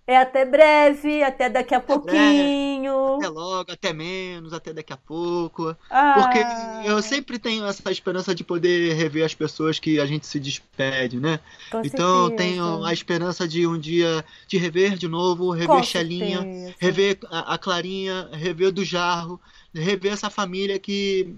[0.07, 2.93] É até breve, até daqui a até pouquinho.
[2.93, 5.75] Breve, até logo, até menos, até daqui a pouco.
[5.89, 6.13] Ah.
[6.13, 10.39] Porque eu sempre tenho essa esperança de poder rever as pessoas que a gente se
[10.39, 11.39] despede, né?
[11.71, 16.75] Com então eu tenho a esperança de um dia te rever de novo, rever Xelinha,
[16.77, 19.41] rever a, a Clarinha, rever do Jarro,
[19.73, 21.35] rever essa família que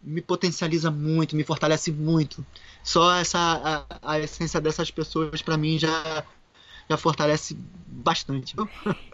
[0.00, 2.46] me potencializa muito, me fortalece muito.
[2.84, 6.24] Só essa a, a essência dessas pessoas para mim já
[6.88, 7.56] já fortalece
[8.06, 8.54] bastante.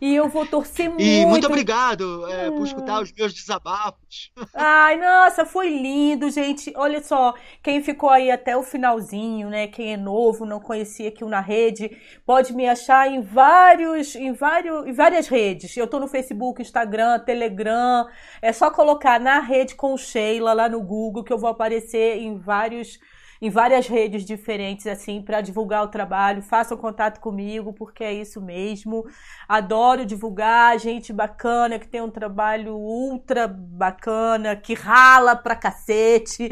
[0.02, 1.02] E eu vou torcer muito.
[1.02, 4.30] E muito obrigado é, por escutar os meus desabafos.
[4.54, 6.72] Ai, nossa, foi lindo, gente.
[6.76, 7.32] Olha só,
[7.62, 9.66] quem ficou aí até o finalzinho, né?
[9.66, 11.96] Quem é novo, não conhecia aqui o Na Rede,
[12.26, 15.74] pode me achar em vários, em vários, em várias redes.
[15.74, 18.06] Eu tô no Facebook, Instagram, Telegram.
[18.42, 22.36] É só colocar na rede com Sheila lá no Google que eu vou aparecer em
[22.36, 22.98] vários
[23.42, 26.40] em várias redes diferentes, assim, para divulgar o trabalho.
[26.40, 29.04] Façam contato comigo, porque é isso mesmo.
[29.48, 36.48] Adoro divulgar, gente bacana, que tem um trabalho ultra bacana, que rala pra cacete.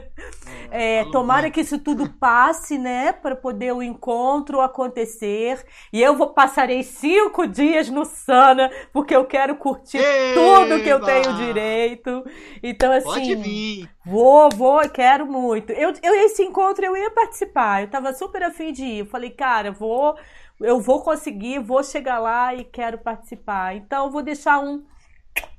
[0.70, 5.64] é, tomara que isso tudo passe, né, para poder o encontro acontecer.
[5.90, 10.34] E eu vou passarei cinco dias no Sana, porque eu quero curtir Eba!
[10.34, 12.22] tudo que eu tenho direito.
[12.62, 13.06] Então, assim.
[13.06, 13.88] Pode vir.
[14.08, 15.70] Vou, vou, quero muito.
[15.70, 18.98] Eu, eu esse encontro eu ia participar, eu tava super afim de ir.
[19.00, 20.16] Eu falei, cara, vou,
[20.58, 23.76] eu vou conseguir, vou chegar lá e quero participar.
[23.76, 24.82] Então, eu vou deixar um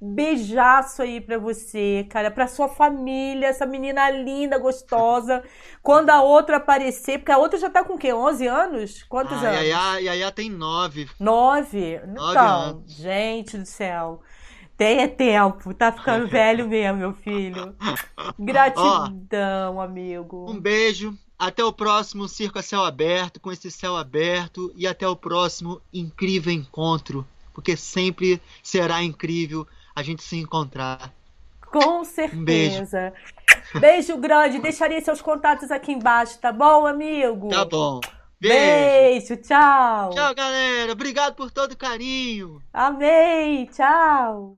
[0.02, 5.44] beijaço aí para você, cara, para sua família, essa menina linda, gostosa.
[5.84, 8.12] Quando a outra aparecer, porque a outra já tá com o quê?
[8.12, 9.04] 11 anos?
[9.04, 9.68] Quantos ah, anos?
[9.68, 11.08] Yaya, Yaya tem 9.
[11.20, 12.02] 9?
[12.08, 14.22] Então, gente do céu.
[14.80, 17.76] Tem é tempo, tá ficando velho mesmo, meu filho.
[18.40, 20.50] Gratidão, Ó, amigo.
[20.50, 21.14] Um beijo.
[21.38, 24.72] Até o próximo Circo a Céu Aberto, com esse céu aberto.
[24.78, 27.28] E até o próximo incrível encontro.
[27.54, 31.14] Porque sempre será incrível a gente se encontrar.
[31.66, 32.38] Com certeza.
[32.38, 33.80] Um beijo.
[33.82, 34.60] Beijo grande.
[34.60, 37.50] Deixaria seus contatos aqui embaixo, tá bom, amigo?
[37.50, 38.00] Tá bom.
[38.40, 38.56] Beijo.
[38.56, 40.12] Beijo, tchau.
[40.12, 40.94] Tchau, galera.
[40.94, 42.62] Obrigado por todo o carinho.
[42.72, 43.66] Amém.
[43.66, 44.58] Tchau.